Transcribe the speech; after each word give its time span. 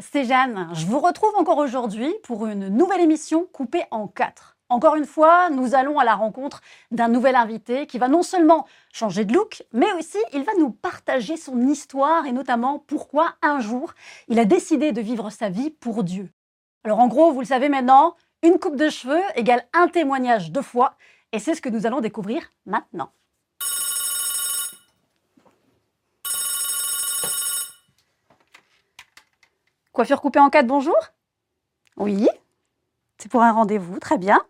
C'est 0.00 0.24
Jeanne. 0.24 0.68
Je 0.72 0.86
vous 0.86 0.98
retrouve 0.98 1.34
encore 1.36 1.58
aujourd'hui 1.58 2.14
pour 2.22 2.46
une 2.46 2.68
nouvelle 2.68 3.02
émission 3.02 3.46
coupée 3.52 3.84
en 3.90 4.06
quatre. 4.06 4.56
Encore 4.70 4.96
une 4.96 5.04
fois, 5.04 5.50
nous 5.50 5.74
allons 5.74 5.98
à 5.98 6.04
la 6.04 6.14
rencontre 6.14 6.62
d'un 6.90 7.08
nouvel 7.08 7.36
invité 7.36 7.86
qui 7.86 7.98
va 7.98 8.08
non 8.08 8.22
seulement 8.22 8.66
changer 8.92 9.26
de 9.26 9.34
look, 9.34 9.62
mais 9.72 9.92
aussi 9.92 10.16
il 10.32 10.42
va 10.42 10.52
nous 10.58 10.70
partager 10.70 11.36
son 11.36 11.60
histoire 11.68 12.24
et 12.24 12.32
notamment 12.32 12.82
pourquoi 12.86 13.34
un 13.42 13.60
jour 13.60 13.92
il 14.28 14.38
a 14.38 14.46
décidé 14.46 14.92
de 14.92 15.02
vivre 15.02 15.28
sa 15.28 15.50
vie 15.50 15.70
pour 15.70 16.02
Dieu. 16.02 16.30
Alors 16.84 17.00
en 17.00 17.08
gros, 17.08 17.32
vous 17.32 17.40
le 17.40 17.46
savez 17.46 17.68
maintenant, 17.68 18.16
une 18.42 18.58
coupe 18.58 18.76
de 18.76 18.88
cheveux 18.88 19.22
égale 19.34 19.66
un 19.74 19.88
témoignage 19.88 20.50
de 20.50 20.62
foi 20.62 20.94
et 21.32 21.38
c'est 21.38 21.54
ce 21.54 21.60
que 21.60 21.68
nous 21.68 21.84
allons 21.84 22.00
découvrir 22.00 22.42
maintenant. 22.64 23.10
Coiffure 29.94 30.20
coupée 30.20 30.40
en 30.40 30.50
quatre, 30.50 30.66
bonjour 30.66 30.96
Oui, 31.96 32.28
c'est 33.16 33.30
pour 33.30 33.44
un 33.44 33.52
rendez-vous, 33.52 34.00
très 34.00 34.18
bien. 34.18 34.44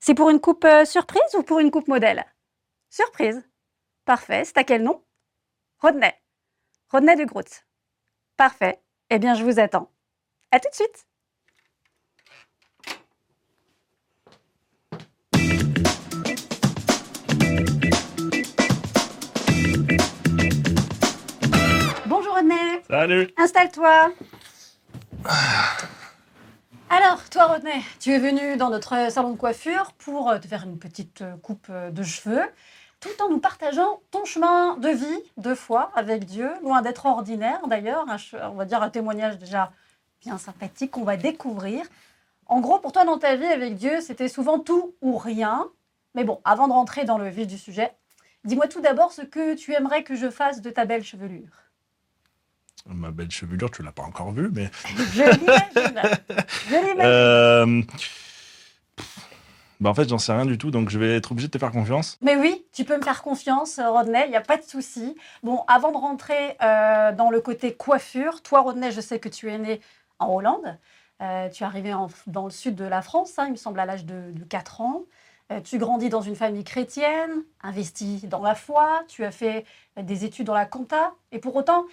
C'est 0.00 0.14
pour 0.14 0.30
une 0.30 0.40
coupe 0.40 0.64
euh, 0.64 0.84
surprise 0.84 1.22
ou 1.38 1.44
pour 1.44 1.60
une 1.60 1.70
coupe 1.70 1.86
modèle? 1.86 2.26
Surprise. 2.90 3.48
Parfait. 4.04 4.44
C'est 4.44 4.58
à 4.58 4.64
quel 4.64 4.82
nom? 4.82 5.00
Rodney. 5.78 6.12
Rodney 6.90 7.14
de 7.14 7.22
Groot. 7.22 7.46
Parfait. 8.36 8.82
Eh 9.10 9.20
bien, 9.20 9.34
je 9.34 9.44
vous 9.44 9.60
attends. 9.60 9.92
À 10.50 10.58
tout 10.58 10.68
de 10.68 10.74
suite. 10.74 11.06
Bonjour 22.06 22.34
Rodney. 22.34 22.82
Salut. 22.88 23.32
Installe-toi. 23.36 24.10
Alors, 26.90 27.28
toi, 27.30 27.46
Rodney, 27.46 27.82
tu 27.98 28.12
es 28.12 28.18
venu 28.18 28.56
dans 28.56 28.68
notre 28.68 29.10
salon 29.10 29.32
de 29.32 29.36
coiffure 29.36 29.92
pour 29.92 30.30
euh, 30.30 30.38
te 30.38 30.46
faire 30.46 30.64
une 30.64 30.78
petite 30.78 31.22
euh, 31.22 31.36
coupe 31.36 31.66
euh, 31.70 31.90
de 31.90 32.02
cheveux, 32.02 32.44
tout 33.00 33.22
en 33.22 33.30
nous 33.30 33.38
partageant 33.38 34.00
ton 34.10 34.24
chemin 34.24 34.76
de 34.76 34.88
vie, 34.90 35.22
de 35.38 35.54
foi 35.54 35.90
avec 35.94 36.26
Dieu, 36.26 36.50
loin 36.62 36.82
d'être 36.82 37.06
ordinaire 37.06 37.66
d'ailleurs, 37.68 38.06
on 38.42 38.54
va 38.54 38.64
dire 38.64 38.82
un 38.82 38.90
témoignage 38.90 39.38
déjà 39.38 39.72
bien 40.20 40.38
sympathique 40.38 40.90
qu'on 40.90 41.04
va 41.04 41.16
découvrir. 41.16 41.86
En 42.46 42.60
gros, 42.60 42.78
pour 42.78 42.92
toi, 42.92 43.04
dans 43.04 43.18
ta 43.18 43.36
vie 43.36 43.46
avec 43.46 43.76
Dieu, 43.76 44.00
c'était 44.00 44.28
souvent 44.28 44.58
tout 44.58 44.94
ou 45.00 45.16
rien. 45.16 45.68
Mais 46.14 46.24
bon, 46.24 46.40
avant 46.44 46.68
de 46.68 46.72
rentrer 46.72 47.04
dans 47.04 47.18
le 47.18 47.28
vif 47.28 47.46
du 47.46 47.58
sujet, 47.58 47.92
dis-moi 48.44 48.68
tout 48.68 48.80
d'abord 48.80 49.12
ce 49.12 49.22
que 49.22 49.54
tu 49.54 49.72
aimerais 49.74 50.02
que 50.02 50.14
je 50.14 50.30
fasse 50.30 50.60
de 50.60 50.70
ta 50.70 50.84
belle 50.84 51.02
chevelure. 51.02 51.63
Ma 52.86 53.10
belle 53.10 53.30
chevelure, 53.30 53.70
tu 53.70 53.82
l'as 53.82 53.92
pas 53.92 54.02
encore 54.02 54.32
vue, 54.32 54.50
mais. 54.52 54.70
Je 55.12 55.22
l'imagine. 55.22 56.02
Je 56.68 56.74
l'imagine. 56.74 57.00
Euh, 57.00 57.82
Bah 59.80 59.90
en 59.90 59.94
fait, 59.94 60.08
j'en 60.08 60.18
sais 60.18 60.32
rien 60.32 60.46
du 60.46 60.56
tout, 60.56 60.70
donc 60.70 60.88
je 60.90 60.98
vais 60.98 61.16
être 61.16 61.32
obligé 61.32 61.48
de 61.48 61.52
te 61.52 61.58
faire 61.58 61.72
confiance. 61.72 62.16
Mais 62.22 62.36
oui, 62.36 62.64
tu 62.72 62.84
peux 62.84 62.96
me 62.96 63.02
faire 63.02 63.22
confiance, 63.22 63.80
Rodney, 63.82 64.24
il 64.26 64.30
n'y 64.30 64.36
a 64.36 64.40
pas 64.40 64.56
de 64.56 64.62
souci. 64.62 65.16
Bon, 65.42 65.64
avant 65.66 65.90
de 65.92 65.96
rentrer 65.96 66.56
euh, 66.62 67.12
dans 67.12 67.30
le 67.30 67.40
côté 67.40 67.74
coiffure, 67.74 68.40
toi, 68.42 68.60
Rodney, 68.60 68.92
je 68.92 69.00
sais 69.00 69.18
que 69.18 69.28
tu 69.28 69.50
es 69.50 69.58
né 69.58 69.80
en 70.20 70.28
Hollande. 70.32 70.78
Euh, 71.22 71.48
tu 71.50 71.64
es 71.64 71.66
arrivé 71.66 71.92
en- 71.92 72.08
dans 72.26 72.44
le 72.44 72.50
sud 72.50 72.76
de 72.76 72.84
la 72.84 73.02
France, 73.02 73.38
hein, 73.38 73.44
il 73.46 73.52
me 73.52 73.56
semble, 73.56 73.80
à 73.80 73.86
l'âge 73.86 74.04
de, 74.04 74.30
de 74.30 74.44
4 74.44 74.80
ans. 74.80 75.02
Euh, 75.52 75.60
tu 75.60 75.78
grandis 75.78 76.08
dans 76.08 76.22
une 76.22 76.36
famille 76.36 76.64
chrétienne, 76.64 77.42
investi 77.62 78.26
dans 78.28 78.42
la 78.42 78.54
foi, 78.54 79.02
tu 79.08 79.24
as 79.24 79.30
fait 79.32 79.64
des 80.00 80.24
études 80.24 80.46
dans 80.46 80.54
la 80.54 80.66
compta, 80.66 81.12
et 81.32 81.38
pour 81.38 81.54
autant, 81.56 81.84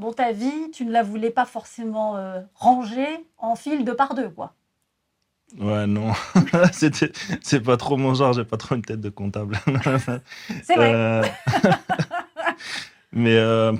bon, 0.00 0.12
ta 0.12 0.32
vie, 0.32 0.70
tu 0.72 0.84
ne 0.84 0.90
la 0.92 1.02
voulais 1.02 1.30
pas 1.30 1.44
forcément 1.44 2.16
euh, 2.16 2.40
ranger 2.54 3.06
en 3.38 3.54
fil 3.54 3.84
de 3.84 3.92
par 3.92 4.14
deux, 4.14 4.30
quoi. 4.30 4.54
Ouais, 5.58 5.86
non. 5.86 6.12
C'était... 6.72 7.12
C'est 7.42 7.60
pas 7.60 7.76
trop 7.76 7.96
mon 7.96 8.14
genre, 8.14 8.32
j'ai 8.32 8.44
pas 8.44 8.56
trop 8.56 8.74
une 8.76 8.82
tête 8.82 9.00
de 9.00 9.10
comptable. 9.10 9.58
C'est 10.64 10.76
vrai. 10.76 10.92
Euh, 10.94 11.22
Mais. 13.12 13.36
euh, 13.36 13.72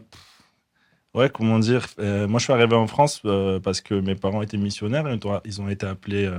Ouais, 1.12 1.28
comment 1.28 1.58
dire 1.58 1.86
Moi, 1.98 2.38
je 2.38 2.44
suis 2.44 2.52
arrivé 2.52 2.76
en 2.76 2.86
France 2.86 3.22
parce 3.64 3.80
que 3.80 3.94
mes 3.94 4.14
parents 4.14 4.42
étaient 4.42 4.56
missionnaires. 4.56 5.08
et 5.08 5.18
Ils 5.44 5.60
ont 5.60 5.68
été 5.68 5.84
appelés 5.84 6.30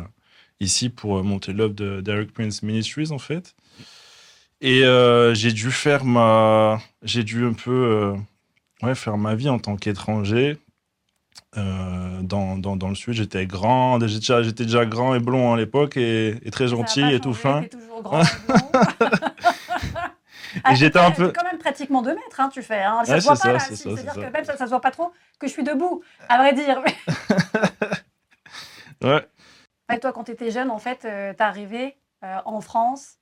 ici 0.62 0.88
pour 0.90 1.22
monter 1.26 1.52
l'œuvre 1.52 1.74
de 1.74 2.00
Derek 2.00 2.32
Prince 2.34 2.64
Ministries, 2.64 3.12
en 3.12 3.18
fait. 3.20 3.54
Et 4.62 4.84
j'ai 5.34 5.52
dû 5.52 5.72
faire 5.72 6.06
ma. 6.06 6.80
J'ai 7.04 7.24
dû 7.26 7.46
un 7.46 7.52
peu. 7.52 8.16
Euh, 8.84 8.88
Ouais, 8.88 8.96
faire 8.96 9.18
ma 9.18 9.36
vie 9.36 9.50
en 9.50 9.60
tant 9.60 9.76
qu'étranger. 9.78 10.58
euh, 11.58 12.22
dans, 12.22 12.58
dans, 12.58 12.76
dans 12.76 12.90
le 12.90 12.96
sud, 12.96 13.14
j'étais 13.14 13.46
grand, 13.46 14.00
j'étais 14.00 14.20
déjà, 14.20 14.42
j'étais 14.44 14.64
déjà 14.66 14.86
grand 14.86 15.16
et 15.16 15.20
blond 15.20 15.54
à 15.54 15.58
l'époque 15.58 15.98
et, 15.98 16.38
et 16.46 16.52
très 16.52 16.68
gentil 16.68 17.02
et 17.04 17.20
tout 17.20 17.34
fin. 17.34 17.64
toujours 17.64 18.02
grand 18.04 18.22
et. 18.22 18.26
Ah, 20.66 20.76
j'étais 20.76 21.00
un 21.00 21.12
peu- 21.12 21.32
quand 21.32 21.46
même 21.46 21.60
pratiquement 21.60 22.02
2 22.02 22.14
mètres, 22.14 22.40
hein, 22.40 22.50
tu 22.52 22.62
fais. 22.62 22.82
Hein. 22.84 23.04
Ça 23.06 23.14
Ouais, 23.14 23.22
se 23.22 23.26
voit 23.26 23.36
pas 23.36 23.40
ça, 23.40 23.54
là. 23.54 23.60
C'est-à-dire 23.60 24.12
c'est 24.14 24.20
que 24.28 24.34
même 24.34 24.44
ça, 24.44 24.58
ça 24.58 24.66
se 24.66 24.70
voit 24.70 24.82
pas 24.82 24.92
trop 24.92 25.14
que 25.40 25.48
je 25.48 25.52
suis 25.54 25.64
debout, 25.64 26.04
à 26.28 26.38
vrai 26.40 26.52
dire. 26.54 26.82
Ouais. 29.04 29.26
Et 29.94 30.00
toi, 30.00 30.12
quand 30.14 30.26
tu 30.26 30.32
étais 30.32 30.52
jeune, 30.52 30.70
en 30.70 30.78
fait, 30.78 31.00
tu 31.00 31.08
es 31.08 31.42
arrivé 31.42 31.98
euh, 32.24 32.38
en 32.46 32.62
France. 32.62 33.16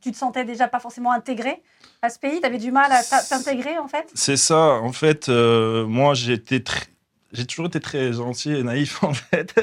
Tu 0.00 0.12
te 0.12 0.16
sentais 0.16 0.44
déjà 0.44 0.68
pas 0.68 0.80
forcément 0.80 1.12
intégré 1.12 1.62
à 2.00 2.08
ce 2.08 2.18
pays? 2.18 2.40
Tu 2.40 2.46
avais 2.46 2.58
du 2.58 2.70
mal 2.72 2.90
à 2.92 3.02
t'in- 3.02 3.22
t'intégrer, 3.22 3.78
en 3.78 3.88
fait? 3.88 4.10
C'est 4.14 4.36
ça, 4.36 4.80
en 4.80 4.92
fait, 4.92 5.28
euh, 5.28 5.86
moi. 5.86 6.14
J'ai 6.14 7.46
toujours 7.46 7.66
été 7.66 7.80
très 7.80 8.12
gentil 8.12 8.52
et 8.52 8.62
naïf 8.62 9.02
en 9.04 9.14
fait. 9.14 9.58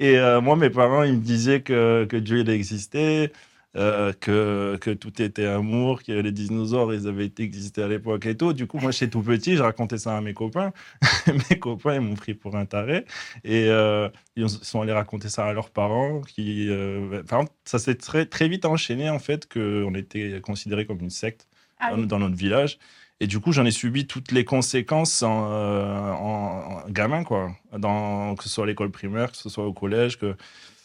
Et 0.00 0.18
euh, 0.18 0.40
moi, 0.40 0.56
mes 0.56 0.70
parents, 0.70 1.04
ils 1.04 1.14
me 1.14 1.20
disaient 1.20 1.60
que, 1.62 2.04
que 2.04 2.16
Dieu 2.16 2.38
il 2.40 2.50
existait, 2.50 3.32
euh, 3.76 4.12
que, 4.12 4.76
que 4.80 4.90
tout 4.90 5.22
était 5.22 5.46
amour, 5.46 6.02
que 6.02 6.12
les 6.12 6.32
dinosaures, 6.32 6.92
ils 6.92 7.08
avaient 7.08 7.24
été 7.26 7.42
existés 7.42 7.82
à 7.82 7.88
l'époque 7.88 8.26
et 8.26 8.36
tout. 8.36 8.52
Du 8.52 8.66
coup, 8.66 8.78
moi, 8.78 8.90
j'étais 8.90 9.08
tout 9.08 9.22
petit, 9.22 9.56
je 9.56 9.62
racontais 9.62 9.96
ça 9.98 10.16
à 10.16 10.20
mes 10.20 10.34
copains. 10.34 10.72
mes 11.50 11.58
copains, 11.58 11.94
ils 11.94 12.00
m'ont 12.00 12.14
pris 12.14 12.34
pour 12.34 12.54
un 12.56 12.66
taré. 12.66 13.06
Et 13.44 13.68
euh, 13.68 14.08
ils 14.36 14.48
sont 14.50 14.82
allés 14.82 14.92
raconter 14.92 15.28
ça 15.30 15.46
à 15.46 15.52
leurs 15.54 15.70
parents. 15.70 16.20
Qui, 16.20 16.68
euh, 16.68 17.22
enfin, 17.24 17.46
ça 17.64 17.78
s'est 17.78 17.94
très, 17.94 18.26
très 18.26 18.48
vite 18.48 18.64
enchaîné 18.66 19.08
en 19.08 19.18
fait, 19.18 19.50
qu'on 19.50 19.94
était 19.94 20.40
considérés 20.42 20.84
comme 20.86 21.00
une 21.00 21.10
secte 21.10 21.46
Ah 21.80 21.96
dans, 21.96 22.18
notre 22.18 22.36
village. 22.36 22.78
Et 23.20 23.26
du 23.26 23.38
coup, 23.40 23.52
j'en 23.52 23.64
ai 23.64 23.70
subi 23.70 24.06
toutes 24.06 24.32
les 24.32 24.44
conséquences 24.44 25.22
en, 25.22 25.48
euh, 25.50 26.10
en- 26.12 26.82
en 26.86 26.90
gamin, 26.90 27.24
quoi. 27.24 27.52
Dans, 27.78 28.34
que 28.34 28.42
ce 28.44 28.50
soit 28.50 28.64
à 28.64 28.66
l'école 28.66 28.90
primaire, 28.90 29.30
que 29.30 29.36
ce 29.38 29.48
soit 29.48 29.64
au 29.66 29.72
collège, 29.72 30.18
que 30.18 30.36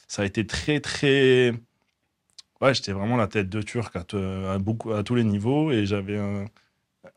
ça 0.07 0.21
a 0.21 0.25
été 0.25 0.45
très, 0.47 0.79
très. 0.79 1.53
Ouais, 2.61 2.73
j'étais 2.73 2.91
vraiment 2.91 3.17
la 3.17 3.27
tête 3.27 3.49
de 3.49 3.61
turc 3.61 3.95
à, 3.95 4.03
te- 4.03 4.45
à 4.47 4.57
beaucoup, 4.57 4.91
à 4.93 5.03
tous 5.03 5.15
les 5.15 5.23
niveaux 5.23 5.71
et 5.71 5.85
j'avais 5.85 6.17
un, 6.17 6.45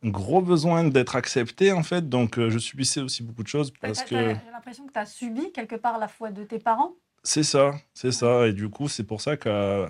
un 0.02 0.08
gros 0.08 0.42
besoin 0.42 0.84
d'être 0.84 1.16
accepté, 1.16 1.72
en 1.72 1.82
fait. 1.82 2.08
Donc, 2.08 2.38
euh, 2.38 2.50
je 2.50 2.58
subissais 2.58 3.00
aussi 3.00 3.22
beaucoup 3.22 3.42
de 3.42 3.48
choses 3.48 3.72
parce 3.80 4.02
que. 4.02 4.16
J'ai 4.16 4.50
l'impression 4.52 4.86
que 4.86 4.92
tu 4.92 4.98
as 4.98 5.06
subi 5.06 5.52
quelque 5.52 5.76
part 5.76 5.98
la 5.98 6.08
foi 6.08 6.30
de 6.30 6.44
tes 6.44 6.58
parents? 6.58 6.94
C'est 7.22 7.42
ça, 7.42 7.74
c'est 7.94 8.12
ça. 8.12 8.46
Et 8.46 8.52
du 8.52 8.68
coup, 8.70 8.88
c'est 8.88 9.04
pour 9.04 9.20
ça 9.20 9.36
que 9.36 9.86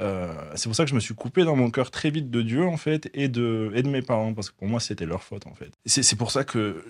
euh, 0.00 0.34
c'est 0.56 0.68
pour 0.68 0.74
ça 0.74 0.84
que 0.84 0.90
je 0.90 0.94
me 0.96 1.00
suis 1.00 1.14
coupé 1.14 1.44
dans 1.44 1.54
mon 1.54 1.70
cœur 1.70 1.92
très 1.92 2.10
vite 2.10 2.28
de 2.30 2.42
Dieu 2.42 2.64
en 2.66 2.76
fait 2.76 3.08
et 3.14 3.28
de 3.28 3.70
et 3.76 3.82
de 3.84 3.88
mes 3.88 4.02
parents 4.02 4.34
parce 4.34 4.50
que 4.50 4.56
pour 4.56 4.66
moi 4.66 4.80
c'était 4.80 5.06
leur 5.06 5.22
faute 5.22 5.46
en 5.46 5.54
fait. 5.54 5.70
C'est 5.86 6.16
pour 6.18 6.32
ça 6.32 6.42
que 6.42 6.84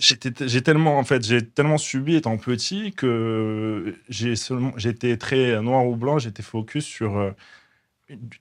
j'ai 0.00 0.62
tellement 0.62 0.98
en 0.98 1.04
fait 1.04 1.24
j'ai 1.24 1.46
tellement 1.46 1.78
subi 1.78 2.16
étant 2.16 2.36
petit 2.38 2.92
que 2.92 3.94
j'ai 4.08 4.34
seulement 4.36 4.72
j'étais 4.76 5.16
très 5.16 5.60
noir 5.62 5.86
ou 5.86 5.96
blanc. 5.96 6.18
J'étais 6.18 6.42
focus 6.42 6.84
sur 6.84 7.18
euh, 7.18 7.32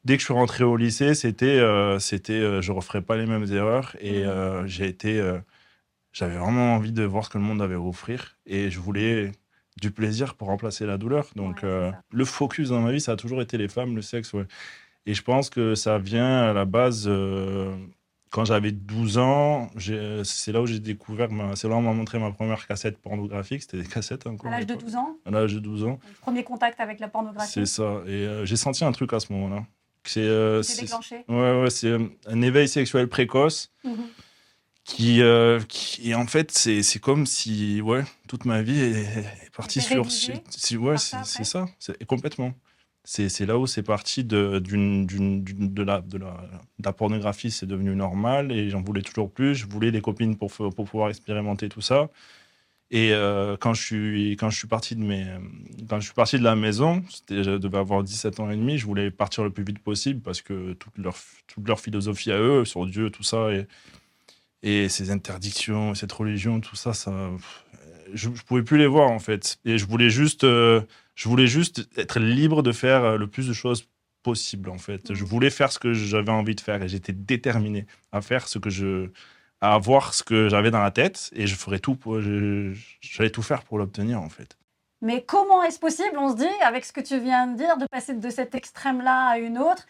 dès 0.06 0.16
que 0.16 0.22
je 0.22 0.26
suis 0.26 0.34
rentré 0.34 0.64
au 0.64 0.78
lycée 0.78 1.14
c'était 1.14 1.46
euh, 1.60 2.00
c'était 2.00 2.34
euh, 2.34 2.62
je 2.62 2.72
referai 2.72 3.02
pas 3.02 3.18
les 3.18 3.26
mêmes 3.26 3.46
erreurs 3.52 3.96
et 4.00 4.24
Mhm. 4.24 4.30
euh, 4.30 4.68
j'ai 4.68 4.88
été 4.88 5.22
j'avais 6.14 6.38
vraiment 6.38 6.76
envie 6.76 6.92
de 6.92 7.04
voir 7.04 7.26
ce 7.26 7.30
que 7.30 7.38
le 7.38 7.44
monde 7.44 7.62
avait 7.62 7.76
à 7.76 7.82
offrir 7.82 8.38
et 8.46 8.72
je 8.72 8.80
voulais 8.80 9.32
du 9.82 9.92
plaisir 9.92 10.36
pour 10.36 10.48
remplacer 10.50 10.86
la 10.86 10.98
douleur. 10.98 11.28
Donc, 11.36 11.64
Ouais, 11.64 11.92
le 12.12 12.26
focus 12.26 12.70
dans 12.70 12.82
ma 12.82 12.92
vie, 12.92 13.00
ça 13.00 13.14
a 13.14 13.16
toujours 13.16 13.42
été 13.42 13.58
les 13.58 13.68
femmes, 13.70 13.96
le 13.96 14.02
sexe. 14.02 14.34
Ouais. 14.34 14.46
Et 15.06 15.14
je 15.14 15.22
pense 15.24 15.50
que 15.50 15.76
ça 15.76 16.00
vient 16.00 16.50
à 16.50 16.54
la 16.54 16.66
base, 16.66 17.08
quand 18.32 18.46
j'avais 18.46 18.72
12 18.72 19.18
ans, 19.18 19.70
c'est 20.24 20.52
là 20.52 20.62
où 20.62 20.68
j'ai 20.68 20.80
découvert, 20.80 21.30
c'est 21.56 21.68
là 21.68 21.76
où 21.76 21.78
on 21.80 21.82
m'a 21.82 21.94
montré 21.94 22.20
ma 22.20 22.32
première 22.32 22.68
cassette 22.68 22.98
pornographique. 23.00 23.62
C'était 23.64 23.78
des 23.82 23.88
cassettes 23.88 24.28
À 24.28 24.30
encore. 24.30 24.52
l'âge 24.52 24.66
de 24.66 24.74
l'époque. 24.74 24.86
12 24.86 24.96
ans, 24.96 25.18
À 25.26 25.32
l'âge 25.32 25.54
de 25.54 25.60
12 25.60 25.84
ans. 25.86 26.00
le 26.08 26.14
premier 26.22 26.44
contact 26.44 26.80
avec 26.80 27.00
la 27.00 27.08
pornographie, 27.08 27.52
C'est 27.52 27.66
ça. 27.66 28.02
Et 28.06 28.12
euh, 28.12 28.46
j'ai 28.46 28.56
senti 28.56 28.84
un 28.86 28.92
truc 28.92 29.14
à 29.14 29.20
ce 29.20 29.34
moment-là. 29.34 29.66
C'est 30.04 30.22
euh, 30.22 30.62
c'est 30.64 30.82
déclenché. 30.84 31.26
ouais, 31.28 31.62
ouais, 31.62 31.70
c'est 31.70 31.88
euh, 31.88 32.08
un 32.28 32.42
éveil 32.42 32.68
sexuel 32.68 33.08
précoce 33.10 33.72
Mhm. 33.84 33.96
qui, 34.86 35.22
euh, 35.22 35.60
qui 35.68 36.10
et 36.10 36.16
en 36.16 36.26
fait 36.26 36.52
c'est 36.52 37.00
comme 37.00 37.26
si 37.28 37.82
ouais 37.82 38.04
toute 38.28 38.46
ma 38.46 38.62
vie 38.62 38.80
est, 38.80 39.02
est 39.46 39.52
partie 39.56 39.82
sur 39.82 40.10
si, 40.10 40.78
ouais 40.78 40.98
c'est 40.98 41.44
ça 41.44 41.66
complètement 42.08 42.54
c'est 43.12 43.46
là 43.48 43.58
où 43.58 43.66
c'est 43.66 43.82
parti 43.82 44.24
de 44.24 44.62
la 46.80 46.94
pornographie 46.94 47.50
c'est 47.50 47.66
devenu 47.66 47.96
normal 47.96 48.52
et 48.52 48.70
j'en 48.70 48.84
voulais 48.84 49.02
toujours 49.02 49.32
plus. 49.32 49.56
Je 49.56 49.66
voulais 49.66 49.92
des 49.92 50.02
copines 50.02 50.38
pour 50.38 50.52
pouvoir 50.52 51.10
expérimenter 51.10 51.70
tout 51.70 51.82
ça. 51.82 52.10
Et 52.92 53.12
quand, 53.60 53.74
je 53.74 53.82
suis, 53.82 54.68
parti 54.68 54.96
de 54.96 56.44
la 56.44 56.56
maison, 56.56 57.04
je 57.30 57.58
devais 57.58 57.78
avoir 57.80 58.04
17 58.04 58.40
ans 58.42 58.52
et 58.52 58.56
demi, 58.56 58.78
je 58.78 58.86
voulais 58.86 59.10
partir 59.10 59.44
le 59.44 59.50
plus 59.50 59.64
vite 59.64 59.80
possible 59.80 60.22
parce 60.22 60.44
que 60.44 60.74
toute 60.74 60.96
leur, 60.98 61.80
philosophie 61.80 62.32
à 62.32 62.40
eux, 62.40 62.64
sur 62.64 62.86
Dieu, 62.86 63.10
tout 63.10 63.24
ça, 63.24 63.48
et 64.62 64.88
ces 64.88 65.10
interdictions, 65.10 65.96
cette 65.96 66.12
religion, 66.12 66.60
tout 66.62 66.76
ça, 66.76 66.94
ça 66.94 67.32
je 68.14 68.30
ne 68.30 68.36
pouvais 68.36 68.64
plus 68.64 68.78
les 68.78 68.88
voir 68.88 69.10
en 69.10 69.20
fait. 69.20 69.60
Et 69.66 69.78
je 69.78 69.86
voulais 69.86 70.10
juste, 70.10 70.44
euh, 70.44 70.82
je 71.16 71.30
voulais 71.30 71.48
juste 71.48 71.88
être 71.98 72.20
libre 72.20 72.64
de 72.64 72.72
faire 72.72 73.18
le 73.18 73.28
plus 73.28 73.48
de 73.48 73.54
choses 73.54 73.88
possible 74.24 74.70
en 74.70 74.78
fait. 74.78 75.14
Je 75.14 75.24
voulais 75.24 75.50
faire 75.50 75.72
ce 75.72 75.80
que 75.80 75.94
j'avais 75.94 76.32
envie 76.32 76.56
de 76.56 76.62
faire 76.62 76.82
et 76.84 76.88
j'étais 76.88 77.14
déterminé 77.14 77.86
à 78.12 78.22
faire 78.22 78.48
ce 78.48 78.60
que 78.60 78.70
je, 78.70 79.10
à 79.62 79.74
avoir 79.74 80.14
ce 80.14 80.24
que 80.24 80.50
j'avais 80.50 80.72
dans 80.72 80.82
la 80.82 80.92
tête 80.92 81.30
et 81.34 81.48
je 81.48 81.56
ferais 81.56 81.80
tout 81.80 81.96
pour, 81.96 82.20
j'allais 82.22 83.30
tout 83.30 83.42
faire 83.42 83.64
pour 83.64 83.78
l'obtenir 83.78 84.22
en 84.22 84.30
fait. 84.30 84.58
Mais 85.02 85.24
comment 85.24 85.64
est-ce 85.64 85.80
possible, 85.80 86.18
on 86.18 86.32
se 86.32 86.36
dit, 86.36 86.62
avec 86.62 86.84
ce 86.84 86.92
que 86.92 87.00
tu 87.00 87.20
viens 87.20 87.48
de 87.48 87.56
dire, 87.56 87.78
de 87.78 87.86
passer 87.86 88.14
de 88.14 88.30
cet 88.30 88.54
extrême-là 88.54 89.30
à 89.30 89.38
une 89.38 89.58
autre? 89.58 89.86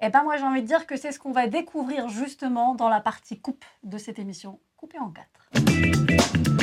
Eh 0.00 0.10
ben 0.10 0.22
moi 0.22 0.36
j'ai 0.36 0.44
envie 0.44 0.62
de 0.62 0.66
dire 0.66 0.86
que 0.86 0.96
c'est 0.96 1.10
ce 1.10 1.18
qu'on 1.18 1.32
va 1.32 1.48
découvrir 1.48 2.08
justement 2.08 2.74
dans 2.74 2.88
la 2.88 3.00
partie 3.00 3.40
coupe 3.40 3.64
de 3.82 3.98
cette 3.98 4.18
émission, 4.18 4.60
coupée 4.76 4.98
en 4.98 5.10
quatre. 5.10 6.57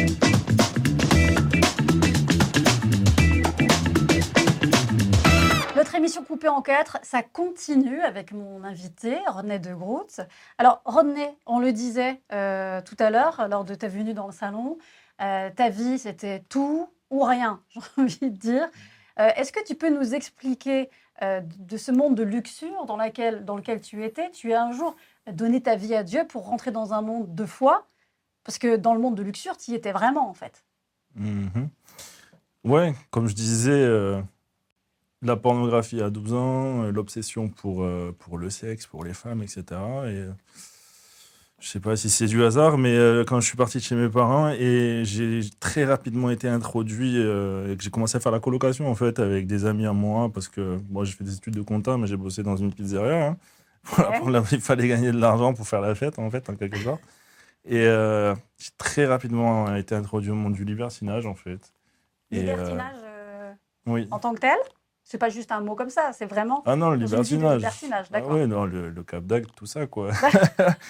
Notre 5.86 5.98
émission 5.98 6.24
coupée 6.24 6.48
en 6.48 6.64
quatre, 6.64 6.98
ça 7.04 7.22
continue 7.22 8.02
avec 8.02 8.32
mon 8.32 8.64
invité, 8.64 9.20
Rodney 9.28 9.60
de 9.60 9.72
Groot. 9.72 10.20
Alors, 10.58 10.82
Rodney, 10.84 11.38
on 11.46 11.60
le 11.60 11.72
disait 11.74 12.24
euh, 12.34 12.82
tout 12.82 12.96
à 12.98 13.12
l'heure, 13.12 13.48
lors 13.52 13.64
de 13.64 13.76
ta 13.76 13.88
venue 13.88 14.16
dans 14.16 14.26
le 14.26 14.34
salon, 14.34 14.80
euh, 15.22 15.52
ta 15.56 15.70
vie, 15.70 16.00
c'était 16.00 16.40
tout 16.50 16.90
ou 17.12 17.22
rien, 17.22 17.62
j'ai 17.70 18.02
envie 18.02 18.32
de 18.32 18.36
dire. 18.36 18.68
Euh, 19.20 19.30
est-ce 19.36 19.52
que 19.52 19.64
tu 19.64 19.76
peux 19.76 19.96
nous 19.96 20.16
expliquer 20.16 20.90
de 21.22 21.78
ce 21.78 21.92
monde 21.92 22.16
de 22.16 22.24
luxure 22.24 22.86
dans, 22.86 22.98
lequel 22.98 23.80
tu 23.80 24.04
étais 24.04 24.32
Tu 24.32 24.54
as 24.54 24.64
un 24.64 24.72
jour 24.72 24.96
donné 25.32 25.62
ta 25.62 25.76
vie 25.76 25.94
à 25.94 26.02
Dieu 26.02 26.26
pour 26.26 26.48
rentrer 26.48 26.72
dans 26.72 26.96
un 26.96 27.04
monde 27.04 27.36
de 27.36 27.46
foi? 27.46 27.86
Parce 28.44 28.58
que 28.58 28.76
dans 28.76 28.96
le 28.96 29.00
monde 29.00 29.14
de 29.14 29.22
luxure, 29.22 29.56
tu 29.56 29.70
y 29.70 29.76
étais 29.76 29.92
vraiment, 29.92 30.28
en 30.28 30.34
fait. 30.34 30.66
Mm-hmm. 31.20 31.68
Ouais, 32.64 32.96
comme 33.12 33.28
je 33.28 33.36
disais 33.36 33.88
la 35.26 35.36
pornographie 35.36 36.02
à 36.02 36.10
12 36.10 36.34
ans, 36.34 36.84
euh, 36.84 36.92
l'obsession 36.92 37.50
pour, 37.50 37.84
euh, 37.84 38.16
pour 38.20 38.38
le 38.38 38.50
sexe, 38.50 38.86
pour 38.86 39.04
les 39.04 39.14
femmes, 39.14 39.42
etc. 39.42 39.64
Et 39.72 39.74
euh, 39.74 40.32
je 41.60 41.68
sais 41.68 41.80
pas 41.80 41.96
si 41.96 42.10
c'est 42.10 42.28
du 42.28 42.44
hasard, 42.44 42.78
mais 42.78 42.96
quand 43.28 43.40
je 43.40 43.48
suis 43.48 43.58
parti 43.58 43.80
de 43.80 43.84
chez 43.84 43.96
mes 43.96 44.10
parents 44.10 44.50
et 44.50 45.02
j'ai 45.04 45.40
très 45.60 45.84
rapidement 45.84 46.30
été 46.30 46.48
introduit 46.48 47.16
et 47.18 47.76
que 47.76 47.78
j'ai 47.80 47.90
commencé 47.90 48.18
à 48.18 48.20
faire 48.20 48.32
la 48.32 48.40
colocation 48.40 48.88
en 48.88 48.94
fait 48.94 49.20
avec 49.20 49.48
des 49.48 49.66
amis 49.66 49.88
à 49.88 49.94
moi 49.94 50.30
parce 50.32 50.48
que 50.48 50.80
moi 50.90 51.06
j'ai 51.06 51.14
fait 51.14 51.24
des 51.24 51.36
études 51.36 51.56
de 51.56 51.62
compta 51.62 51.98
mais 51.98 52.06
j'ai 52.06 52.18
bossé 52.18 52.44
dans 52.44 52.56
une 52.56 52.72
pizzeria. 52.72 53.30
Hein. 53.30 53.38
il 54.52 54.62
fallait 54.62 54.88
gagner 54.88 55.12
de 55.12 55.18
l'argent 55.18 55.54
pour 55.56 55.68
faire 55.68 55.82
la 55.82 55.96
fête 55.96 56.20
en 56.20 56.30
fait 56.30 56.48
en 56.50 56.56
quelque 56.56 56.78
sorte. 56.78 57.02
Et 57.64 57.86
j'ai 57.86 58.72
très 58.78 59.08
rapidement 59.08 59.74
été 59.76 59.96
introduit 59.96 60.32
au 60.32 60.36
monde 60.36 60.54
du 60.54 60.66
libertinage 60.66 61.26
en 61.26 61.36
fait. 61.36 61.74
Libertinage 62.30 62.98
oui. 63.88 64.08
en 64.12 64.20
tant 64.20 64.34
que 64.36 64.42
tel? 64.42 64.58
C'est 65.06 65.20
pas 65.20 65.30
juste 65.30 65.52
un 65.52 65.62
mot 65.62 65.76
comme 65.76 65.92
ça, 65.92 66.12
c'est 66.14 66.26
vraiment. 66.26 66.64
Ah 66.66 66.76
non, 66.76 66.90
le 66.90 66.98
libertinage. 66.98 67.58
libertinage 67.58 68.08
ah 68.12 68.26
ouais, 68.26 68.48
non, 68.48 68.66
le, 68.66 68.90
le 68.90 69.04
cap 69.04 69.24
d'Agde, 69.24 69.48
tout 69.56 69.68
ça, 69.68 69.86
quoi. 69.86 70.12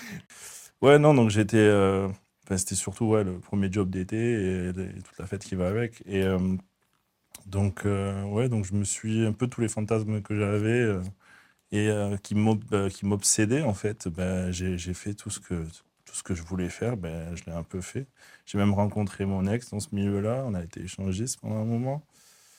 ouais, 0.81 0.97
non, 0.97 1.13
donc 1.13 1.29
j'étais. 1.29 1.57
Euh, 1.57 2.07
c'était 2.55 2.75
surtout 2.75 3.07
ouais, 3.07 3.25
le 3.25 3.39
premier 3.39 3.69
job 3.69 3.89
d'été 3.89 4.69
et, 4.69 4.73
toute 4.73 5.19
la 5.19 5.27
fête 5.27 5.43
qui 5.43 5.55
va 5.55 5.67
avec. 5.67 6.01
Et 6.05 6.23
euh, 6.23 6.39
donc, 7.45 7.85
euh, 7.85 8.23
ouais, 8.23 8.47
donc 8.47 8.63
je 8.63 8.73
me 8.73 8.85
suis 8.85 9.25
un 9.25 9.33
peu 9.33 9.47
tous 9.47 9.59
les 9.59 9.67
fantasmes 9.67 10.21
que 10.21 10.37
j'avais 10.37 10.97
et 11.73 11.89
qui 12.23 12.35
m'obsédaient, 12.35 13.63
en 13.63 13.73
fait, 13.73 14.07
ben, 14.07 14.49
j'ai 14.51 14.93
fait 14.93 15.13
tout 15.13 15.29
ce, 15.29 15.41
que, 15.41 15.65
tout 16.05 16.15
ce 16.15 16.23
que 16.23 16.33
je 16.33 16.43
voulais 16.43 16.69
faire, 16.69 16.95
ben, 16.95 17.35
je 17.35 17.43
l'ai 17.45 17.51
un 17.51 17.63
peu 17.63 17.81
fait. 17.81 18.07
J'ai 18.45 18.57
même 18.57 18.73
rencontré 18.73 19.25
mon 19.25 19.45
ex 19.45 19.71
dans 19.71 19.81
ce 19.81 19.93
milieu-là, 19.93 20.43
on 20.45 20.53
a 20.53 20.63
été 20.63 20.83
échangistes 20.83 21.41
pendant 21.41 21.57
un 21.57 21.65
moment. 21.65 22.01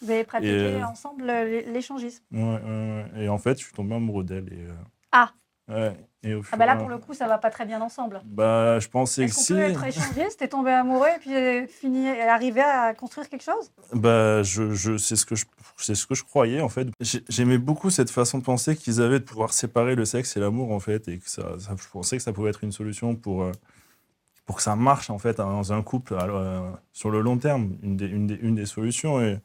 Vous 0.02 0.10
avez 0.10 0.24
pratiqué 0.24 0.52
euh, 0.52 0.86
ensemble 0.86 1.24
l'échangisme. 1.24 2.22
Ouais, 2.32 2.40
ouais, 2.40 3.04
Et 3.16 3.28
en 3.28 3.38
fait, 3.38 3.58
je 3.58 3.64
suis 3.64 3.72
tombé 3.72 3.94
amoureux 3.94 4.24
d'elle. 4.24 4.52
Et, 4.52 4.66
euh, 4.66 4.74
Ah 5.12 5.32
Ouais. 5.68 5.96
Et 6.22 6.34
au 6.34 6.42
ah 6.52 6.56
bah 6.56 6.66
là, 6.66 6.76
pour 6.76 6.88
le 6.88 6.98
coup, 6.98 7.12
ça 7.12 7.26
va 7.26 7.38
pas 7.38 7.50
très 7.50 7.66
bien 7.66 7.80
ensemble. 7.80 8.20
Bah, 8.24 8.78
je 8.78 8.86
pensais 8.88 9.26
que 9.26 9.32
si. 9.32 9.52
peut 9.52 9.60
être 9.60 9.82
échangiste 9.84 10.40
et 10.42 10.48
tomber 10.48 10.70
amoureux 10.70 11.08
et 11.08 11.18
puis 11.18 11.34
euh, 11.34 11.66
finir, 11.66 12.14
arriver 12.28 12.60
à 12.60 12.94
construire 12.94 13.28
quelque 13.28 13.42
chose? 13.42 13.72
Bah, 13.92 14.44
je, 14.44 14.74
je 14.74 14.96
c'est 14.96 15.16
ce 15.16 15.26
que 15.26 15.34
je, 15.34 15.44
c'est 15.76 15.96
ce 15.96 16.06
que 16.06 16.14
je 16.14 16.22
croyais 16.22 16.60
en 16.60 16.68
fait. 16.68 16.88
J'aimais 17.28 17.58
beaucoup 17.58 17.90
cette 17.90 18.10
façon 18.10 18.38
de 18.38 18.44
penser 18.44 18.76
qu'ils 18.76 19.00
avaient 19.00 19.18
de 19.18 19.24
pouvoir 19.24 19.52
séparer 19.52 19.96
le 19.96 20.04
sexe 20.04 20.36
et 20.36 20.40
l'amour 20.40 20.70
en 20.70 20.80
fait, 20.80 21.08
et 21.08 21.18
que 21.18 21.28
ça, 21.28 21.42
je 21.58 21.88
pensais 21.90 22.16
que 22.16 22.22
ça 22.22 22.32
pouvait 22.32 22.50
être 22.50 22.62
une 22.62 22.72
solution 22.72 23.16
pour 23.16 23.50
pour 24.46 24.56
que 24.56 24.62
ça 24.62 24.76
marche 24.76 25.10
en 25.10 25.18
fait 25.18 25.38
dans 25.38 25.72
un 25.72 25.82
couple 25.82 26.14
alors, 26.14 26.78
sur 26.92 27.10
le 27.10 27.20
long 27.20 27.38
terme, 27.38 27.76
une 27.82 27.96
des, 27.96 28.06
une 28.06 28.28
des, 28.28 28.36
une 28.36 28.54
des 28.54 28.66
solutions. 28.66 29.20
Et, 29.20 29.38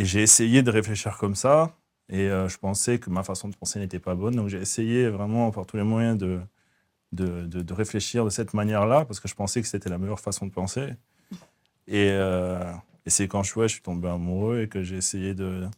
et 0.00 0.04
j'ai 0.06 0.22
essayé 0.22 0.62
de 0.62 0.70
réfléchir 0.70 1.18
comme 1.18 1.34
ça. 1.34 1.76
Et 2.08 2.30
euh, 2.30 2.48
je 2.48 2.56
pensais 2.56 2.98
que 2.98 3.10
ma 3.10 3.22
façon 3.22 3.48
de 3.48 3.54
penser 3.54 3.78
n'était 3.78 3.98
pas 3.98 4.14
bonne. 4.14 4.34
Donc 4.34 4.48
j'ai 4.48 4.58
essayé 4.58 5.10
vraiment 5.10 5.50
par 5.50 5.66
tous 5.66 5.76
les 5.76 5.82
moyens 5.82 6.16
de, 6.16 6.40
de, 7.12 7.44
de, 7.44 7.74
réfléchir 7.74 8.24
de 8.24 8.30
cette 8.30 8.54
manière-là, 8.54 9.04
parce 9.04 9.20
que 9.20 9.28
je 9.28 9.34
pensais 9.34 9.60
que 9.60 9.68
c'était 9.68 9.90
la 9.90 9.98
meilleure 9.98 10.20
façon 10.20 10.46
de 10.46 10.52
penser. 10.52 10.94
Et, 11.86 12.08
euh, 12.12 12.72
et 13.04 13.10
c'est 13.10 13.28
quand 13.28 13.42
je, 13.42 13.54
ouais, 13.58 13.68
je 13.68 13.74
suis 13.74 13.82
tombé 13.82 14.08
amoureux 14.08 14.62
et 14.62 14.68
que 14.68 14.82
j'ai 14.82 14.96
essayé 14.96 15.34
de, 15.34 15.68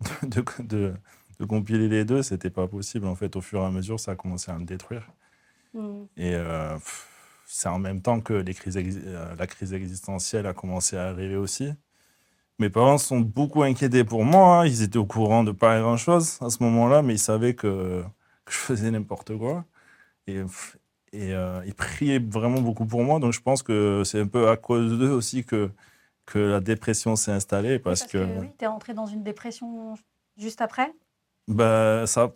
de, 0.22 0.44
de, 0.60 1.44
compiler 1.44 1.88
les 1.88 2.04
deux. 2.04 2.22
C'était 2.22 2.50
pas 2.50 2.68
possible. 2.68 3.06
En 3.08 3.16
fait, 3.16 3.34
au 3.34 3.40
fur 3.40 3.60
et 3.60 3.64
à 3.64 3.70
mesure, 3.70 3.98
ça 3.98 4.12
a 4.12 4.14
commencé 4.14 4.52
à 4.52 4.58
me 4.58 4.66
détruire. 4.66 5.10
Mm. 5.74 6.04
Et 6.16 6.34
euh, 6.36 6.78
c'est 7.44 7.68
en 7.68 7.80
même 7.80 8.02
temps 8.02 8.20
que 8.20 8.34
les 8.34 8.54
crises, 8.54 8.78
la 9.36 9.46
crise 9.48 9.72
existentielle 9.74 10.46
a 10.46 10.54
commencé 10.54 10.96
à 10.96 11.08
arriver 11.08 11.36
aussi. 11.36 11.72
Mes 12.58 12.70
parents 12.70 12.98
sont 12.98 13.20
beaucoup 13.20 13.62
inquiétés 13.62 14.02
pour 14.02 14.24
moi. 14.24 14.60
Hein. 14.60 14.66
Ils 14.66 14.82
étaient 14.82 14.98
au 14.98 15.06
courant 15.06 15.44
de 15.44 15.52
pas 15.52 15.78
grand-chose 15.80 16.38
à 16.40 16.50
ce 16.50 16.62
moment-là, 16.64 17.02
mais 17.02 17.14
ils 17.14 17.20
savaient 17.20 17.54
que, 17.54 18.02
je 18.48 18.56
faisais 18.56 18.90
n'importe 18.90 19.36
quoi. 19.36 19.64
Et, 20.26 20.40
et 21.12 21.34
euh, 21.34 21.62
ils 21.66 21.74
priaient 21.74 22.18
vraiment 22.18 22.60
beaucoup 22.60 22.84
pour 22.84 23.04
moi. 23.04 23.20
Donc 23.20 23.32
je 23.32 23.40
pense 23.40 23.62
que 23.62 24.02
c'est 24.04 24.20
un 24.20 24.26
peu 24.26 24.48
à 24.48 24.56
cause 24.56 24.98
d'eux 24.98 25.10
aussi 25.10 25.44
que, 25.44 25.70
que 26.26 26.38
la 26.40 26.60
dépression 26.60 27.14
s'est 27.14 27.30
installée. 27.30 27.78
Parce, 27.78 28.02
que, 28.02 28.18
oui, 28.40 28.48
tu 28.58 28.64
es 28.64 28.68
rentré 28.68 28.92
dans 28.92 29.06
une 29.06 29.22
dépression 29.22 29.94
juste 30.36 30.60
après? 30.60 30.92
Ben, 31.46 32.06
ça, 32.06 32.32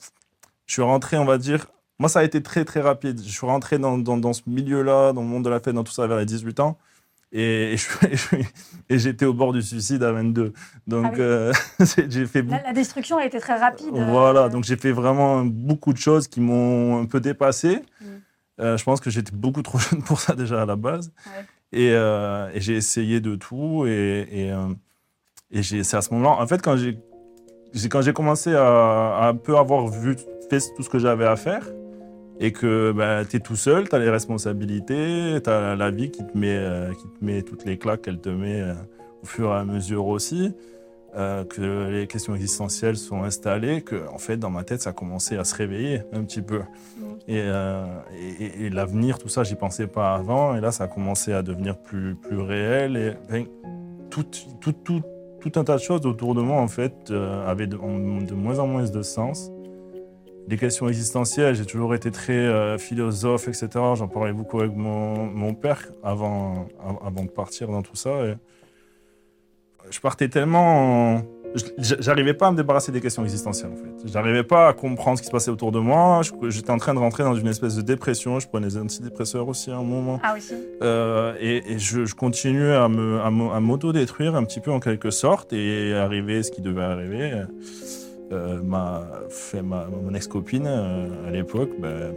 Je 0.67 0.75
suis 0.75 0.83
rentré, 0.83 1.19
on 1.19 1.25
va 1.25 1.39
dire... 1.39 1.67
Moi, 1.99 2.09
ça 2.09 2.21
a 2.21 2.25
été 2.25 2.43
très, 2.43 2.65
très 2.65 2.81
rapide. 2.81 3.23
Je 3.23 3.31
suis 3.31 3.47
rentré 3.47 3.79
dans, 3.79 3.99
dans, 3.99 4.17
dans 4.17 4.33
ce 4.33 4.43
milieu-là, 4.47 5.13
dans 5.13 5.21
le 5.23 5.29
monde 5.29 5.45
de 5.45 5.51
la 5.51 5.61
fête, 5.61 5.75
dans 5.75 5.85
tout 5.85 5.93
ça, 5.93 6.07
vers 6.07 6.19
les 6.19 6.27
18 6.27 6.59
ans. 6.61 6.79
Et, 7.33 7.77
et 8.91 8.99
j'étais 8.99 9.25
au 9.25 9.33
bord 9.33 9.53
du 9.53 9.63
suicide 9.63 10.03
à 10.03 10.13
22. 10.13 10.53
Donc, 10.87 11.15
ah 11.15 11.19
euh, 11.19 11.53
j'ai 12.09 12.27
fait. 12.27 12.43
La, 12.43 12.63
la, 12.63 12.73
destruction 12.75 13.17
a 13.17 13.25
été 13.25 13.41
très 13.41 13.59
rapide. 13.59 13.89
Voilà, 13.93 14.51
donc 14.51 14.65
j'ai 14.65 14.77
fait 14.77 14.93
vraiment 14.93 15.43
beaucoup 15.45 15.95
de 15.95 15.99
choses 15.99 16.29
qui 16.29 16.41
m'ont 16.41 17.01
un 17.01 17.07
peu 17.07 17.21
dépassé. 17.21 17.81
Mm. 18.01 18.05
Euh, 18.61 18.77
je 18.77 18.85
pense 18.85 19.01
que 19.01 19.09
j'étais 19.09 19.35
beaucoup 19.35 19.63
trop 19.63 19.79
jeune 19.91 20.03
pour 20.03 20.21
ça 20.21 20.35
déjà 20.35 20.63
à 20.63 20.67
la 20.67 20.77
base. 20.77 21.11
Et, 21.73 21.93
euh, 21.93 22.51
et 22.53 22.61
j'ai 22.61 22.77
essayé 22.77 23.21
de 23.21 23.35
tout. 23.35 23.87
Et, 23.87 24.51
et, 25.51 25.63
c'est 25.63 25.97
à 25.97 26.03
ce 26.03 26.13
moment-là, 26.13 26.43
en 26.43 26.47
fait, 26.47 26.61
quand 26.61 26.77
j'ai 26.77 26.99
quand 27.89 28.03
j'ai 28.03 28.13
commencé 28.13 28.55
à, 28.55 29.17
à, 29.17 29.29
un 29.29 29.35
peu 29.35 29.57
avoir 29.57 29.89
vu 29.89 30.17
fait 30.51 30.61
tout 30.77 30.83
ce 30.83 30.91
que 30.91 30.99
j'avais 30.99 31.25
à 31.25 31.37
faire, 31.37 31.65
et 32.43 32.51
que 32.51 32.91
bah, 32.91 33.25
tu 33.25 33.37
es 33.37 33.41
tout 33.41 33.55
seul, 33.55 33.89
tu 33.89 33.95
as 33.95 34.01
les 34.01 34.11
responsabilités, 34.11 35.41
tu 35.43 35.49
as 35.49 35.77
la 35.77 35.91
vie 35.93 36.11
qui 36.11 36.27
te, 36.27 36.37
met, 36.37 36.57
euh, 36.57 36.93
qui 36.93 37.05
te 37.05 37.25
met 37.25 37.43
toutes 37.43 37.65
les 37.65 37.79
claques 37.79 38.03
qu'elle 38.03 38.19
te 38.19 38.29
met 38.29 38.61
euh, 38.61 38.75
au 39.23 39.27
fur 39.27 39.51
et 39.51 39.55
à 39.55 39.65
mesure 39.65 40.09
aussi, 40.09 40.53
euh, 41.15 41.45
que 41.45 41.89
les 41.89 42.09
questions 42.09 42.35
existentielles 42.35 42.97
sont 42.97 43.23
installées, 43.23 43.83
que 43.83 44.09
en 44.09 44.19
fait 44.19 44.39
dans 44.39 44.51
ma 44.51 44.65
tête 44.65 44.83
ça 44.83 44.91
a 44.91 44.93
commencé 44.93 45.37
à 45.37 45.45
se 45.45 45.55
réveiller 45.55 46.03
un 46.13 46.25
petit 46.25 46.43
peu. 46.43 46.63
Et, 47.29 47.39
et, 47.39 48.71
l'avenir, 48.71 49.19
tout 49.19 49.29
ça, 49.29 49.45
j'y 49.45 49.55
pensais 49.55 49.87
pas 49.87 50.15
avant, 50.15 50.57
et 50.57 50.61
là 50.61 50.73
ça 50.73 50.85
a 50.85 50.89
commencé 50.89 51.33
à 51.33 51.43
devenir 51.43 51.79
plus, 51.79 52.17
plus 52.17 52.41
réel, 52.41 52.97
et 52.97 53.13
ben, 53.31 53.47
tout, 54.11 54.27
tout, 54.61 54.73
tout, 54.73 55.03
tout, 55.41 55.53
un 55.55 55.63
tas 55.63 55.77
de 55.77 55.81
choses 55.83 56.05
autour 56.07 56.35
de 56.35 56.43
moi 56.43 56.61
en 56.61 56.67
fait 56.67 57.13
avaient 57.47 57.69
de, 57.69 57.77
de 57.77 58.35
moins 58.35 58.59
en 58.59 58.67
moins 58.67 58.83
de 58.83 59.03
sens 59.03 59.52
les 60.49 60.57
questions 60.57 60.89
existentielles, 60.89 61.55
j'ai 61.55 61.67
toujours 61.67 61.95
été 61.95 62.11
très 62.11 62.33
euh, 62.33 62.79
philosophe, 62.79 63.49
etc. 63.49 63.69
J'en 63.95 64.09
parlais 64.09 64.33
beaucoup 64.33 64.61
avec 64.61 64.75
mon, 64.75 65.27
mon 65.27 65.55
père 65.55 65.89
avant, 66.03 66.67
avant 67.05 67.25
de 67.25 67.31
partir 67.31 67.69
dans 67.69 67.83
tout 67.83 67.97
ça. 67.97 68.11
Et 68.27 68.35
je 69.91 70.01
partais 70.01 70.29
tellement 70.29 71.23
j'arrivais 71.79 72.35
pas 72.35 72.49
à 72.49 72.53
me 72.53 72.57
débarrasser 72.57 72.93
des 72.93 73.01
questions 73.01 73.23
existentielles 73.23 73.71
en 73.73 73.77
fait. 73.77 74.09
J'arrivais 74.09 74.43
pas 74.43 74.69
à 74.69 74.73
comprendre 74.73 75.19
ce 75.19 75.23
qui 75.23 75.27
se 75.27 75.33
passait 75.33 75.51
autour 75.51 75.73
de 75.73 75.79
moi. 75.79 76.23
J'étais 76.49 76.71
en 76.71 76.79
train 76.79 76.95
de 76.95 76.99
rentrer 76.99 77.23
dans 77.25 77.35
une 77.35 77.49
espèce 77.49 77.77
de 77.77 77.83
dépression. 77.83 78.41
Je 78.41 78.49
prenais 78.49 78.69
des 78.69 78.79
antidépresseurs 78.79 79.49
aussi 79.49 79.71
à 79.71 79.77
un 79.77 79.83
moment. 79.83 80.21
Ah 80.23 80.33
oui, 80.35 80.41
si. 80.41 80.55
Euh, 80.83 81.35
et, 81.41 81.73
et 81.73 81.79
je, 81.79 82.05
je 82.05 82.15
continuais 82.15 82.75
à 82.75 82.89
m'auto-détruire 82.89 84.35
un 84.35 84.45
petit 84.45 84.61
peu 84.61 84.71
en 84.71 84.81
quelque 84.81 85.11
sorte 85.11 85.53
et 85.53 85.95
arriver 85.95 86.43
ce 86.43 86.51
qui 86.51 86.63
devait 86.63 86.83
arriver. 86.83 87.43
Euh, 88.33 88.63
ma, 88.63 89.07
fait 89.29 89.63
ma, 89.63 89.87
mon 89.87 90.15
ex-copine 90.15 90.67
euh, 90.67 91.29
à 91.29 91.31
l'époque, 91.31 91.71
ben, 91.79 92.15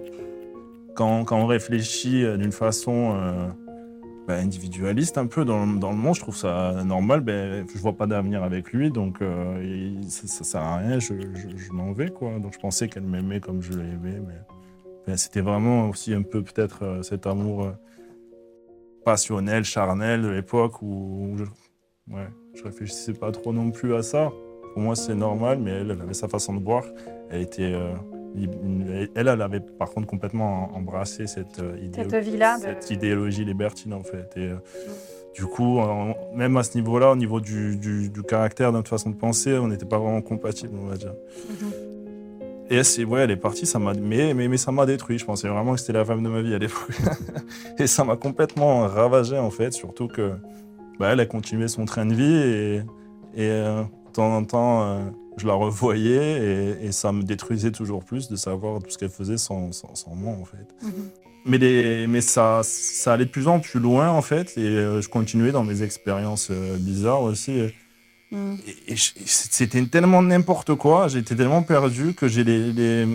quand, 0.95 1.25
quand 1.25 1.37
on 1.37 1.45
réfléchit 1.45 2.23
euh, 2.23 2.37
d'une 2.37 2.53
façon 2.53 3.17
ben, 4.27 4.35
individualiste 4.35 5.17
un 5.17 5.27
peu 5.27 5.43
dans, 5.43 5.67
dans 5.67 5.91
le 5.91 5.97
monde, 5.97 6.15
je 6.15 6.21
trouve 6.21 6.35
ça 6.35 6.83
normal. 6.85 7.19
Ben, 7.19 7.65
je 7.67 7.77
vois 7.79 7.93
pas 7.93 8.07
d'avenir 8.07 8.43
avec 8.43 8.71
lui, 8.71 8.91
donc 8.91 9.19
ça, 10.07 10.27
ça 10.27 10.43
sert 10.43 10.61
à 10.61 10.77
rien. 10.77 10.99
Je, 10.99 11.13
m'en 11.71 11.91
vais 11.91 12.09
quoi. 12.09 12.39
Donc 12.39 12.53
je 12.53 12.59
pensais 12.59 12.87
qu'elle 12.87 13.03
m'aimait 13.03 13.41
comme 13.41 13.61
je 13.61 13.73
l'aimais, 13.73 14.21
mais 14.25 14.39
ben, 15.05 15.17
c'était 15.17 15.41
vraiment 15.41 15.89
aussi 15.89 16.13
un 16.13 16.23
peu 16.23 16.43
peut-être 16.43 17.01
cet 17.03 17.27
amour. 17.27 17.71
passionnel, 19.03 19.63
charnel 19.65 20.21
de 20.21 20.29
l'époque 20.29 20.81
où 20.81 21.35
je, 21.37 21.43
ouais, 22.13 22.27
je 22.55 22.63
réfléchissais 22.63 23.13
pas 23.13 23.31
trop 23.31 23.51
non 23.51 23.69
plus 23.69 23.93
à 23.93 24.01
ça. 24.01 24.31
Pour 24.75 24.83
moi, 24.83 24.95
c'est 24.97 25.15
normal, 25.15 25.59
mais 25.61 25.71
elle, 25.71 25.91
elle 25.91 26.01
avait 26.01 26.13
sa 26.13 26.27
façon 26.27 26.53
de 26.53 26.61
voir. 26.61 26.83
Elle 27.29 27.43
était, 27.43 27.71
euh, 27.73 27.93
elle, 29.15 29.29
elle 29.29 29.41
avait 29.41 29.61
par 29.61 29.89
contre 29.89 30.05
complètement 30.05 30.69
embrassé 30.75 31.27
cette, 31.27 31.59
euh, 31.59 31.77
idée- 31.81 32.01
Cette 32.59 32.89
de- 32.89 32.93
idéologie 32.93 33.45
libertine 33.45 33.93
en 33.93 34.03
fait. 34.03 34.33
Et, 34.35 34.49
euh, 34.49 34.55
du 35.33 35.45
coup, 35.45 35.79
même 36.33 36.57
à 36.57 36.63
ce 36.63 36.77
niveau-là, 36.77 37.11
au 37.11 37.15
niveau 37.15 37.39
du, 37.39 37.77
du- 37.77 38.09
du 38.09 38.21
caractère, 38.23 38.71
de 38.73 38.77
notre 38.77 38.89
façon 38.89 39.11
de 39.11 39.15
penser, 39.15 39.53
on 39.57 39.69
n'était 39.69 39.85
pas 39.85 39.97
vraiment 39.97 40.21
compatibles, 40.21 40.73
on 40.81 40.87
va 40.87 40.97
dire. 40.97 41.13
Mhm. 41.49 41.71
Et 42.69 42.83
c'est, 42.83 43.05
ouais, 43.05 43.21
elle 43.21 43.31
est 43.31 43.37
partie, 43.37 43.65
ça 43.65 43.79
m'a, 43.79 43.93
mais, 43.93 44.33
mais, 44.33 44.49
mais 44.49 44.57
ça 44.57 44.73
m'a 44.73 44.85
détruit. 44.85 45.17
Je 45.19 45.25
pensais 45.25 45.47
vraiment 45.47 45.73
que 45.75 45.79
c'était 45.79 45.93
la 45.93 46.03
femme 46.03 46.21
de 46.21 46.27
ma 46.27 46.41
vie 46.41 46.53
à 46.53 46.57
l'époque. 46.57 46.89
et 47.79 47.87
ça 47.87 48.03
m'a 48.03 48.17
complètement 48.17 48.79
ravagé, 48.87 49.37
en 49.39 49.51
fait, 49.51 49.71
surtout 49.71 50.09
que 50.09 50.33
bah, 50.99 51.11
elle 51.13 51.21
a 51.21 51.25
continué 51.25 51.69
son 51.69 51.85
train 51.85 52.05
de 52.05 52.13
vie 52.13 52.33
et, 52.35 52.75
et 53.35 53.49
euh, 53.51 53.83
temps 54.15 54.35
en 54.35 54.43
temps, 54.43 54.83
euh, 54.83 55.03
je 55.37 55.45
la 55.45 55.53
revoyais 55.53 56.75
et, 56.81 56.87
et 56.87 56.91
ça 56.91 57.11
me 57.11 57.23
détruisait 57.23 57.71
toujours 57.71 58.03
plus 58.03 58.29
de 58.29 58.35
savoir 58.35 58.81
tout 58.81 58.89
ce 58.89 58.97
qu'elle 58.97 59.09
faisait 59.09 59.37
sans, 59.37 59.71
sans, 59.71 59.93
sans 59.95 60.15
moi, 60.15 60.33
en 60.33 60.45
fait. 60.45 60.67
Mhm. 60.81 60.91
Mais, 61.47 61.57
les, 61.59 62.07
mais 62.07 62.21
ça, 62.21 62.61
ça 62.63 63.13
allait 63.13 63.25
de 63.25 63.29
plus 63.29 63.47
en 63.47 63.59
plus 63.59 63.79
loin, 63.79 64.09
en 64.09 64.21
fait, 64.23 64.57
et 64.57 64.61
euh, 64.61 65.01
je 65.01 65.09
continuais 65.09 65.51
dans 65.51 65.63
mes 65.63 65.83
expériences 65.83 66.47
euh, 66.51 66.77
bizarres 66.77 67.21
aussi. 67.21 67.51
Mhm. 68.31 68.57
Et, 68.67 68.93
et 68.93 68.95
je- 68.95 69.11
c'était 69.25 69.85
tellement 69.85 70.23
n'importe 70.23 70.73
quoi, 70.75 71.07
j'étais 71.07 71.35
tellement 71.35 71.61
perdu 71.63 72.13
que 72.15 72.27
j'ai 72.27 72.43
les, 72.43 72.71
les- 72.73 73.07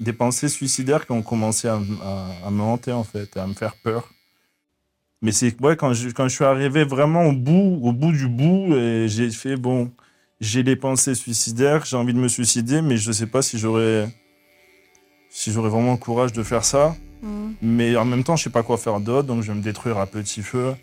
des 0.00 0.12
pensées 0.12 0.48
suicidaires 0.50 1.06
qui 1.06 1.12
ont 1.12 1.22
commencé 1.22 1.68
à, 1.68 1.76
m- 1.76 1.96
à- 2.02 2.48
à 2.48 2.50
me 2.50 2.60
hanter 2.60 2.92
en 2.92 3.04
fait, 3.04 3.34
à 3.38 3.46
me 3.46 3.54
faire 3.54 3.74
peur. 3.76 4.10
Mais 5.22 5.32
c'est 5.32 5.58
ouais, 5.62 5.76
quand 5.76 5.94
je, 5.94 6.10
quand 6.10 6.28
je 6.28 6.34
suis 6.34 6.44
arrivé 6.44 6.84
vraiment 6.84 7.24
au 7.24 7.32
bout, 7.32 7.80
au 7.82 7.92
bout 7.92 8.12
du 8.12 8.28
bout, 8.28 8.74
et 8.76 9.08
j'ai 9.08 9.30
fait 9.30 9.56
bon, 9.56 9.90
j'ai 10.40 10.62
les 10.62 10.76
pensées 10.76 11.14
suicidaires, 11.14 11.84
j'ai 11.84 11.96
envie 11.96 12.12
de 12.12 12.18
me 12.18 12.28
suicider, 12.28 12.82
mais 12.82 12.96
je 12.96 13.12
sais 13.12 13.26
pas 13.26 13.42
si 13.42 13.58
j'aurais 13.58 14.08
si 15.30 15.52
j'aurais 15.52 15.68
vraiment 15.68 15.92
le 15.92 15.98
courage 15.98 16.32
de 16.32 16.42
faire 16.42 16.64
ça. 16.64 16.96
Mhm. 17.22 17.54
Mais 17.62 17.96
en 17.96 18.04
même 18.04 18.24
temps, 18.24 18.36
je 18.36 18.44
sais 18.44 18.50
pas 18.50 18.62
quoi 18.62 18.76
faire 18.78 19.00
d'autre, 19.00 19.28
donc 19.28 19.42
je 19.42 19.52
vais 19.52 19.58
me 19.58 19.62
détruire 19.62 19.98
à 19.98 20.06
petit 20.06 20.42
feu. 20.42 20.74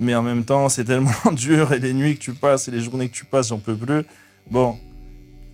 Mais 0.00 0.14
en 0.14 0.22
même 0.22 0.44
temps, 0.44 0.68
c'est 0.68 0.84
tellement 0.84 1.10
dur 1.32 1.72
et 1.72 1.78
les 1.78 1.92
nuits 1.92 2.16
que 2.16 2.20
tu 2.20 2.32
passes 2.32 2.68
et 2.68 2.70
les 2.70 2.80
journées 2.80 3.08
que 3.08 3.14
tu 3.14 3.24
passes, 3.24 3.48
j'en 3.48 3.58
peux 3.58 3.76
plus. 3.76 4.04
Bon, 4.50 4.78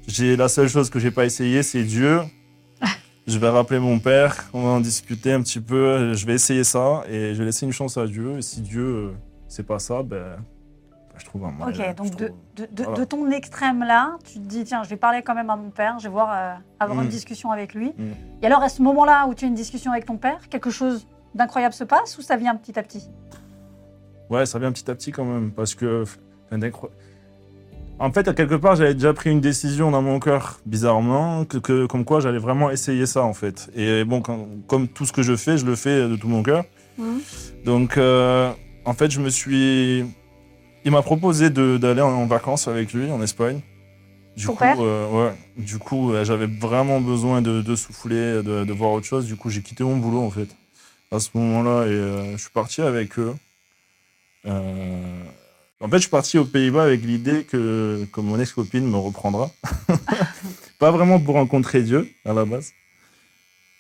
j'ai 0.07 0.37
la 0.37 0.49
seule 0.49 0.69
chose 0.69 0.91
que 0.91 0.99
j'ai 0.99 1.11
pas 1.11 1.25
essayé, 1.25 1.63
c'est 1.63 1.85
Dieu. 1.85 2.21
Je 3.27 3.39
vais 3.39 3.49
rappeler 3.49 3.79
mon 3.79 3.99
père, 4.01 4.51
on 4.53 4.63
va 4.63 4.69
en 4.69 4.81
discuter 4.81 5.33
un 5.33 5.41
petit 5.41 5.61
peu. 5.61 6.13
Je 6.13 6.27
vais 6.27 6.35
essayer 6.35 6.63
ça 6.63 7.05
et 7.09 7.33
je 7.33 7.39
vais 7.39 7.47
laisser 7.47 7.65
une 7.65 7.73
chance 7.73 7.97
à 7.97 8.07
Dieu. 8.07 8.37
Et 8.37 8.43
si 8.43 8.61
Dieu, 8.61 8.85
euh, 8.85 9.11
c'est 9.49 9.67
pas 9.67 9.79
ça, 9.79 10.03
ben, 10.03 10.37
je 11.19 11.25
trouve 11.27 11.43
mal. 11.43 11.69
Ok, 11.69 11.95
donc 11.97 12.11
de, 12.17 12.27
trouve- 12.27 12.39
de, 12.57 12.67
de- 12.73 12.83
voilà. 12.85 12.99
de 12.99 13.05
ton 13.05 13.31
extrême 13.31 13.81
là, 13.85 14.17
tu 14.25 14.35
te 14.35 14.45
dis 14.47 14.65
tiens, 14.65 14.83
je 14.83 14.89
vais 14.91 14.97
parler 14.97 15.23
quand 15.23 15.35
même 15.35 15.51
à 15.51 15.57
mon 15.57 15.71
père, 15.71 15.99
je 15.99 16.05
vais 16.05 16.11
voir 16.13 16.31
euh, 16.33 16.55
avoir 16.81 16.99
Mm. 16.99 17.03
une 17.05 17.09
discussion 17.09 17.51
avec 17.53 17.75
lui. 17.75 17.89
Mm. 17.97 18.03
Et 18.43 18.47
alors 18.47 18.63
à 18.63 18.69
ce 18.69 18.83
moment-là 18.83 19.27
où 19.29 19.35
tu 19.35 19.45
as 19.45 19.49
une 19.49 19.55
discussion 19.55 19.93
avec 19.93 20.07
ton 20.07 20.17
père, 20.17 20.49
quelque 20.49 20.71
chose 20.71 21.07
d'incroyable 21.35 21.75
se 21.75 21.85
passe 21.85 22.17
ou 22.19 22.23
ça 22.23 22.37
vient 22.37 22.55
petit 22.57 22.79
à 22.79 22.83
petit? 22.83 23.09
Ouais, 24.31 24.47
ça 24.47 24.59
vient 24.59 24.73
petit 24.73 24.91
à 24.91 24.95
petit 24.95 25.13
quand 25.13 25.25
même, 25.25 25.51
parce 25.53 25.75
que... 25.75 26.05
En 28.01 28.11
fait, 28.11 28.27
à 28.27 28.35
quelque 28.35 28.57
part, 28.57 28.75
j'avais 28.75 28.95
déjà 28.95 29.13
pris 29.15 29.31
une 29.31 29.41
décision 29.41 29.91
dans 29.93 30.03
mon 30.03 30.19
cœur, 30.19 30.59
bizarrement, 30.67 31.45
que, 31.45 31.59
que- 31.59 31.87
comme 31.87 32.05
quoi 32.05 32.19
j'allais 32.21 32.39
vraiment 32.39 32.71
essayer 32.71 33.07
ça, 33.07 33.23
en 33.23 33.35
fait. 33.35 33.71
Et 33.77 34.05
bon, 34.05 34.21
quand- 34.21 34.49
comme 34.67 34.89
tout 34.89 35.05
ce 35.05 35.13
que 35.13 35.23
je 35.23 35.37
fais, 35.37 35.59
je 35.59 35.65
le 35.67 35.77
fais 35.77 36.09
de 36.09 36.17
tout 36.17 36.27
mon 36.29 36.43
cœur. 36.43 36.65
Mhm. 36.99 37.21
Donc, 37.65 37.97
euh, 37.97 38.53
en 38.85 38.95
fait, 38.95 39.11
je 39.13 39.21
me 39.21 39.29
suis... 39.31 40.05
Il 40.85 40.91
m'a 40.91 41.03
proposé 41.03 41.49
d'aller 41.49 42.03
en, 42.03 42.27
vacances 42.27 42.69
avec 42.69 42.93
lui 42.93 43.11
en 43.11 43.23
Espagne. 43.23 43.61
Du 44.37 44.49
coup, 44.49 44.57
euh, 44.63 45.09
ouais. 45.11 45.35
Du 45.57 45.79
coup, 45.79 46.13
euh, 46.13 46.25
j'avais 46.25 46.47
vraiment 46.47 47.01
besoin 47.01 47.41
de, 47.41 47.63
de 47.63 47.77
souffler, 47.77 48.43
de, 48.43 48.65
de 48.65 48.73
voir 48.73 48.91
autre 48.91 49.07
chose. 49.07 49.27
Du 49.27 49.37
coup, 49.37 49.49
j'ai 49.49 49.63
quitté 49.63 49.85
mon 49.85 49.97
boulot 49.97 50.23
en 50.23 50.31
fait 50.31 50.49
à 51.11 51.21
ce 51.21 51.31
moment-là 51.35 51.87
et 51.87 51.91
euh, 51.91 52.33
je 52.33 52.39
suis 52.39 52.51
parti 52.51 52.83
avec 52.83 53.19
eux. 53.19 53.35
En 54.47 55.89
fait, 55.89 55.97
je 55.97 56.03
suis 56.03 56.11
parti 56.11 56.39
aux 56.39 56.45
Pays-Bas 56.45 56.83
avec 56.83 57.03
l'idée 57.03 57.45
que, 57.45 58.07
que 58.13 58.21
mon 58.21 58.39
ex-copine 58.39 58.87
me 58.87 58.97
reprendra. 58.97 59.51
Pas 60.79 60.91
vraiment 60.91 61.21
pour 61.21 61.35
rencontrer 61.35 61.83
Dieu 61.83 62.11
à 62.27 62.33
la 62.33 62.45
base. 62.45 62.73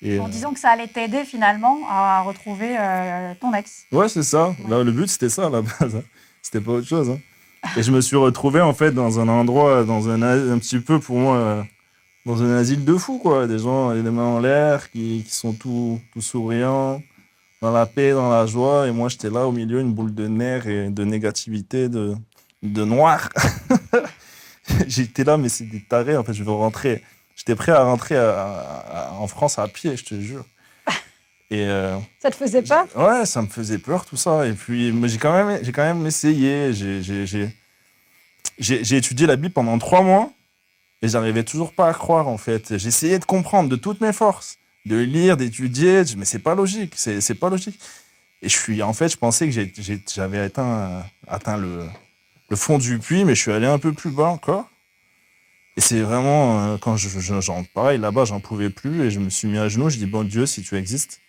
Et, 0.01 0.19
En 0.19 0.29
disant 0.29 0.53
que 0.53 0.61
ça 0.61 0.71
allait 0.71 0.87
t'aider 0.87 1.25
finalement 1.25 1.79
à 1.89 2.23
retrouver 2.23 2.77
ton 3.41 3.53
ex. 3.55 3.85
Ouais, 3.91 4.09
c'est 4.09 4.23
ça. 4.23 4.55
Là, 4.69 4.83
le 4.83 4.93
but, 4.93 5.09
c'était 5.09 5.31
ça 5.31 5.47
à 5.47 5.51
la 5.51 5.63
base. 5.63 6.03
C'était 6.45 6.61
pas 6.61 6.73
autre 6.73 6.87
chose. 6.87 7.09
hein. 7.09 7.19
Et 7.79 7.83
je 7.83 7.91
me 7.91 8.03
suis 8.03 8.17
retrouvé, 8.17 8.61
en 8.61 8.75
fait, 8.75 8.93
dans 8.93 9.19
un 9.19 9.29
endroit, 9.29 9.85
dans 9.85 10.11
un, 10.11 10.21
un 10.23 10.59
petit 10.59 10.79
peu, 10.79 11.01
pour 11.01 11.17
moi, 11.17 11.37
euh, 11.39 11.63
dans 12.27 12.43
un 12.43 12.55
asile 12.59 12.85
de 12.85 12.95
fous, 12.99 13.19
quoi. 13.19 13.47
Des 13.47 13.59
gens, 13.59 13.91
les 13.93 14.03
mains 14.03 14.23
en 14.37 14.39
l'air, 14.41 14.91
qui, 14.91 15.25
qui 15.27 15.35
sont 15.35 15.55
tout, 15.55 15.99
tout 16.13 16.21
souriants, 16.21 17.03
dans 17.63 17.73
la 17.73 17.87
paix, 17.87 18.13
dans 18.13 18.29
la 18.29 18.45
joie. 18.45 18.87
Et 18.87 18.93
moi, 18.93 19.09
j'étais 19.09 19.31
là, 19.31 19.47
au 19.47 19.53
milieu, 19.53 19.81
une 19.81 19.95
boule 19.95 20.15
de 20.15 20.29
nerfs 20.29 20.67
et 20.69 20.91
de 20.91 21.05
négativité, 21.05 21.89
de, 21.89 22.15
de 22.63 22.85
noir. 22.85 23.31
j'étais 24.87 25.25
là, 25.25 25.39
mais 25.39 25.49
c'est 25.49 25.65
des 25.65 25.83
tarés, 25.83 26.19
en 26.19 26.25
fait. 26.25 26.35
Je 26.35 26.45
veux 26.45 26.53
rentrer. 26.53 27.03
J'étais 27.37 27.55
prêt 27.55 27.73
à 27.73 27.83
rentrer 27.85 28.17
en 29.19 29.27
France 29.27 29.59
à 29.59 29.67
pied, 29.69 29.97
je 29.97 30.05
te 30.05 30.21
jure. 30.21 30.45
Et... 31.55 31.67
euh, 31.67 31.97
Ça 32.21 32.31
te 32.31 32.37
faisait 32.37 32.63
peur? 32.63 32.87
Ouais, 32.97 33.27
ça 33.27 33.43
me 33.43 33.49
faisait 33.49 33.79
peur 33.79 34.05
tout 34.05 34.17
ça. 34.17 34.47
Et 34.47 34.53
puis, 34.53 34.93
j'ai 35.09 35.19
quand 35.19 35.33
même, 35.33 35.59
j'ai 35.63 35.73
quand 35.73 35.85
même 35.85 36.07
essayé. 36.07 36.73
J'ai, 36.73 37.51
étudié 38.97 39.27
la 39.27 39.37
Bible 39.37 39.53
pendant 39.53 39.79
trois 39.79 40.03
mois 40.03 40.31
et 41.03 41.09
j'arrivais 41.09 41.45
toujours 41.45 41.73
pas 41.73 41.89
à 41.89 41.95
croire 41.95 42.29
en 42.29 42.39
fait. 42.39 42.79
J'essayais 42.79 43.19
de 43.19 43.25
comprendre 43.25 43.69
de 43.69 43.77
toutes 43.77 44.01
mes 44.01 44.13
forces, 44.13 44.59
de 44.87 44.97
lire, 44.97 45.37
d'étudier, 45.37 46.03
mais 46.17 46.25
c'est 46.25 46.39
pas 46.39 46.55
logique. 46.55 46.95
C'est, 46.97 47.21
c'est 47.21 47.35
pas 47.35 47.51
logique. 47.51 47.79
Et 48.43 48.49
je 48.49 48.57
suis, 48.57 48.83
en 48.83 48.93
fait, 48.93 49.09
je 49.09 49.17
pensais 49.17 49.49
que 49.49 49.55
j'avais 50.15 50.41
atteint, 50.41 51.03
atteint 51.27 51.57
le, 51.57 51.87
le 52.51 52.57
fond 52.57 52.79
du 52.79 52.99
puits, 52.99 53.25
mais 53.25 53.35
je 53.35 53.41
suis 53.41 53.53
allé 53.53 53.67
un 53.67 53.79
peu 53.79 53.93
plus 53.93 54.11
bas 54.11 54.29
encore. 54.29 54.69
Et 55.77 55.81
c'est 55.81 56.01
vraiment 56.03 56.75
euh, 56.75 56.79
quand 56.79 56.97
je, 56.97 57.09
je- 57.09 57.65
pareil 57.75 57.99
là-bas, 57.99 58.27
j'en 58.27 58.39
pouvais 58.41 58.71
plus 58.71 59.03
et 59.03 59.11
je 59.11 59.19
me 59.19 59.29
suis 59.31 59.49
mis 59.49 59.59
à 59.59 59.69
genoux. 59.69 59.91
Je 59.91 59.97
dis 59.99 60.07
bon 60.07 60.23
Dieu, 60.23 60.47
si 60.47 60.63
tu 60.63 60.77
existes, 60.77 61.21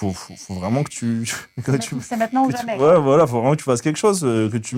faut, 0.00 0.12
faut, 0.12 0.34
faut 0.36 0.54
vraiment 0.54 0.82
que 0.82 0.88
tu, 0.90 1.24
que 1.64 1.76
tu, 1.76 1.96
C'est 2.00 2.16
maintenant 2.16 2.44
ou 2.44 2.48
que 2.48 2.52
tu- 2.52 2.58
jamais. 2.58 2.78
ouais, 2.78 2.98
voilà, 3.00 3.26
faut 3.26 3.36
vraiment 3.38 3.52
que 3.52 3.58
tu 3.58 3.64
fasses 3.64 3.82
quelque 3.82 3.98
chose, 3.98 4.24
euh, 4.24 4.48
que 4.48 4.56
tu, 4.56 4.76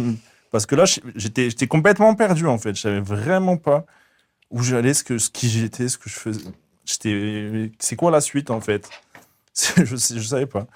parce 0.50 0.66
que 0.66 0.74
là, 0.74 0.84
j'étais, 1.14 1.48
j'étais 1.50 1.66
complètement 1.68 2.14
perdu 2.14 2.46
en 2.46 2.58
fait. 2.58 2.74
Je 2.74 2.80
savais 2.80 3.00
vraiment 3.00 3.56
pas 3.56 3.86
où 4.50 4.62
j'allais, 4.62 4.94
ce 4.94 5.04
que, 5.04 5.18
ce 5.18 5.30
qui 5.30 5.48
j'étais, 5.48 5.88
ce 5.88 5.96
que 5.96 6.10
je 6.10 6.14
faisais. 6.14 6.50
J'étais, 6.84 7.70
c'est 7.78 7.94
quoi 7.96 8.10
la 8.10 8.20
suite 8.20 8.50
en 8.50 8.60
fait? 8.60 8.90
Je, 9.54 9.84
je 9.84 10.20
savais 10.26 10.46
pas. 10.46 10.66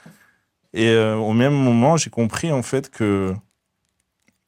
Et 0.74 0.88
euh, 0.88 1.16
au 1.16 1.32
même 1.32 1.54
moment, 1.54 1.96
j'ai 1.96 2.10
compris 2.10 2.52
en 2.52 2.62
fait 2.62 2.90
que 2.90 3.32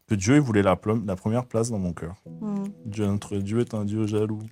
que 0.07 0.15
Dieu 0.15 0.37
il 0.37 0.41
voulait 0.43 0.63
la, 0.63 0.79
la 1.07 1.17
première 1.17 1.47
place 1.47 1.71
dans 1.71 1.79
mon 1.79 1.93
cœur. 1.95 2.15
Mhm. 2.41 2.65
Dieu, 2.85 3.07
notre 3.07 3.37
Dieu 3.39 3.61
est 3.61 3.73
un 3.75 3.85
Dieu 3.87 4.07
jaloux. 4.07 4.43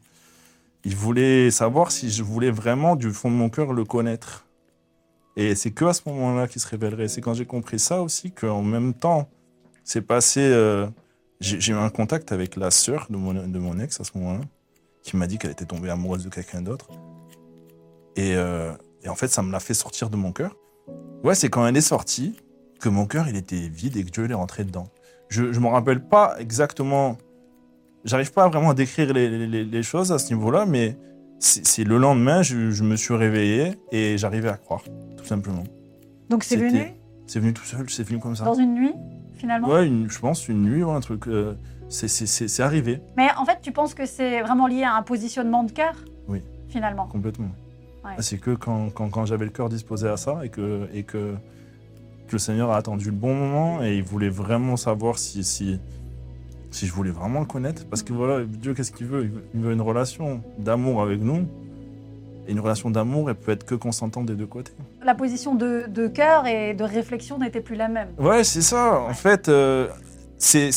Il 0.84 0.96
voulait 0.96 1.50
savoir 1.50 1.90
si 1.92 2.10
je 2.10 2.22
voulais 2.22 2.50
vraiment, 2.50 2.96
du 2.96 3.10
fond 3.10 3.30
de 3.30 3.36
mon 3.36 3.50
cœur, 3.50 3.72
le 3.74 3.84
connaître. 3.84 4.45
Et 5.36 5.54
c'est 5.54 5.70
que 5.70 5.84
à 5.84 5.92
ce 5.92 6.02
moment-là 6.06 6.48
qu'il 6.48 6.60
se 6.60 6.66
révélerait. 6.68 7.08
C'est 7.08 7.20
quand 7.20 7.34
j'ai 7.34 7.44
compris 7.46 7.78
ça 7.78 8.00
aussi 8.02 8.32
qu'en 8.32 8.62
même 8.62 8.94
temps, 8.94 9.28
c'est 9.84 10.00
passé. 10.00 10.40
euh, 10.40 10.86
j'ai 11.40 11.72
eu 11.72 11.76
un 11.76 11.90
contact 11.90 12.32
avec 12.32 12.56
la 12.56 12.70
sœur 12.70 13.06
de 13.10 13.16
mon, 13.16 13.34
de 13.34 13.58
mon 13.58 13.78
ex 13.78 14.00
à 14.00 14.04
ce 14.04 14.16
moment-là, 14.16 14.40
qui 15.02 15.16
m'a 15.18 15.26
dit 15.26 15.36
qu'elle 15.36 15.50
était 15.50 15.66
tombée 15.66 15.90
amoureuse 15.90 16.24
de 16.24 16.30
quelqu'un 16.30 16.62
d'autre. 16.62 16.88
Et, 18.16 18.34
euh, 18.36 18.72
et 19.02 19.10
en 19.10 19.14
fait, 19.14 19.28
ça 19.28 19.42
me 19.42 19.52
l'a 19.52 19.60
fait 19.60 19.74
sortir 19.74 20.08
de 20.08 20.16
mon 20.16 20.32
cœur. 20.32 20.56
Ouais, 21.22 21.34
c'est 21.34 21.50
quand 21.50 21.66
elle 21.66 21.76
est 21.76 21.82
sortie 21.82 22.34
que 22.80 22.88
mon 22.88 23.04
cœur, 23.06 23.28
il 23.28 23.36
était 23.36 23.68
vide 23.68 23.98
et 23.98 24.04
que 24.04 24.10
Dieu 24.10 24.30
est 24.30 24.34
rentré 24.34 24.64
dedans. 24.64 24.88
Je 25.28 25.42
ne 25.42 25.58
me 25.58 25.66
rappelle 25.68 26.02
pas 26.02 26.36
exactement 26.38 27.18
j'arrive 28.04 28.32
pas 28.32 28.48
vraiment 28.48 28.70
à 28.70 28.74
décrire 28.74 29.12
les- 29.12 29.64
les 29.64 29.82
choses 29.82 30.12
à 30.12 30.18
ce 30.20 30.32
niveau-là, 30.32 30.64
mais 30.64 30.96
c'est 31.38 31.84
le 31.84 31.98
lendemain, 31.98 32.42
je, 32.42 32.70
je 32.70 32.82
me 32.82 32.96
suis 32.96 33.14
réveillé 33.14 33.74
et 33.92 34.16
j'arrivais 34.18 34.48
à 34.48 34.56
croire, 34.56 34.82
tout 35.16 35.24
simplement. 35.24 35.64
Donc 36.30 36.44
c'est 36.44 36.56
venu 36.56 36.80
C'est 37.26 37.40
venu 37.40 37.52
tout 37.52 37.64
seul, 37.64 37.88
c'est 37.90 38.02
venu 38.04 38.18
comme 38.18 38.34
ça. 38.36 38.44
dans 38.44 38.54
une 38.54 38.74
nuit, 38.74 38.92
finalement 39.34 39.68
Ouais, 39.68 39.86
une- 39.86 40.10
je 40.10 40.18
pense 40.18 40.48
une 40.48 40.62
nuit 40.62 40.82
ou 40.82 40.90
un 40.90 41.00
truc. 41.00 41.26
euh, 41.28 41.54
c'est- 41.88 42.60
arrivé 42.60 43.00
Mais 43.16 43.28
en 43.38 43.44
fait, 43.44 43.58
tu 43.62 43.70
penses 43.72 43.94
que 43.94 44.06
c'est 44.06 44.40
vraiment 44.42 44.66
lié 44.66 44.82
à 44.84 44.94
un 44.96 45.02
positionnement 45.02 45.62
de 45.64 45.70
cœur 45.72 45.94
Oui. 46.28 46.42
Finalement. 46.68 47.06
complètement. 47.06 47.50
Ouais. 48.04 48.12
Ah, 48.18 48.22
C'est 48.22 48.38
que 48.38 48.52
quand, 48.52 48.90
quand, 48.90 49.08
quand 49.10 49.24
j'avais 49.26 49.44
le 49.44 49.50
cœur 49.50 49.68
disposé 49.68 50.08
à 50.08 50.16
ça 50.16 50.40
et 50.44 50.48
que, 50.48 50.88
et 50.92 51.02
que, 51.04 51.34
que 52.26 52.32
le 52.32 52.38
Seigneur 52.38 52.70
a 52.72 52.76
attendu 52.76 53.06
le 53.06 53.12
bon 53.16 53.34
moment 53.34 53.82
et 53.84 53.96
il 53.96 54.02
voulait 54.02 54.28
vraiment 54.30 54.76
savoir 54.76 55.18
si, 55.18 55.44
si, 55.44 55.78
si 56.70 56.86
je 56.86 56.92
voulais 56.92 57.10
vraiment 57.10 57.40
le 57.40 57.46
connaître. 57.46 57.86
Parce 57.86 58.02
que 58.02 58.12
voilà, 58.12 58.44
Dieu, 58.44 58.74
qu'est-ce 58.74 58.92
qu'il 58.92 59.06
veut? 59.06 59.30
Il 59.54 59.60
veut- 59.60 59.72
une 59.72 59.80
relation 59.80 60.42
d'amour 60.58 61.02
avec 61.02 61.20
nous. 61.20 61.46
Et 62.48 62.52
une 62.52 62.60
relation 62.60 62.90
d'amour, 62.90 63.28
elle 63.28 63.34
peut 63.36 63.50
être 63.52 63.64
que 63.64 63.74
consentante 63.74 64.26
des 64.26 64.36
deux 64.36 64.46
côtés. 64.46 64.72
La 65.04 65.14
position 65.16 65.54
de, 65.56 65.86
de 65.88 66.06
cœur 66.06 66.46
et 66.46 66.74
de 66.74 66.84
réflexion 66.84 67.38
n'était 67.38 67.60
plus 67.60 67.74
la 67.74 67.88
même. 67.88 68.10
Ouais, 68.18 68.44
c'est 68.44 68.62
ça. 68.62 69.00
En 69.00 69.14
fait, 69.14 69.48
euh, 69.48 69.88
c'est 70.38 70.70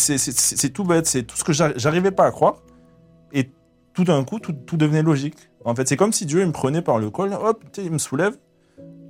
tout 0.74 0.84
bête. 0.84 1.06
C'est 1.06 1.24
tout 1.24 1.36
ce 1.38 1.44
que 1.44 1.54
j'ar- 1.54 1.74
j'arrivais 1.78 2.12
pas 2.12 2.26
à 2.26 2.32
croire. 2.32 2.56
Et 3.34 3.52
tout 3.94 4.04
d'un 4.04 4.24
coup, 4.24 4.40
tout, 4.40 4.54
tout 4.54 4.78
devenait 4.78 5.04
logique. 5.04 5.36
En 5.66 5.76
fait, 5.76 5.88
c'est 5.88 5.98
comme 5.98 6.14
si 6.14 6.26
Dieu 6.26 6.42
il 6.42 6.48
me 6.48 6.52
prenait 6.54 6.82
par 6.82 6.98
le 7.00 7.10
col, 7.12 7.34
hop, 7.34 7.64
il 7.78 7.92
me 7.92 7.98
soulève 8.00 8.36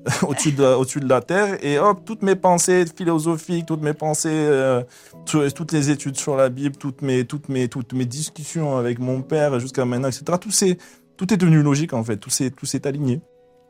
au-dessus 0.24 0.51
de, 0.53 0.63
au-dessus 0.63 1.00
de 1.00 1.10
la 1.10 1.22
terre, 1.22 1.58
et 1.63 1.77
hop, 1.79 2.01
toutes 2.06 2.22
mes 2.22 2.36
pensées 2.36 2.86
philosophiques, 2.96 3.65
toutes 3.65 3.82
mes 3.82 3.94
pensées, 3.94 4.29
euh, 4.32 4.84
tout- 5.25 5.50
toutes 5.51 5.72
les 5.72 5.89
études 5.89 6.15
sur 6.18 6.36
la 6.36 6.50
Bible, 6.50 6.75
toutes 6.77 7.01
mes, 7.01 7.25
toutes 7.25 7.50
mes, 7.50 7.68
toutes 7.68 7.94
mes 7.94 8.06
discussions 8.06 8.77
avec 8.77 9.00
mon 9.00 9.22
père 9.22 9.60
jusqu'à 9.60 9.86
maintenant, 9.86 10.08
etc. 10.08 10.24
Tout, 10.39 10.51
s'est- 10.51 10.77
tout 11.18 11.34
est 11.34 11.38
devenu 11.38 11.62
logique, 11.62 11.94
en 11.94 12.03
fait. 12.03 12.18
Tout 12.18 12.29
s'est, 12.29 12.88
aligné. 12.88 13.22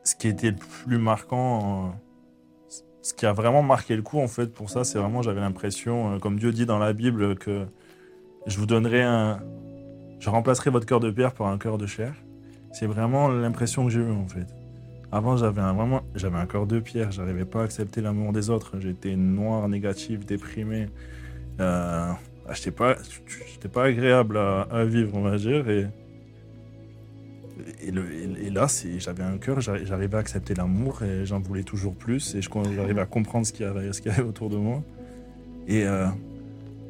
Ce 0.03 0.15
qui 0.15 0.27
été 0.27 0.51
le 0.51 0.57
plus 0.85 0.97
marquant, 0.97 1.87
euh, 1.87 2.77
ce 3.01 3.13
qui 3.13 3.25
a 3.25 3.33
vraiment 3.33 3.63
marqué 3.63 3.95
le 3.95 4.01
coup, 4.01 4.19
en 4.19 4.27
fait, 4.27 4.53
pour 4.53 4.69
ça, 4.69 4.83
c'est 4.83 4.99
vraiment, 4.99 5.21
j'avais 5.21 5.41
l'impression, 5.41 6.13
euh, 6.13 6.19
comme 6.19 6.37
Dieu 6.37 6.51
dit 6.51 6.65
dans 6.65 6.79
la 6.79 6.93
Bible, 6.93 7.35
que 7.35 7.65
je 8.45 8.57
vous 8.57 8.65
donnerai 8.65 9.01
un. 9.01 9.39
Je 10.19 10.29
remplacerai 10.29 10.69
votre 10.69 10.85
cœur 10.85 10.99
de 10.99 11.09
pierre 11.11 11.33
par 11.33 11.47
un 11.47 11.57
cœur 11.57 11.77
de 11.77 11.87
chair. 11.87 12.13
C'est 12.71 12.85
vraiment 12.87 13.29
l'impression 13.29 13.85
que 13.85 13.89
j'ai 13.89 13.99
eue, 14.01 14.11
en 14.11 14.27
fait. 14.27 14.45
Avant, 15.11 15.37
j'avais 15.37 15.61
un, 15.61 15.73
vraiment, 15.73 16.01
j'avais 16.15 16.37
un 16.37 16.45
cœur 16.45 16.67
de 16.67 16.79
pierre. 16.79 17.11
J'arrivais 17.11 17.45
pas 17.45 17.61
à 17.61 17.63
accepter 17.63 18.01
l'amour 18.01 18.31
des 18.31 18.49
autres. 18.49 18.79
J'étais 18.79 19.15
noir, 19.15 19.67
négatif, 19.67 20.25
déprimé. 20.25 20.87
Euh, 21.59 22.11
j'étais 22.53 22.71
pas, 22.71 22.95
j'étais 23.51 23.69
pas 23.69 23.85
agréable 23.85 24.37
à, 24.37 24.85
vivre, 24.85 25.11
on 25.15 25.21
va 25.21 25.37
dire. 25.37 25.67
Et, 25.69 25.87
et, 27.81 28.49
là, 28.51 28.67
j'avais 28.99 29.23
un 29.23 29.37
cœur. 29.39 29.59
j'arri- 29.61 29.85
J'arrivais 29.85 30.17
à 30.17 30.19
accepter 30.19 30.53
l'amour 30.53 31.01
et 31.01 31.25
j'en 31.25 31.39
voulais 31.39 31.63
toujours 31.63 31.95
plus. 31.95 32.35
Et 32.35 32.41
j'arrivais 32.41 33.01
à 33.01 33.05
comprendre 33.07 33.47
ce 33.47 33.51
qu'il 33.53 33.65
y 33.65 33.69
avait, 33.69 33.91
ce 33.91 34.01
qu'il 34.01 34.13
y 34.15 34.21
autour 34.21 34.49
de 34.51 34.57
moi. 34.57 34.83
Et 35.67 35.85
euh, 35.87 36.05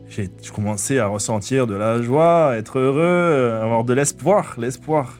j'ai, 0.09 0.29
je 0.43 0.51
commençais 0.51 0.99
à 0.99 1.07
ressentir 1.07 1.67
de 1.67 1.75
la 1.75 2.01
joie, 2.01 2.57
être 2.57 2.79
heureux, 2.79 3.53
avoir 3.61 3.85
de 3.85 3.93
l'espoir, 3.93 4.55
l'espoir. 4.59 5.19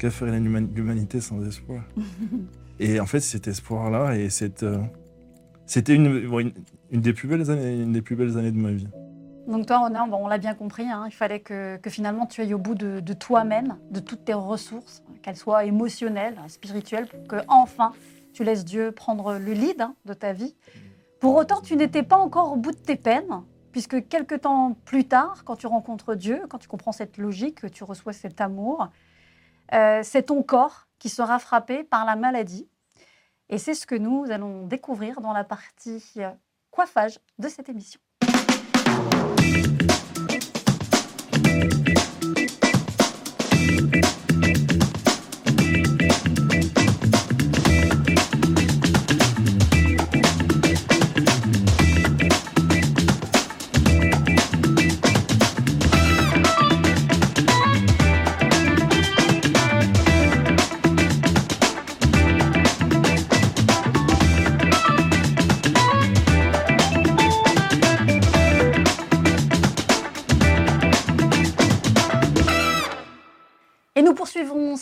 Que 0.00 0.08
ferait 0.08 0.40
l'huma- 0.40 0.60
l'humanité 0.74 1.20
sans 1.20 1.46
espoir? 1.46 1.82
Et 2.80 2.98
en 3.00 3.04
fait, 3.04 3.20
cet 3.20 3.46
espoir-là, 3.46 4.16
et 4.16 4.30
cette, 4.30 4.62
euh, 4.62 4.78
c'était 5.66 5.94
une, 5.94 6.26
bon, 6.26 6.38
une, 6.38 6.52
une 6.90 7.02
des 7.02 7.12
plus 7.12 7.28
belles 7.28 7.50
années, 7.50 7.82
une 7.82 7.92
des 7.92 8.00
plus 8.00 8.16
belles 8.16 8.38
années 8.38 8.50
de 8.50 8.56
ma 8.56 8.70
vie. 8.72 8.88
Donc 9.46 9.66
toi, 9.66 9.90
bon, 10.08 10.16
on 10.22 10.26
l'a 10.28 10.38
bien 10.38 10.54
compris, 10.54 10.84
hein, 10.88 11.04
il 11.06 11.12
fallait 11.12 11.40
que, 11.40 11.76
que 11.76 11.90
finalement 11.90 12.24
tu 12.24 12.40
ailles 12.40 12.54
au 12.54 12.58
bout 12.58 12.74
de, 12.74 13.00
de 13.00 13.12
toi-même, 13.12 13.76
de 13.90 14.00
toutes 14.00 14.24
tes 14.24 14.32
ressources, 14.32 15.02
qu'elles 15.20 15.36
soient 15.36 15.66
émotionnelles, 15.66 16.38
spirituelles, 16.48 17.06
pour 17.06 17.28
que 17.28 17.36
enfin 17.48 17.92
tu 18.32 18.42
laisses 18.44 18.64
Dieu 18.64 18.92
prendre 18.92 19.34
le 19.34 19.52
lead 19.52 19.82
hein, 19.82 19.94
de 20.06 20.14
ta 20.14 20.32
vie. 20.32 20.56
Pour 21.20 21.34
autant, 21.34 21.60
tu 21.60 21.76
n'étais 21.76 22.02
pas 22.02 22.16
encore 22.16 22.54
au 22.54 22.56
bout 22.56 22.72
de 22.72 22.78
tes 22.78 22.96
peines, 22.96 23.42
puisque 23.72 24.08
quelques 24.08 24.40
temps 24.40 24.74
plus 24.86 25.04
tard, 25.04 25.42
quand 25.44 25.56
tu 25.56 25.66
rencontres 25.66 26.14
Dieu, 26.14 26.40
quand 26.48 26.56
tu 26.58 26.68
comprends 26.68 26.92
cette 26.92 27.18
logique, 27.18 27.60
que 27.60 27.66
tu 27.66 27.84
reçois 27.84 28.14
cet 28.14 28.40
amour, 28.40 28.88
euh, 29.72 30.00
c'est 30.02 30.24
ton 30.24 30.42
corps 30.42 30.88
qui 30.98 31.08
sera 31.08 31.38
frappé 31.38 31.84
par 31.84 32.04
la 32.04 32.16
maladie. 32.16 32.68
Et 33.48 33.58
c'est 33.58 33.74
ce 33.74 33.86
que 33.86 33.94
nous 33.94 34.26
allons 34.30 34.66
découvrir 34.66 35.20
dans 35.20 35.32
la 35.32 35.44
partie 35.44 36.02
euh, 36.18 36.30
coiffage 36.70 37.18
de 37.38 37.48
cette 37.48 37.68
émission. 37.68 38.00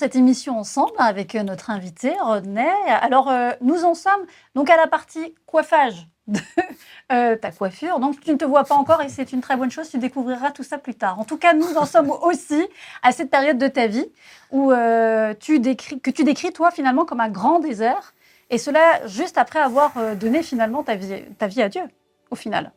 Cette 0.09 0.17
émission 0.17 0.59
ensemble 0.59 0.95
avec 0.97 1.35
notre 1.35 1.69
invité 1.69 2.15
Rodney. 2.19 2.67
Alors, 2.87 3.29
euh, 3.29 3.51
nous 3.61 3.85
en 3.85 3.93
sommes 3.93 4.25
donc 4.55 4.71
à 4.71 4.77
la 4.79 4.87
partie 4.87 5.35
coiffage 5.45 6.09
de 6.27 6.41
euh, 7.13 7.37
ta 7.37 7.51
coiffure. 7.51 8.01
Donc, 8.01 8.19
tu 8.21 8.31
ne 8.31 8.37
te 8.37 8.47
vois 8.47 8.65
pas 8.65 8.75
encore 8.75 9.03
et 9.03 9.11
c'est 9.11 9.35
une 9.35 9.43
très 9.43 9.59
bonne 9.59 9.71
chose. 9.71 9.91
Tu 9.91 9.99
découvriras 9.99 10.51
tout 10.51 10.63
ça 10.63 10.79
plus 10.79 10.95
tard. 10.95 11.21
En 11.21 11.25
tout 11.25 11.37
cas, 11.37 11.53
nous 11.53 11.77
en 11.77 11.85
sommes 11.85 12.11
aussi 12.23 12.67
à 13.03 13.13
cette 13.13 13.31
période 13.31 13.59
de 13.59 13.69
ta 13.69 13.87
vie 13.87 14.07
où 14.51 14.73
euh, 14.73 15.35
tu 15.39 15.61
décris, 15.61 16.01
que 16.01 16.11
tu 16.11 16.25
décris 16.25 16.55
toi 16.55 16.71
finalement 16.71 17.05
comme 17.05 17.21
un 17.21 17.29
grand 17.29 17.59
désert. 17.59 18.15
Et 18.49 18.57
cela 18.57 19.07
juste 19.07 19.37
après 19.37 19.59
avoir 19.59 19.93
euh, 19.99 20.15
donné 20.15 20.43
finalement 20.43 20.83
ta 20.83 20.95
vie, 20.95 21.23
ta 21.37 21.49
vie 21.49 21.61
à 21.61 21.69
Dieu, 21.69 21.83
au 22.31 22.35
final. 22.35 22.73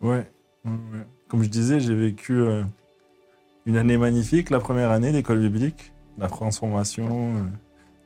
Ouais. 0.00 0.24
ouais. 0.64 0.72
Comme 1.26 1.42
je 1.42 1.48
disais, 1.48 1.80
j'ai 1.80 1.96
vécu 1.96 2.34
euh, 2.34 2.62
une 3.66 3.76
année 3.76 3.96
magnifique, 3.96 4.50
la 4.50 4.60
première 4.60 4.92
année 4.92 5.10
d'école 5.10 5.40
biblique, 5.40 5.92
la 6.18 6.28
transformation, 6.28 7.06
euh, 7.08 7.40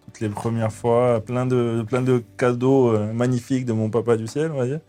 toutes 0.06 0.20
les 0.20 0.28
premières 0.28 0.72
fois, 0.72 1.20
plein 1.24 1.46
de, 1.46 1.84
plein 1.86 2.02
de 2.02 2.22
cadeaux 2.36 2.90
euh, 2.94 3.12
magnifiques 3.12 3.64
de 3.64 3.72
mon 3.72 3.90
papa 3.90 4.16
du 4.16 4.26
ciel, 4.26 4.50
on 4.52 4.58
va 4.58 4.66
dire, 4.66 4.80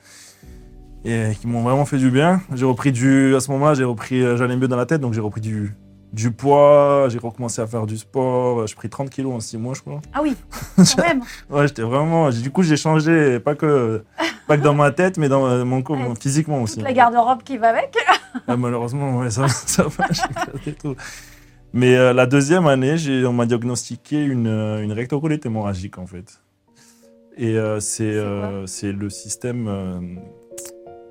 et 1.03 1.31
qui 1.39 1.47
m'ont 1.47 1.61
vraiment 1.63 1.85
fait 1.85 1.97
du 1.97 2.11
bien. 2.11 2.41
J'ai 2.53 2.65
repris 2.65 2.91
du, 2.91 3.35
à 3.35 3.39
ce 3.39 3.51
moment-là, 3.51 3.73
j'ai 3.73 3.83
repris, 3.83 4.21
euh, 4.21 4.37
j'allais 4.37 4.57
mieux 4.57 4.67
dans 4.67 4.77
la 4.77 4.85
tête, 4.85 5.01
donc 5.01 5.13
j'ai 5.13 5.21
repris 5.21 5.41
du, 5.41 5.73
du 6.13 6.31
poids, 6.31 7.07
j'ai 7.09 7.19
recommencé 7.19 7.61
à 7.61 7.67
faire 7.67 7.85
du 7.85 7.97
sport, 7.97 8.65
j'ai 8.67 8.75
pris 8.75 8.89
30 8.89 9.09
kilos 9.09 9.33
en 9.33 9.39
6 9.39 9.57
mois, 9.57 9.73
je 9.73 9.81
crois. 9.81 10.01
Ah 10.13 10.19
oui, 10.21 10.35
quand 10.77 11.03
même. 11.03 11.21
Ouais, 11.49 11.67
j'étais 11.67 11.81
vraiment, 11.83 12.29
du 12.29 12.51
coup, 12.51 12.63
j'ai 12.63 12.77
changé, 12.77 13.39
pas 13.39 13.55
que, 13.55 14.03
pas 14.47 14.57
que 14.57 14.63
dans 14.63 14.73
ma 14.73 14.91
tête, 14.91 15.17
mais 15.17 15.29
dans 15.29 15.45
euh, 15.45 15.63
mon 15.65 15.81
corps, 15.81 15.97
Ouais, 15.97 16.13
physiquement 16.19 16.61
aussi. 16.61 16.75
Toute 16.75 16.83
la 16.83 16.93
garde-robe 16.93 17.43
qui 17.43 17.57
va 17.57 17.69
avec. 17.69 17.95
Ah, 18.47 18.57
malheureusement, 18.57 19.17
ouais, 19.17 19.29
ça, 19.29 19.47
ça 19.49 19.83
va, 19.83 20.05
j'ai 20.65 20.73
tout. 20.73 20.95
Mais 21.75 21.97
euh, 21.97 22.13
la 22.13 22.25
deuxième 22.25 22.67
année, 22.67 22.95
on 23.27 23.33
m'a 23.33 23.45
diagnostiqué 23.45 24.23
une, 24.23 24.47
euh, 24.47 24.81
une 24.81 24.93
rectocolite 24.93 25.45
hémorragique, 25.45 25.97
en 25.97 26.07
fait. 26.07 26.41
Et 27.37 27.57
euh, 27.57 27.81
c'est 27.81 28.13
euh, 28.13 28.65
c'est 28.65 28.93
le 28.93 29.09
système, 29.09 29.69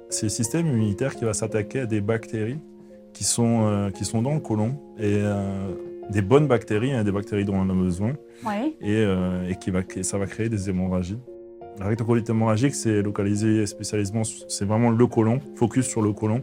c'est 0.09 0.25
le 0.25 0.31
système 0.31 0.67
immunitaire 0.67 1.17
qui 1.17 1.27
va 1.27 1.35
s'attaquer 1.35 1.81
à 1.81 1.87
des 1.87 2.01
bactéries 2.01 2.61
qui 3.13 3.25
sont, 3.25 3.91
qui 3.95 4.07
sont 4.07 4.23
dans 4.23 4.33
le 4.33 4.41
côlon. 4.41 4.81
Et 4.99 5.21
des 6.09 6.23
bonnes 6.23 6.49
bactéries, 6.49 6.93
hein, 6.93 7.05
des 7.05 7.13
bactéries 7.13 7.45
dont 7.45 7.57
on 7.57 7.69
a 7.69 7.75
besoin, 7.75 8.15
et, 8.81 9.03
et 9.03 9.57
qui 9.61 9.71
va, 9.71 9.83
ça 10.01 10.17
va 10.17 10.25
créer 10.25 10.49
des 10.49 10.71
hémorragies. 10.71 11.19
La 11.79 11.87
rectocolite 11.87 12.31
hémorragique, 12.31 12.75
c'est 12.75 13.03
localisé 13.03 13.67
spécialement, 13.67 14.23
c'est 14.25 14.65
vraiment 14.65 14.91
le 14.91 15.07
côlon, 15.07 15.41
focus 15.57 15.87
sur 15.87 16.01
le 16.01 16.13
côlon. 16.15 16.43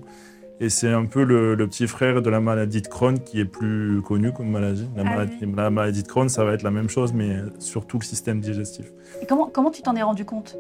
Et 0.64 0.70
c'est 0.70 0.90
un 0.94 1.06
peu 1.06 1.24
le, 1.24 1.56
le 1.56 1.68
petit 1.68 1.88
frère 1.88 2.22
de 2.22 2.30
la 2.30 2.40
maladie 2.40 2.84
de 2.84 2.88
Crohn 2.88 3.20
qui 3.20 3.40
est 3.40 3.46
plus 3.46 4.00
connu 4.04 4.32
comme 4.32 4.50
maladie. 4.52 4.88
La, 4.96 5.02
Ah 5.02 5.10
maladie, 5.10 5.34
la 5.58 5.70
maladie 5.72 6.04
de 6.04 6.08
Crohn, 6.08 6.30
ça 6.30 6.44
va 6.46 6.54
être 6.54 6.62
la 6.62 6.70
même 6.70 6.88
chose, 6.88 7.14
mais 7.14 7.38
sur 7.58 7.88
tout 7.88 7.98
le 7.98 8.04
système 8.06 8.40
digestif. 8.40 8.86
Et 9.24 9.26
comment, 9.26 9.50
comment 9.52 9.72
tu 9.72 9.82
t'en 9.82 9.96
es 9.96 10.04
rendu 10.04 10.24
compte 10.24 10.56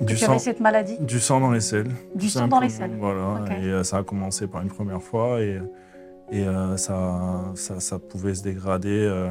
Du 0.00 0.16
tu 0.16 0.24
avais 0.24 0.34
sang, 0.34 0.38
cette 0.40 0.58
maladie? 0.58 0.98
Du 0.98 1.20
sang 1.20 1.38
dans 1.38 1.52
les 1.52 1.60
selles. 1.60 1.86
Du 2.16 2.28
sang 2.28 2.48
dans 2.48 2.58
les 2.58 2.68
selles. 2.68 2.90
Voilà, 2.98 3.44
et 3.62 3.66
euh, 3.66 3.84
ça 3.84 3.98
a 3.98 4.02
commencé 4.02 4.48
par 4.48 4.60
une 4.60 4.70
première 4.70 5.02
fois 5.02 5.40
et, 5.40 5.60
et 6.32 6.44
euh, 6.44 6.76
ça, 6.76 7.52
ça, 7.54 7.78
ça 7.78 8.00
pouvait 8.00 8.34
se 8.34 8.42
dégrader 8.42 8.90
euh, 9.06 9.30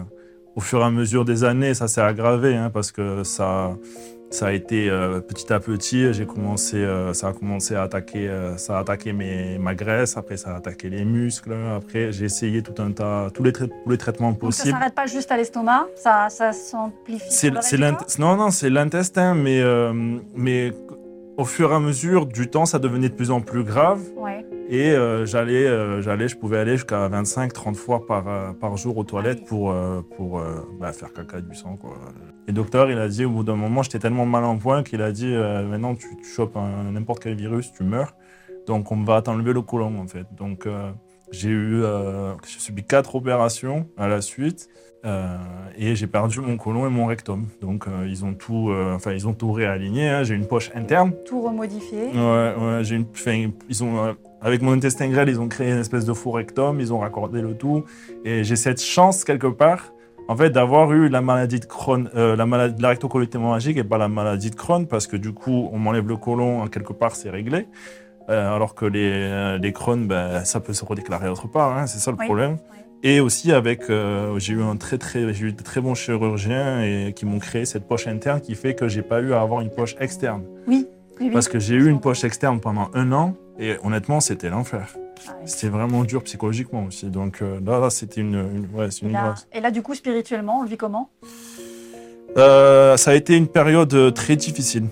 au 0.57 0.59
fur 0.59 0.81
et 0.81 0.83
à 0.83 0.89
mesure 0.89 1.23
des 1.23 1.43
années, 1.43 1.75
ça 1.75 1.87
s'est 1.87 2.01
aggravé 2.01 2.55
hein, 2.55 2.71
parce 2.73 2.91
que 2.91 3.23
ça, 3.23 3.77
ça 4.31 4.47
a 4.47 4.51
été 4.53 4.89
euh, 4.89 5.19
petit 5.19 5.53
à 5.53 5.59
petit. 5.59 6.11
J'ai 6.13 6.25
commencé, 6.25 6.77
euh, 6.77 7.13
ça 7.13 7.27
a 7.27 7.33
commencé 7.33 7.75
à 7.75 7.83
attaquer, 7.83 8.27
euh, 8.27 8.57
ça 8.57 8.77
a 8.77 8.81
attaqué 8.81 9.13
mes, 9.13 9.59
ma 9.59 9.75
graisse. 9.75 10.17
Après, 10.17 10.35
ça 10.35 10.53
a 10.53 10.57
attaqué 10.57 10.89
les 10.89 11.05
muscles. 11.05 11.53
Après, 11.75 12.11
j'ai 12.11 12.25
essayé 12.25 12.63
tout 12.63 12.81
un 12.81 12.91
tas, 12.91 13.27
tous 13.31 13.43
les, 13.43 13.53
tous 13.53 13.69
les 13.87 13.99
traitements 13.99 14.31
Donc 14.31 14.39
ça 14.39 14.45
possibles. 14.47 14.71
s'arrête 14.71 14.95
pas 14.95 15.05
juste 15.05 15.31
à 15.31 15.37
l'estomac, 15.37 15.85
ça, 15.95 16.27
ça 16.29 16.51
s'amplifie. 16.53 17.27
C'est 17.29 17.51
non, 18.17 18.35
non, 18.35 18.49
c'est 18.49 18.71
l'intestin, 18.71 19.35
mais, 19.35 19.61
mais 20.35 20.73
au 21.37 21.45
fur 21.45 21.71
et 21.71 21.75
à 21.75 21.79
mesure 21.79 22.25
du 22.25 22.49
temps, 22.49 22.65
ça 22.65 22.79
devenait 22.79 23.09
de 23.09 23.13
plus 23.13 23.29
en 23.29 23.41
plus 23.41 23.63
grave. 23.63 23.99
Ouais. 24.15 24.43
Et 24.69 24.91
euh, 24.91 25.25
j'allais, 25.25 25.65
euh, 25.65 26.01
j'allais, 26.01 26.27
je 26.27 26.35
pouvais 26.35 26.57
aller 26.57 26.73
jusqu'à 26.73 27.07
25-30 27.07 27.75
fois 27.75 28.05
par, 28.05 28.27
euh, 28.27 28.51
par 28.51 28.75
jour 28.75 28.97
aux 28.97 29.03
toilettes 29.05 29.45
pour, 29.45 29.71
euh, 29.71 30.01
pour 30.17 30.39
euh, 30.39 30.55
bah, 30.79 30.91
faire 30.91 31.13
caca 31.13 31.39
du 31.39 31.55
sang. 31.55 31.77
Quoi. 31.77 31.97
Et 32.47 32.51
le 32.51 32.53
docteur, 32.53 32.91
il 32.91 32.97
a 32.97 33.07
dit, 33.07 33.23
au 33.23 33.29
bout 33.29 33.43
d'un 33.43 33.55
moment, 33.55 33.81
j'étais 33.81 33.99
tellement 33.99 34.25
mal 34.25 34.43
en 34.43 34.57
point 34.57 34.83
qu'il 34.83 35.01
a 35.01 35.11
dit, 35.11 35.33
maintenant 35.33 35.95
tu, 35.95 36.07
tu 36.17 36.25
chopes 36.29 36.57
un- 36.57 36.91
n'importe 36.91 37.23
quel 37.23 37.35
virus, 37.35 37.71
tu 37.71 37.83
meurs. 37.83 38.13
Donc 38.67 38.91
on 38.91 39.01
va 39.03 39.21
t'enlever 39.21 39.53
le 39.53 39.61
côlon 39.61 39.97
en 39.99 40.07
fait. 40.07 40.25
Donc 40.35 40.67
j'ai 41.31 41.49
eu, 41.49 41.81
j'ai 42.45 42.59
subi 42.59 42.83
quatre 42.83 43.15
opérations 43.15 43.87
à 43.97 44.07
la 44.09 44.21
suite. 44.21 44.67
Euh, 45.05 45.37
et 45.77 45.95
j'ai 45.95 46.07
perdu 46.07 46.39
mon 46.41 46.57
côlon 46.57 46.85
et 46.87 46.89
mon 46.89 47.05
rectum. 47.05 47.47
Donc 47.61 47.87
euh, 47.87 48.05
ils 48.07 48.25
ont 48.25 48.33
tout, 48.33 48.69
euh, 48.69 48.93
enfin 48.95 49.11
ils 49.13 49.27
ont 49.27 49.33
tout 49.33 49.51
réaligné. 49.51 50.09
hein. 50.09 50.23
J'ai 50.23 50.35
une 50.35 50.47
poche 50.47 50.71
interne. 50.75 51.13
Tout 51.25 51.41
remodifié. 51.41 52.09
Ouais, 52.13 52.53
ouais, 52.57 52.79
j'ai 52.83 52.95
une, 52.95 53.05
enfin, 53.13 53.49
ils 53.69 53.83
ont, 53.83 54.15
avec 54.41 54.61
mon 54.61 54.73
intestin 54.73 55.07
grêle, 55.09 55.29
ils 55.29 55.39
ont 55.39 55.47
créé 55.47 55.71
une 55.71 55.79
espèce 55.79 56.05
de 56.05 56.13
faux 56.13 56.31
rectum, 56.31 56.79
ils 56.79 56.93
ont 56.93 56.99
raccordé 56.99 57.41
le 57.41 57.53
tout. 57.55 57.83
Et 58.25 58.43
j'ai 58.43 58.55
cette 58.55 58.81
chance, 58.81 59.23
quelque 59.23 59.47
part, 59.47 59.93
en 60.27 60.35
fait, 60.35 60.49
d'avoir 60.49 60.91
eu 60.93 61.07
la 61.09 61.21
maladie 61.21 61.59
de 61.59 61.65
Crohn, 61.65 62.09
la 62.13 62.45
maladie, 62.45 62.81
la 62.81 62.89
rectocolite 62.89 63.33
hémorragique 63.33 63.77
et 63.77 63.83
pas 63.83 63.97
la 63.97 64.09
maladie 64.09 64.49
de 64.51 64.55
Crohn, 64.55 64.85
parce 64.85 65.07
que 65.07 65.15
du 65.15 65.31
coup, 65.33 65.69
on 65.71 65.79
m'enlève 65.79 66.07
le 66.07 66.17
côlon, 66.17 66.61
hein, 66.63 66.67
quelque 66.67 66.91
part, 66.93 67.15
c'est 67.15 67.29
réglé. 67.29 67.67
Alors 68.27 68.75
que 68.75 68.85
les, 68.85 69.57
les 69.57 69.71
Crohn, 69.71 70.05
ben, 70.05 70.43
ça 70.43 70.59
peut 70.59 70.73
se 70.73 70.83
redéclarer 70.83 71.29
autre 71.29 71.47
part, 71.47 71.77
hein, 71.77 71.87
c'est 71.87 71.99
ça 71.99 72.11
le 72.11 72.17
Oui, 72.19 72.25
problème. 72.25 72.57
oui. 72.71 72.77
Et 73.03 73.19
aussi 73.19 73.51
avec, 73.51 73.89
euh, 73.89 74.39
j'ai 74.39 74.53
eu 74.53 74.61
un 74.63 74.75
très 74.75 74.97
très, 74.97 75.31
j'ai 75.33 75.45
eu 75.45 75.53
de 75.53 75.61
très 75.61 75.81
bons 75.81 75.93
chirurgiens 75.95 76.81
et 76.81 77.13
qui 77.15 77.25
m'ont 77.25 77.39
créé 77.39 77.63
cette 77.65 77.87
poche 77.87 78.07
interne 78.07 78.41
qui 78.41 78.55
fait 78.55 78.73
que 78.73 78.87
j'ai 78.87 79.03
pas 79.03 79.21
eu 79.21 79.33
à 79.33 79.41
avoir 79.41 79.61
une 79.61 79.69
poche 79.69 79.95
externe. 79.99 80.43
Oui, 80.67 80.87
oui. 81.19 81.29
Parce 81.31 81.47
que 81.47 81.59
j'ai 81.59 81.75
eu 81.75 81.89
une 81.89 81.99
poche 82.01 82.23
externe 82.23 82.59
pendant 82.59 82.89
un 82.95 83.11
an 83.11 83.35
et 83.59 83.75
honnêtement, 83.83 84.19
c'était 84.19 84.49
l'enfer. 84.49 84.95
Ah. 85.27 85.31
C'était 85.45 85.69
vraiment 85.69 86.03
dur 86.03 86.23
psychologiquement 86.23 86.85
aussi. 86.85 87.05
Donc 87.07 87.41
euh, 87.41 87.59
là, 87.65 87.79
là 87.79 87.89
c'était 87.91 88.21
une, 88.21 88.33
une- 88.35 88.67
ouais, 88.75 88.89
une 89.01 89.11
là, 89.11 89.21
grâce. 89.27 89.47
et 89.53 89.61
là, 89.61 89.69
du 89.71 89.81
coup, 89.83 89.93
spirituellement, 89.93 90.59
on 90.59 90.63
le 90.63 90.69
vit 90.69 90.77
comment? 90.77 91.09
Euh, 92.37 92.97
ça 92.97 93.11
a 93.11 93.15
été 93.15 93.35
une 93.37 93.47
période 93.47 94.13
très 94.13 94.35
difficile 94.35 94.85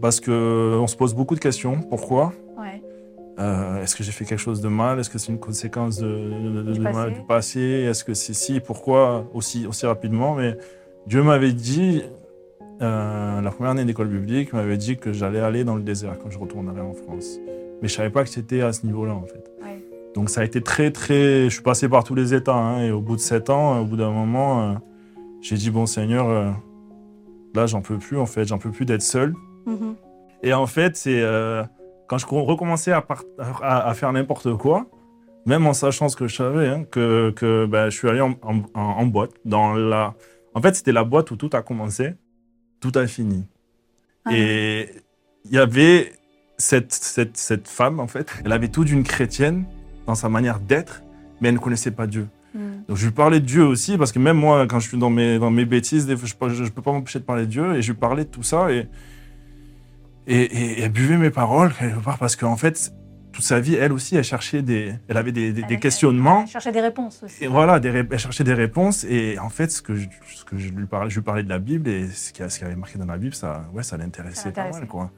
parce 0.00 0.20
que 0.20 0.76
on 0.80 0.86
se 0.86 0.96
pose 0.96 1.14
beaucoup 1.14 1.34
de 1.34 1.40
questions. 1.40 1.80
Pourquoi? 1.88 2.32
Euh, 3.40 3.82
Est-ce 3.82 3.96
que 3.96 4.02
j'ai 4.04 4.12
fait 4.12 4.24
quelque 4.26 4.38
chose 4.40 4.60
de 4.60 4.68
mal? 4.68 4.98
Est-ce 5.00 5.08
que 5.10 5.18
c'est 5.18 5.32
une 5.32 5.38
conséquence 5.38 5.98
de, 5.98 6.06
de- 6.06 6.62
de- 6.62 6.72
Du 6.72 6.80
passé. 6.82 7.10
du 7.12 7.20
passé? 7.26 7.60
Est-ce 7.60 8.04
que 8.04 8.12
c'est 8.14 8.34
si? 8.34 8.60
Pourquoi 8.60 9.24
aussi, 9.32 9.66
aussi 9.66 9.86
rapidement? 9.86 10.34
Mais 10.34 10.56
Dieu 11.06 11.22
m'avait 11.22 11.52
dit, 11.52 12.02
euh, 12.82 13.40
la 13.40 13.50
première 13.50 13.70
année 13.72 13.84
d'école 13.84 14.08
biblique, 14.08 14.52
m'avait 14.52 14.76
dit 14.76 14.96
que 14.98 15.12
j'allais 15.12 15.40
aller 15.40 15.64
dans 15.64 15.74
le 15.76 15.82
désert 15.82 16.18
quand 16.22 16.30
je 16.30 16.38
retournerais 16.38 16.82
en 16.82 16.92
France. 16.92 17.38
Mais 17.80 17.88
je 17.88 17.94
savais 17.94 18.10
pas 18.10 18.24
que 18.24 18.28
c'était 18.30 18.60
à 18.60 18.72
ce 18.74 18.84
niveau-là 18.84 19.14
en 19.14 19.22
fait. 19.22 19.50
Ouais. 19.62 19.82
Donc 20.14 20.28
ça 20.28 20.42
a 20.42 20.44
été 20.44 20.60
très 20.60 20.90
très. 20.90 21.44
Je 21.44 21.48
suis 21.54 21.62
passé 21.62 21.88
par 21.88 22.04
tous 22.04 22.14
les 22.14 22.34
états 22.34 22.54
hein, 22.54 22.82
et 22.82 22.90
au 22.90 23.00
bout 23.00 23.16
de 23.16 23.20
sept 23.22 23.48
ans, 23.48 23.80
au 23.80 23.84
bout 23.86 23.96
d'un 23.96 24.10
moment, 24.10 24.70
euh, 24.70 24.74
j'ai 25.40 25.56
dit 25.56 25.70
bon 25.70 25.86
Seigneur, 25.86 26.28
euh, 26.28 26.50
là 27.54 27.64
j'en 27.66 27.80
peux 27.80 27.96
plus 27.96 28.18
en 28.18 28.26
fait, 28.26 28.44
j'en 28.44 28.58
peux 28.58 28.70
plus 28.70 28.84
d'être 28.84 29.00
seul. 29.02 29.34
Mhm. 29.64 29.94
Et 30.42 30.52
en 30.52 30.66
fait, 30.66 30.96
c'est 30.96 31.20
euh, 31.22 31.62
quand 32.10 32.18
je 32.18 32.26
recommençais 32.26 32.90
à, 32.90 33.02
part- 33.02 33.22
à- 33.62 33.88
à 33.88 33.94
faire 33.94 34.12
n'importe 34.12 34.52
quoi, 34.56 34.86
même 35.46 35.64
en 35.68 35.72
sachant 35.72 36.08
ce 36.08 36.16
que 36.16 36.26
je 36.26 36.34
savais, 36.34 36.66
hein, 36.66 36.82
que, 36.90 37.30
que 37.36 37.66
ben, 37.66 37.88
je 37.88 37.96
suis 37.96 38.08
allé 38.08 38.20
en, 38.20 38.32
en- 38.42 38.62
en- 38.74 38.80
en 38.80 39.06
boîte. 39.06 39.30
Dans 39.44 39.74
la... 39.74 40.14
En 40.52 40.60
fait, 40.60 40.74
c'était 40.74 40.90
la 40.90 41.04
boîte 41.04 41.30
où 41.30 41.36
tout 41.36 41.50
a 41.52 41.62
commencé, 41.62 42.14
tout 42.80 42.90
a 42.96 43.06
fini. 43.06 43.46
Ah. 44.24 44.30
Et 44.34 44.90
il 45.44 45.52
y 45.52 45.58
avait 45.58 46.12
cette, 46.58 46.92
cette, 46.92 47.36
cette 47.36 47.68
femme, 47.68 48.00
en 48.00 48.08
fait, 48.08 48.26
elle 48.44 48.50
avait 48.50 48.66
tout 48.68 48.82
d'une 48.84 49.04
chrétienne 49.04 49.64
dans 50.08 50.16
sa 50.16 50.28
manière 50.28 50.58
d'être, 50.58 51.02
mais 51.40 51.48
elle 51.50 51.54
ne 51.54 51.60
connaissait 51.60 51.92
pas 51.92 52.08
Dieu. 52.08 52.26
Mhm. 52.54 52.82
Donc 52.88 52.96
je 52.96 53.06
lui 53.06 53.12
parlais 53.14 53.38
de 53.38 53.46
Dieu 53.46 53.64
aussi, 53.64 53.96
parce 53.96 54.10
que 54.10 54.18
même 54.18 54.36
moi, 54.36 54.66
quand 54.66 54.80
je 54.80 54.88
suis 54.88 54.98
dans 54.98 55.10
mes, 55.10 55.38
dans 55.38 55.52
mes 55.52 55.64
bêtises, 55.64 56.08
je 56.08 56.12
ne 56.64 56.68
peux 56.70 56.82
pas 56.82 56.90
m'empêcher 56.92 57.20
de 57.20 57.24
parler 57.24 57.46
de 57.46 57.50
Dieu, 57.50 57.76
et 57.76 57.82
je 57.82 57.92
lui 57.92 57.98
parlais 57.98 58.24
de 58.24 58.30
tout 58.30 58.42
ça, 58.42 58.72
et, 58.72 58.88
et, 60.26 60.36
et- 60.42 60.80
et 60.80 60.82
elle 60.82 60.92
buvait 60.92 61.16
mes 61.16 61.30
paroles, 61.30 61.72
quelque 61.74 61.98
part, 62.00 62.18
parce 62.18 62.36
qu'en 62.36 62.56
fait, 62.56 62.92
toute 63.32 63.44
sa 63.44 63.60
vie, 63.60 63.74
elle 63.76 63.92
aussi, 63.92 64.16
elle 64.16 64.24
cherchait 64.24 64.60
des... 64.62 64.92
Elle 65.08 65.16
avait 65.16 65.32
des, 65.32 65.52
des- 65.52 65.62
des 65.62 65.74
Elle- 65.74 65.80
questionnements, 65.80 66.42
elle 66.42 66.50
cherchait 66.50 66.72
des 66.72 66.80
réponses 66.80 67.22
aussi. 67.22 67.44
et 67.44 67.46
voilà, 67.46 67.78
des, 67.80 67.88
elle 67.88 68.18
cherchait 68.18 68.44
des 68.44 68.54
réponses, 68.54 69.04
et 69.04 69.38
en 69.38 69.48
fait, 69.50 69.70
ce 69.70 69.80
que 69.82 69.94
je, 69.94 70.08
ce 70.34 70.44
que 70.44 70.58
je 70.58 70.68
lui 70.70 70.86
parlais, 70.86 71.10
je 71.10 71.14
lui 71.16 71.22
parlais 71.24 71.42
de 71.44 71.48
la 71.48 71.58
Bible, 71.58 71.88
et 71.88 72.08
ce 72.08 72.32
qui, 72.32 72.42
ce 72.48 72.58
qui 72.58 72.64
avait 72.64 72.74
marqué 72.76 72.98
dans 72.98 73.06
la 73.06 73.16
Bible, 73.18 73.34
ça, 73.34 73.64
ouais, 73.72 73.82
ça 73.82 73.96
l'intéressait 73.96 74.50
pas 74.52 74.70
mal, 74.70 74.86
quoi. 74.88 75.10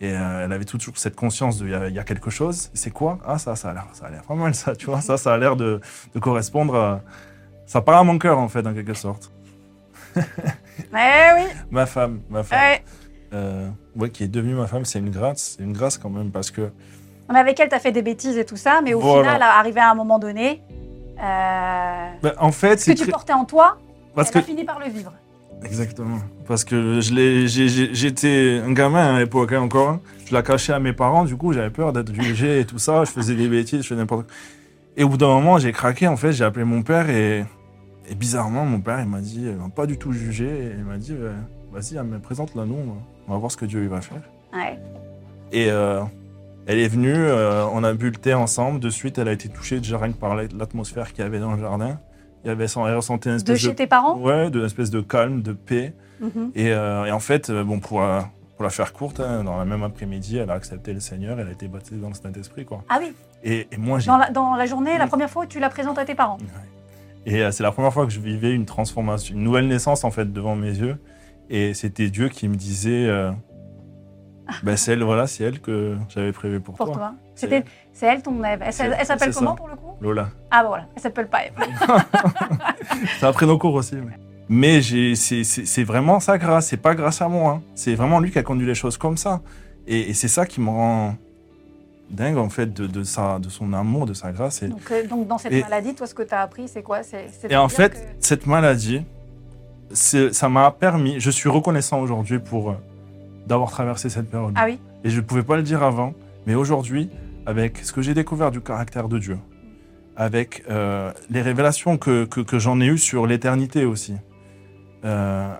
Et 0.00 0.10
euh, 0.12 0.44
elle 0.44 0.52
avait 0.52 0.64
toujours 0.64 0.98
cette 0.98 1.14
conscience 1.14 1.58
de, 1.58 1.66
il 1.66 1.70
y 1.70 1.74
a- 1.74 1.88
il 1.88 1.94
y, 1.94 1.98
a 2.00 2.04
quelque 2.04 2.28
chose, 2.30 2.70
c'est 2.74 2.90
quoi? 2.90 3.18
Ah, 3.24 3.38
ça, 3.38 3.54
ça 3.54 3.70
a 3.70 3.72
l'air 3.74 3.86
ça 3.92 4.06
a 4.06 4.10
l'air 4.10 4.22
pas 4.24 4.34
mal, 4.34 4.52
ça, 4.54 4.74
tu 4.74 4.86
vois, 4.86 5.00
ça, 5.00 5.16
ça 5.16 5.32
a 5.32 5.38
l'air 5.38 5.54
de, 5.54 5.80
de 6.14 6.18
correspondre 6.18 6.74
à... 6.74 7.02
Ça 7.66 7.80
parle 7.80 8.00
à 8.00 8.02
mon 8.02 8.18
cœur, 8.18 8.38
en 8.38 8.48
fait, 8.48 8.66
en 8.66 8.74
quelque 8.74 8.94
sorte. 8.94 9.30
Eh 10.16 10.20
oui, 11.36 11.46
Ma 11.70 11.86
femme, 11.86 12.20
ma 12.28 12.42
femme, 12.42 12.58
ouais. 12.58 12.82
Euh, 13.34 13.68
ouais, 13.96 14.10
qui 14.10 14.24
est 14.24 14.28
devenue 14.28 14.54
ma 14.54 14.66
femme, 14.66 14.84
c'est 14.84 14.98
une 14.98 15.10
grâce, 15.10 15.56
c'est 15.56 15.64
une 15.64 15.72
grâce 15.72 15.98
quand 15.98 16.10
même, 16.10 16.30
parce 16.30 16.50
que 16.50 16.70
Mais 17.32 17.38
avec 17.38 17.58
elle, 17.60 17.68
tu 17.68 17.74
as 17.74 17.78
fait 17.78 17.92
des 17.92 18.02
bêtises 18.02 18.36
et 18.36 18.44
tout 18.44 18.56
ça, 18.56 18.80
mais 18.82 18.94
au 18.94 19.00
Voilà. 19.00 19.34
final, 19.34 19.42
arrivé 19.42 19.80
à 19.80 19.90
un 19.90 19.94
moment 19.94 20.18
donné, 20.18 20.60
euh, 21.22 22.08
ben, 22.22 22.32
en 22.38 22.52
fait, 22.52 22.80
ce 22.80 22.90
que 22.92 22.96
tu 22.98 23.06
portais 23.10 23.32
en 23.32 23.44
toi, 23.44 23.78
parce 24.14 24.28
elle 24.28 24.34
que 24.34 24.38
a 24.40 24.42
fini 24.42 24.64
par 24.64 24.78
le 24.80 24.88
vivre. 24.90 25.12
exactement, 25.64 26.18
parce 26.46 26.64
que 26.64 27.00
j'étais 27.00 28.60
un 28.64 28.72
gamin 28.72 29.14
à 29.14 29.18
l'époque 29.18 29.52
hein, 29.52 29.60
encore, 29.60 29.88
hein. 29.90 30.00
je 30.26 30.34
la 30.34 30.42
cachais 30.42 30.72
à 30.72 30.78
mes 30.80 30.92
parents, 30.92 31.24
du 31.24 31.36
coup 31.36 31.52
j'avais 31.52 31.70
peur 31.70 31.92
d'être 31.92 32.12
jugé 32.14 32.60
et 32.60 32.64
tout 32.64 32.78
ça, 32.78 33.04
je 33.04 33.10
faisais 33.10 33.34
des 33.34 33.48
bêtises, 33.48 33.82
je 33.82 33.88
faisais 33.88 34.00
n'importe 34.00 34.26
quoi. 34.26 34.34
Et 34.96 35.04
au 35.04 35.08
bout 35.08 35.16
d'un 35.16 35.28
moment, 35.28 35.58
j'ai 35.58 35.72
craqué, 35.72 36.06
en 36.06 36.16
fait, 36.18 36.32
j'ai 36.32 36.44
appelé 36.44 36.66
mon 36.66 36.82
père 36.82 37.08
et, 37.08 37.46
et 38.10 38.14
bizarrement, 38.14 38.66
mon 38.66 38.80
père, 38.80 39.00
il 39.00 39.08
m'a 39.08 39.20
dit, 39.20 39.40
il 39.46 39.56
m'a 39.56 39.70
pas 39.70 39.86
du 39.86 39.96
tout 39.96 40.12
jugé, 40.12 40.72
il 40.76 40.84
m'a 40.84 40.98
dit, 40.98 41.14
vas-y, 41.72 41.94
mais 42.04 42.18
présente-la 42.18 42.64
nous, 42.64 42.76
on 43.28 43.32
va 43.32 43.38
voir 43.38 43.50
ce 43.50 43.56
que 43.56 43.64
Dieu 43.64 43.82
il 43.82 43.88
va 43.88 44.00
faire. 44.00 44.20
Ouais. 44.52 44.78
Et 45.52 45.70
euh, 45.70 46.00
elle 46.66 46.78
est 46.78 46.88
venue, 46.88 47.14
euh, 47.14 47.64
on 47.72 47.82
a 47.84 47.92
bu 47.92 48.06
le 48.10 48.16
thé 48.16 48.34
ensemble. 48.34 48.80
De 48.80 48.90
suite, 48.90 49.18
elle 49.18 49.28
a 49.28 49.32
été 49.32 49.48
touchée 49.48 49.78
déjà 49.78 49.98
rien 49.98 50.12
que 50.12 50.18
par 50.18 50.34
la- 50.34 50.44
l'atmosphère 50.56 51.12
qu'il 51.12 51.24
y 51.24 51.26
avait 51.26 51.40
dans 51.40 51.52
le 51.54 51.60
jardin. 51.60 51.98
Il 52.44 52.48
y 52.48 52.50
avait, 52.50 52.64
elle 52.64 52.96
ressentait 52.96 53.30
une 53.30 53.36
De 53.36 53.40
espèce 53.40 53.60
chez 53.60 53.68
de, 53.68 53.74
tes 53.74 53.86
parents? 53.86 54.16
Ouais, 54.18 54.50
de, 54.50 54.64
espèce 54.64 54.90
de 54.90 55.00
calme, 55.00 55.42
de 55.42 55.52
paix. 55.52 55.94
Mhm. 56.20 56.50
Et, 56.54 56.72
euh, 56.72 57.04
et 57.06 57.12
en 57.12 57.20
fait, 57.20 57.50
bon, 57.50 57.78
pour, 57.80 58.00
la- 58.00 58.28
pour 58.56 58.64
la 58.64 58.70
faire 58.70 58.92
courte, 58.92 59.20
hein, 59.20 59.44
dans 59.44 59.56
la 59.58 59.64
même 59.64 59.82
après-midi, 59.82 60.38
elle 60.38 60.50
a 60.50 60.54
accepté 60.54 60.92
le 60.92 61.00
Seigneur. 61.00 61.38
Elle 61.38 61.48
a 61.48 61.52
été 61.52 61.68
baptisée 61.68 62.00
dans 62.00 62.08
le 62.08 62.14
Saint-Esprit, 62.14 62.64
quoi. 62.64 62.82
Ah 62.88 62.98
oui, 63.00 63.12
Et, 63.44 63.68
et 63.70 63.76
moi, 63.76 63.98
j'ai 63.98 64.06
dans 64.08 64.16
la, 64.16 64.30
dans 64.30 64.54
la 64.54 64.66
journée, 64.66 64.98
la 64.98 65.06
première 65.06 65.30
fois 65.30 65.44
où 65.44 65.46
tu 65.46 65.58
la 65.60 65.68
présentes 65.68 65.98
à 65.98 66.04
tes 66.04 66.14
parents? 66.14 66.38
Ouais. 66.40 67.32
Et 67.32 67.42
euh, 67.42 67.50
c'est 67.52 67.62
la 67.62 67.70
première 67.70 67.92
fois 67.92 68.04
que 68.06 68.12
je 68.12 68.18
vivais 68.20 68.52
une 68.52 68.66
transformation, 68.66 69.34
une 69.36 69.44
nouvelle 69.44 69.68
naissance 69.68 70.02
en 70.04 70.10
fait 70.10 70.32
devant 70.32 70.56
mes 70.56 70.70
yeux. 70.76 70.96
Et 71.54 71.74
c'était 71.74 72.08
Dieu 72.08 72.28
qui 72.30 72.48
me 72.48 72.54
disait, 72.56 73.06
euh, 73.06 73.30
ben, 74.62 74.74
c'est 74.76 74.92
elle, 74.94 75.02
voilà, 75.02 75.26
c'est 75.26 75.44
elle 75.44 75.60
que 75.60 75.96
j'avais 76.08 76.32
prévu 76.32 76.60
pour, 76.60 76.74
Pour 76.74 76.86
toi. 76.86 76.94
toi. 76.94 77.14
C'était, 77.34 77.62
c'est 77.92 78.06
elle 78.06 78.22
ton 78.22 78.42
Ève. 78.42 78.60
Elle, 78.64 78.72
C'est- 78.72 78.86
elle 78.98 79.06
s'appelle 79.06 79.32
c'est 79.32 79.38
comment 79.38 79.50
ça. 79.52 79.56
pour 79.56 79.68
le 79.68 79.76
coup? 79.76 79.94
Lola. 80.00 80.30
Ah 80.50 80.62
bah 80.62 80.68
voilà, 80.68 80.86
elle 80.96 81.02
s'appelle 81.02 81.28
pas. 81.28 81.40
Ça 83.20 83.28
a 83.28 83.32
pris 83.32 83.46
nos 83.46 83.58
cours 83.58 83.74
aussi. 83.74 83.96
Mais, 83.96 84.12
mais 84.48 84.80
j'ai- 84.80 85.14
c'est 85.14 85.44
c'est- 85.44 85.64
c'est 85.66 85.84
vraiment 85.84 86.20
sa 86.20 86.38
grâce, 86.38 86.68
c'est 86.68 86.76
pas 86.76 86.94
grâce 86.94 87.20
à 87.22 87.28
moi. 87.28 87.52
hein. 87.58 87.62
C'est 87.74 87.94
vraiment 87.94 88.18
lui 88.20 88.30
qui 88.30 88.38
a 88.38 88.42
conduit 88.42 88.66
les 88.66 88.74
choses 88.74 88.96
comme 88.96 89.16
ça. 89.16 89.40
Et, 89.86 90.10
et 90.10 90.14
c'est 90.14 90.28
ça 90.28 90.46
qui 90.46 90.60
me 90.60 90.70
rend 90.70 91.16
dingue 92.10 92.36
en 92.38 92.48
fait 92.50 92.72
de, 92.72 92.86
de, 92.86 93.02
sa, 93.04 93.38
de 93.38 93.48
son 93.48 93.72
amour, 93.72 94.06
de 94.06 94.14
sa 94.14 94.32
grâce. 94.32 94.62
Et, 94.62 94.68
Donc, 94.68 94.80
euh, 94.90 95.06
donc 95.06 95.26
dans 95.28 95.38
cette 95.38 95.52
Et- 95.52 95.62
maladie, 95.62 95.94
toi, 95.94 96.06
ce 96.06 96.14
que 96.14 96.22
tu 96.22 96.34
as 96.34 96.40
appris, 96.42 96.68
c'est 96.68 96.82
quoi? 96.82 97.02
C'est, 97.02 97.26
c'est 97.40 97.50
et 97.52 97.56
en 97.56 97.68
fait, 97.68 97.90
que- 97.92 97.98
cette 98.20 98.46
maladie, 98.46 98.98
c'est- 98.98 99.21
ça 99.94 100.48
m'a 100.48 100.70
permis, 100.70 101.20
je 101.20 101.30
suis 101.30 101.48
reconnaissant 101.48 102.00
aujourd'hui 102.00 102.38
pour 102.38 102.70
euh, 102.70 102.74
d'avoir 103.46 103.70
traversé 103.70 104.08
cette 104.08 104.30
période. 104.30 104.52
Ah 104.56 104.66
oui 104.66 104.78
Et 105.04 105.10
je 105.10 105.16
ne 105.16 105.24
pouvais 105.24 105.42
pas 105.42 105.56
le 105.56 105.62
dire 105.62 105.82
avant, 105.82 106.14
mais 106.46 106.54
aujourd'hui, 106.54 107.10
avec 107.46 107.78
ce 107.78 107.92
que 107.92 108.02
j'ai 108.02 108.14
découvert 108.14 108.50
du 108.50 108.60
caractère 108.60 109.08
de 109.08 109.18
Dieu, 109.18 109.38
avec 110.16 110.64
euh, 110.70 111.12
les 111.30 111.42
révélations 111.42 111.96
que, 111.98 112.24
que, 112.24 112.40
que 112.40 112.58
j'en 112.58 112.80
ai 112.80 112.86
eues 112.86 112.98
sur 112.98 113.26
l'éternité 113.26 113.84
aussi, 113.84 114.14
euh, 115.04 115.54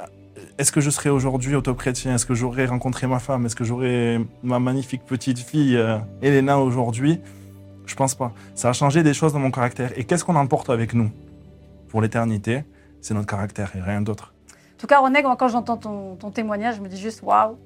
est-ce 0.58 0.70
que 0.70 0.80
je 0.80 0.90
serais 0.90 1.10
aujourd'hui 1.10 1.54
auto-chrétien? 1.54 2.14
Est-ce 2.14 2.26
que 2.26 2.34
j'aurais 2.34 2.66
rencontré 2.66 3.06
ma 3.06 3.18
femme? 3.18 3.46
Est-ce 3.46 3.56
que 3.56 3.64
j'aurais 3.64 4.20
ma 4.42 4.58
magnifique 4.58 5.04
petite 5.04 5.38
fille, 5.38 5.76
euh, 5.76 5.98
Elena, 6.20 6.58
aujourd'hui? 6.58 7.20
Je 7.86 7.94
pense 7.94 8.14
pas. 8.14 8.32
Ça 8.54 8.68
a 8.68 8.72
changé 8.72 9.02
des 9.02 9.14
choses 9.14 9.32
dans 9.32 9.38
mon 9.38 9.50
caractère. 9.50 9.90
Et 9.98 10.04
qu'est-ce 10.04 10.24
qu'on 10.24 10.36
emporte 10.36 10.70
avec 10.70 10.94
nous 10.94 11.10
pour 11.88 12.00
l'éternité? 12.00 12.64
C'est 13.02 13.14
notre 13.14 13.26
caractère 13.26 13.76
et 13.76 13.80
rien 13.80 14.00
d'autre. 14.00 14.32
En 14.48 14.78
tout 14.78 14.86
cas, 14.86 15.00
René, 15.00 15.22
quand 15.22 15.48
j'entends 15.48 15.76
ton, 15.76 16.30
témoignage, 16.30 16.76
je 16.76 16.80
me 16.80 16.88
dis 16.88 16.98
juste 16.98 17.22
waouh, 17.22 17.56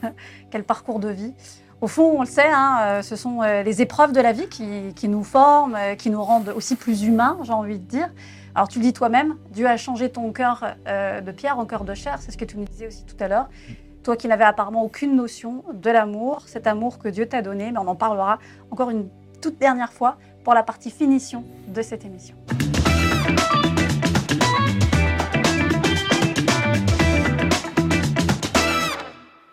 quel 0.50 0.64
parcours 0.64 1.00
de 1.00 1.08
vie. 1.08 1.34
Au 1.80 1.88
fond, 1.88 2.14
on 2.16 2.20
le 2.20 2.26
sait, 2.26 2.48
hein, 2.48 2.78
euh, 2.80 3.02
ce 3.02 3.16
sont 3.16 3.42
euh, 3.42 3.62
les 3.62 3.82
épreuves 3.82 4.12
de 4.12 4.20
la 4.20 4.32
vie 4.32 4.48
qui, 4.48 4.94
qui 4.94 5.08
nous 5.08 5.24
forment, 5.24 5.76
euh, 5.76 5.94
qui 5.96 6.08
nous 6.08 6.22
rendent 6.22 6.54
aussi 6.56 6.76
plus 6.76 7.02
humains, 7.02 7.38
j'ai 7.42 7.52
envie 7.52 7.78
de 7.78 7.84
dire. 7.84 8.08
Alors 8.54 8.68
tu 8.68 8.78
le 8.78 8.84
dis 8.84 8.92
toi-même, 8.92 9.36
Dieu 9.50 9.66
a 9.66 9.76
changé 9.76 10.10
ton 10.10 10.32
cœur 10.32 10.64
de 10.86 11.32
pierre 11.32 11.58
en 11.58 11.66
cœur 11.66 11.82
de 11.82 11.92
chair, 11.92 12.18
c'est 12.20 12.30
ce 12.30 12.38
que 12.38 12.44
tu 12.44 12.56
nous 12.56 12.64
disais 12.64 12.86
aussi 12.86 13.04
tout 13.04 13.16
à 13.18 13.26
l'heure. 13.26 13.48
Toi 14.04 14.16
qui 14.16 14.28
n'avais 14.28 14.44
apparemment 14.44 14.84
aucune 14.84 15.16
notion 15.16 15.64
de 15.72 15.90
l'amour, 15.90 16.44
cet 16.46 16.68
amour 16.68 16.98
que 16.98 17.08
Dieu 17.08 17.26
t'a 17.26 17.42
donné, 17.42 17.72
mais 17.72 17.78
on 17.78 17.88
en 17.88 17.96
parlera 17.96 18.38
encore 18.70 18.90
une 18.90 19.08
toute 19.42 19.58
dernière 19.58 19.92
fois 19.92 20.18
pour 20.44 20.54
la 20.54 20.62
partie 20.62 20.92
finition 20.92 21.42
de 21.66 21.82
cette 21.82 22.04
émission. 22.04 22.36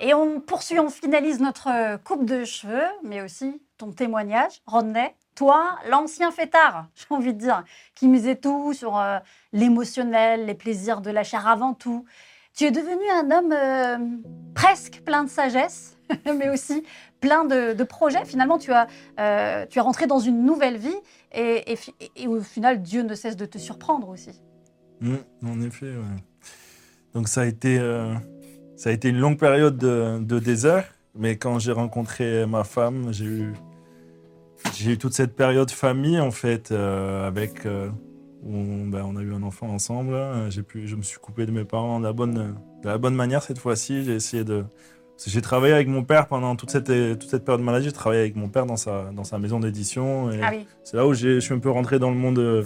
Et 0.03 0.15
on 0.15 0.39
poursuit, 0.39 0.79
on 0.79 0.89
finalise 0.89 1.39
notre 1.39 1.97
coupe 2.03 2.25
de 2.25 2.43
cheveux, 2.43 2.87
mais 3.03 3.21
aussi 3.21 3.61
ton 3.77 3.91
témoignage. 3.91 4.61
Rodney, 4.65 5.15
toi, 5.35 5.77
l'ancien 5.89 6.31
fêtard, 6.31 6.87
j'ai 6.95 7.05
envie 7.15 7.33
de 7.35 7.39
dire, 7.39 7.63
qui 7.93 8.07
misait 8.07 8.35
tout 8.35 8.73
sur 8.73 8.97
euh, 8.97 9.19
l'émotionnel, 9.53 10.47
les 10.47 10.55
plaisirs 10.55 11.01
de 11.01 11.11
la 11.11 11.23
chair 11.23 11.47
avant 11.47 11.75
tout. 11.75 12.05
Tu 12.55 12.65
es 12.65 12.71
devenu 12.71 13.03
un 13.13 13.29
homme 13.29 13.53
euh, 13.53 13.97
presque 14.55 15.03
plein 15.05 15.23
de 15.23 15.29
sagesse, 15.29 15.97
mais 16.25 16.49
aussi 16.49 16.83
plein 17.19 17.45
de, 17.45 17.83
projets. 17.83 18.25
Finalement, 18.25 18.57
tu 18.57 18.73
as, 18.73 18.87
euh, 19.19 19.67
tu 19.69 19.77
as 19.77 19.83
rentré 19.83 20.07
dans 20.07 20.19
une 20.19 20.43
nouvelle 20.43 20.77
vie 20.77 20.97
et, 21.31 21.75
et, 22.15 22.27
au 22.27 22.41
final, 22.41 22.81
Dieu 22.81 23.03
ne 23.03 23.13
cesse 23.13 23.37
de 23.37 23.45
te 23.45 23.59
surprendre 23.59 24.09
aussi. 24.09 24.41
Mmh, 24.99 25.15
en 25.45 25.61
effet, 25.61 25.85
ouais. 25.85 26.23
Donc 27.13 27.27
ça 27.27 27.41
a 27.41 27.45
été 27.45 27.77
ça 28.81 28.89
a 28.89 28.93
été 28.93 29.09
une 29.09 29.19
longue 29.19 29.37
période 29.37 29.77
de, 29.77 30.39
désert, 30.39 30.85
mais 31.13 31.37
quand 31.37 31.59
j'ai 31.59 31.71
rencontré 31.71 32.47
ma 32.47 32.63
femme, 32.63 33.09
j'ai 33.13 33.25
eu, 33.25 33.53
j'ai 34.75 34.93
eu 34.93 34.97
toute 34.97 35.13
cette 35.13 35.35
période 35.35 35.69
famille, 35.69 36.19
en 36.19 36.31
fait, 36.31 36.71
euh, 36.71 37.27
avec. 37.27 37.67
Euh, 37.67 37.89
où 38.43 38.49
ben, 38.87 39.05
on 39.05 39.17
a 39.17 39.21
eu 39.21 39.35
un 39.35 39.43
enfant 39.43 39.67
ensemble. 39.67 40.17
J'ai 40.49 40.63
pu, 40.63 40.87
je 40.87 40.95
me 40.95 41.03
suis 41.03 41.19
coupé 41.19 41.45
de 41.45 41.51
mes 41.51 41.63
parents 41.63 41.99
de 41.99 42.05
la 42.05 42.11
bonne, 42.11 42.55
de 42.81 42.87
la 42.87 42.97
bonne 42.97 43.13
manière 43.13 43.43
cette 43.43 43.59
fois-ci. 43.59 44.03
J'ai 44.03 44.15
essayé 44.15 44.43
de. 44.43 44.65
J'ai 45.27 45.41
travaillé 45.41 45.75
avec 45.75 45.87
mon 45.87 46.03
père 46.03 46.25
pendant 46.25 46.55
toute 46.55 46.71
cette, 46.71 46.87
toute 46.87 47.29
cette 47.29 47.45
période 47.45 47.61
de 47.61 47.65
maladie. 47.65 47.85
J'ai 47.85 47.91
travaillé 47.91 48.21
avec 48.21 48.35
mon 48.35 48.49
père 48.49 48.65
dans 48.65 48.77
sa, 48.77 49.11
dans 49.15 49.23
sa 49.23 49.37
maison 49.37 49.59
d'édition. 49.59 50.31
Ah 50.41 50.53
c'est 50.83 50.97
là 50.97 51.05
où 51.05 51.13
je 51.13 51.39
suis 51.39 51.53
un 51.53 51.59
peu 51.59 51.69
rentré 51.69 51.99
dans 51.99 52.09
le 52.09 52.17
monde 52.17 52.65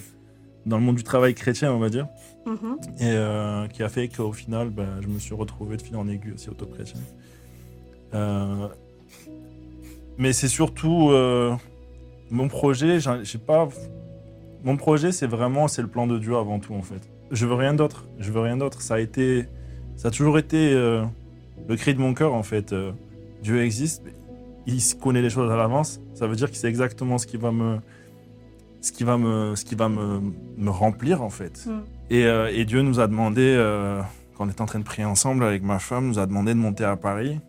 dans 0.66 0.78
le 0.78 0.84
monde 0.84 0.96
du 0.96 1.04
travail 1.04 1.36
chrétien, 1.36 1.74
on 1.74 1.80
va 1.80 1.90
dire. 1.90 2.08
Mhm. 2.46 2.78
Et 3.00 3.04
euh, 3.04 3.68
qui 3.68 3.84
a 3.84 3.90
fait 3.90 4.08
qu'au 4.08 4.32
final, 4.32 4.70
ben, 4.70 4.88
je 5.02 5.08
me 5.08 5.20
suis 5.20 5.34
retrouvé 5.34 5.78
de 5.78 5.82
fil 5.82 5.96
en 5.96 6.08
aiguille 6.08 6.34
aussi 6.34 6.50
au 6.50 6.54
top 6.54 6.74
chrétien. 6.74 7.00
Euh, 8.14 8.68
mais 10.18 10.32
c'est 10.32 10.48
surtout 10.48 11.10
euh, 11.10 11.56
mon 12.30 12.48
projet, 12.48 13.00
j'ai 13.00 13.40
pas. 13.40 13.68
Mon 14.64 14.78
projet, 14.78 15.12
c'est 15.12 15.28
vraiment 15.28 15.68
c'est 15.68 15.82
le 15.82 15.88
plan 15.88 16.08
de 16.08 16.18
Dieu 16.18 16.36
avant 16.36 16.60
tout 16.60 16.74
en 16.74 16.82
fait. 16.82 17.02
Je 17.32 17.46
veux 17.46 17.56
rien 17.56 17.74
d'autre. 17.74 18.06
Je 18.20 18.32
veux 18.32 18.42
rien 18.42 18.58
d'autre. 18.58 18.82
Ça 18.82 18.96
a 18.96 19.00
été, 19.00 19.46
ça 19.96 20.08
a 20.08 20.12
toujours 20.12 20.38
été 20.40 20.74
le 20.74 21.76
cri 21.76 21.94
de 21.94 22.00
mon 22.00 22.14
cœur 22.14 22.34
en 22.34 22.44
fait. 22.44 22.74
Dieu 23.44 23.64
existe, 23.64 24.02
il 24.66 24.82
connaît 25.00 25.22
les 25.22 25.30
choses 25.30 25.52
à 25.52 25.56
l'avance. 25.56 26.00
Ça 26.14 26.26
veut 26.26 26.36
dire 26.36 26.48
qu'il 26.48 26.58
sait 26.58 26.68
exactement 26.68 27.18
ce 27.20 27.28
qui 27.28 27.38
va 27.38 27.52
me, 27.52 27.80
ce 28.82 28.92
qui 28.92 29.04
va 29.04 29.18
me, 29.18 29.56
ce 29.56 29.66
qui 29.66 29.76
va 29.76 29.90
me, 29.90 30.22
me 30.58 30.70
remplir 30.70 31.22
en 31.22 31.30
fait. 31.30 31.66
Mm. 31.68 31.82
Et, 32.10 32.26
euh, 32.26 32.52
et, 32.54 32.66
Dieu 32.66 32.82
nous 32.82 33.00
a 33.00 33.08
demandé, 33.08 33.56
euh, 33.58 34.02
quand 34.36 34.46
on 34.46 34.50
était 34.50 34.62
en 34.62 34.68
train 34.68 34.80
de 34.80 34.84
prier 34.84 35.06
ensemble 35.06 35.44
avec 35.44 35.64
ma 35.64 35.80
femme, 35.80 36.08
nous 36.08 36.20
a 36.20 36.26
demandé 36.28 36.54
de 36.54 36.60
monter 36.60 36.84
à 36.84 36.96
Paris 36.96 37.40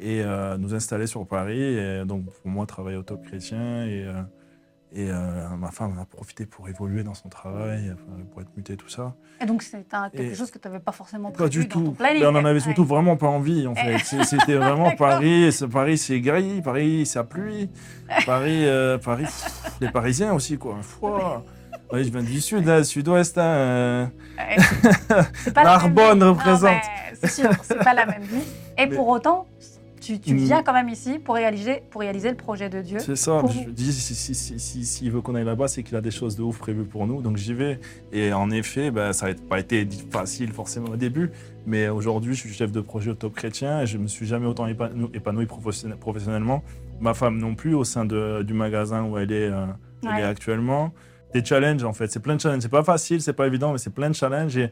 et 0.00 0.22
euh, 0.22 0.56
nous 0.58 0.74
installer 0.74 1.06
sur 1.06 1.26
Paris. 1.26 1.62
Et 1.62 2.04
donc 2.04 2.24
pour 2.24 2.50
moi, 2.50 2.66
travailler 2.66 2.96
au 2.96 3.02
top 3.02 3.24
chrétien 3.24 3.86
et 3.86 4.06
et 4.92 5.08
ma 5.56 5.70
femme 5.70 5.96
a 6.00 6.04
profité 6.04 6.46
pour 6.46 6.68
évoluer 6.68 7.04
dans 7.04 7.14
son 7.14 7.28
travail, 7.28 7.94
pour 8.32 8.42
être 8.42 8.50
mutée, 8.56 8.76
tout 8.76 8.88
ça. 8.88 9.14
Et 9.40 9.46
donc 9.46 9.62
c'est 9.62 9.86
quelque 9.88 10.34
chose 10.34 10.50
que 10.50 10.58
tu 10.58 10.66
n'avais 10.66 10.80
pas 10.80 10.90
forcément 10.90 11.30
prévu 11.30 11.44
Pas 11.44 11.48
du 11.48 11.68
tout. 11.68 11.94
Ben, 11.96 12.20
on 12.26 12.32
n'en 12.32 12.44
avait 12.44 12.58
surtout 12.58 12.84
vraiment 12.84 13.16
pas 13.16 13.28
envie, 13.28 13.68
en 13.68 13.76
fait. 13.76 13.98
C'était 14.24 14.54
vraiment 14.56 14.90
Paris. 14.96 15.56
Paris, 15.70 15.96
c'est 15.96 16.20
gris. 16.20 16.60
Paris, 16.60 17.06
c'est 17.06 17.22
pluie. 17.22 17.70
Paris, 18.26 18.66
Paris 19.04 19.26
les 19.80 19.90
Parisiens 19.92 20.32
aussi, 20.32 20.58
quoi. 20.58 20.78
Foi. 20.82 21.44
Oui, 21.92 22.04
je 22.04 22.10
viens 22.10 22.22
du 22.22 22.40
sud, 22.40 22.68
hein, 22.68 22.84
sud-ouest. 22.84 23.36
Hein. 23.38 24.10
Narbonne 25.54 26.22
représente. 26.22 26.82
C'est 27.20 27.30
sûr, 27.30 27.50
c'est 27.62 27.78
pas 27.78 27.94
la 27.94 28.06
même 28.06 28.22
vie. 28.22 28.42
Et 28.78 28.86
pour 28.86 29.08
autant, 29.08 29.46
tu, 30.00 30.14
mm. 30.14 30.36
viens 30.36 30.62
quand 30.62 30.72
même 30.72 30.88
ici 30.88 31.18
pour 31.18 31.34
réaliser, 31.34 31.82
pour 31.90 32.00
réaliser 32.00 32.30
le 32.30 32.36
projet 32.36 32.68
de 32.68 32.80
Dieu. 32.80 32.98
C'est 32.98 33.16
ça. 33.16 33.42
Je 33.46 33.70
dis, 33.70 33.92
s'il 33.92 34.16
si, 34.16 34.58
si, 34.58 34.84
si, 34.84 35.10
veut 35.10 35.20
qu'on 35.20 35.34
aille 35.34 35.44
là-bas, 35.44 35.68
c'est 35.68 35.82
qu'il 35.82 35.96
a 35.96 36.00
des 36.00 36.10
choses 36.10 36.36
de 36.36 36.42
ouf 36.42 36.58
prévues 36.58 36.84
pour 36.84 37.06
nous. 37.06 37.22
Donc 37.22 37.36
j'y 37.36 37.52
vais. 37.52 37.80
Et 38.12 38.32
en 38.32 38.50
effet, 38.50 38.90
ben, 38.90 39.12
ça 39.12 39.28
n'a 39.28 39.34
pas 39.34 39.60
été 39.60 39.86
facile 40.10 40.52
forcément 40.52 40.90
au 40.90 40.96
début. 40.96 41.30
Mais 41.66 41.88
aujourd'hui, 41.88 42.34
je 42.34 42.40
suis 42.40 42.52
chef 42.52 42.72
de 42.72 42.80
projet 42.80 43.10
au 43.10 43.14
top 43.14 43.34
chrétien 43.34 43.82
et 43.82 43.86
je 43.86 43.98
ne 43.98 44.04
me 44.04 44.08
suis 44.08 44.26
jamais 44.26 44.46
autant 44.46 44.66
épanoui 44.66 45.46
professionnellement. 45.46 46.62
Ma 47.00 47.14
femme 47.14 47.38
non 47.38 47.54
plus, 47.54 47.74
au 47.74 47.84
sein 47.84 48.04
de, 48.04 48.42
du 48.42 48.54
magasin 48.54 49.04
où 49.04 49.18
elle 49.18 49.32
est, 49.32 49.50
euh, 49.50 49.66
elle 50.02 50.20
est 50.20 50.24
actuellement. 50.24 50.92
Des 51.32 51.44
challenges, 51.44 51.84
en 51.84 51.92
fait. 51.92 52.08
C'est 52.10 52.20
plein 52.20 52.36
de 52.36 52.40
challenges. 52.40 52.62
C'est 52.62 52.68
pas 52.68 52.84
facile, 52.84 53.22
c'est 53.22 53.32
pas 53.32 53.46
évident, 53.46 53.72
mais 53.72 53.78
c'est 53.78 53.94
plein 53.94 54.10
de 54.10 54.14
challenges. 54.14 54.56
Et, 54.56 54.70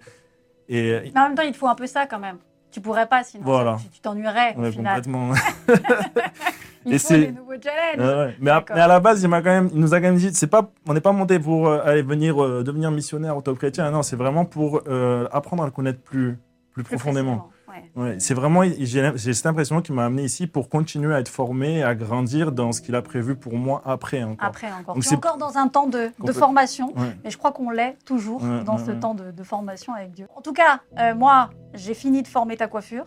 et... 0.68 1.12
Mais 1.14 1.20
en 1.20 1.28
même 1.28 1.34
temps, 1.34 1.42
il 1.42 1.52
te 1.52 1.56
faut 1.56 1.68
un 1.68 1.74
peu 1.74 1.86
ça 1.86 2.06
quand 2.06 2.18
même. 2.18 2.38
Tu 2.70 2.80
pourrais 2.80 3.06
pas, 3.06 3.24
sinon 3.24 3.76
tu 3.90 4.00
t'ennuierais 4.00 4.54
au 4.56 4.70
final. 4.70 5.02
Complètement. 5.02 5.32
il 6.84 6.98
faut 6.98 7.14
des 7.14 7.32
nouveaux 7.32 7.54
challenges. 7.62 8.34
mais, 8.40 8.50
à, 8.50 8.64
mais, 8.74 8.80
à, 8.80 8.86
la 8.86 9.00
base, 9.00 9.22
il, 9.22 9.30
quand 9.30 9.42
même, 9.42 9.70
il 9.72 9.80
nous 9.80 9.94
a 9.94 10.00
quand 10.00 10.06
même 10.06 10.16
dit, 10.16 10.30
c'est 10.34 10.46
pas, 10.46 10.70
on 10.86 10.94
n'est 10.94 11.00
pas 11.00 11.12
monté 11.12 11.38
pour 11.38 11.68
euh, 11.68 11.80
aller 11.84 12.02
venir 12.02 12.42
euh, 12.42 12.62
devenir 12.62 12.90
missionnaire 12.90 13.36
au 13.36 13.40
top 13.42 13.58
chrétien. 13.58 13.90
Non, 13.90 14.02
c'est 14.02 14.16
vraiment 14.16 14.44
pour 14.44 14.82
euh, 14.86 15.26
apprendre 15.32 15.62
à 15.62 15.66
le 15.66 15.72
connaître 15.72 16.00
plus, 16.00 16.38
plus, 16.72 16.82
profondément. 16.82 17.50
Ouais. 17.96 18.16
c'est 18.18 18.34
vraiment, 18.34 18.62
j'ai 18.64 19.12
cette 19.34 19.46
impression 19.46 19.80
qu'il 19.82 19.94
m'a 19.94 20.06
amené 20.06 20.24
ici 20.24 20.46
pour 20.46 20.68
continuer 20.68 21.14
à 21.14 21.20
être 21.20 21.28
formé, 21.28 21.82
à 21.82 21.94
grandir 21.94 22.52
dans 22.52 22.72
ce 22.72 22.80
qu'il 22.80 22.94
a 22.94 23.02
prévu 23.02 23.36
pour 23.36 23.54
moi 23.54 23.82
après 23.84 24.22
encore. 24.22 24.48
Après 24.48 24.70
encore. 24.72 24.94
Donc, 24.94 25.12
encore 25.12 25.36
dans 25.36 25.56
un 25.56 25.68
temps 25.68 25.86
de, 25.86 26.10
de 26.18 26.32
formation, 26.32 26.94
mais 27.24 27.30
je 27.30 27.38
crois 27.38 27.52
qu'on 27.52 27.70
l'est 27.70 27.96
toujours 28.04 28.40
dans 28.64 28.78
ce 28.78 28.90
temps 28.92 29.14
de, 29.14 29.30
de, 29.30 29.42
formation 29.42 29.94
avec 29.94 30.12
Dieu. 30.12 30.26
En 30.36 30.40
tout 30.40 30.52
cas, 30.52 30.80
euh, 30.98 31.14
moi, 31.14 31.50
j'ai 31.74 31.94
fini 31.94 32.22
de 32.22 32.28
former 32.28 32.56
ta 32.56 32.66
coiffure. 32.66 33.06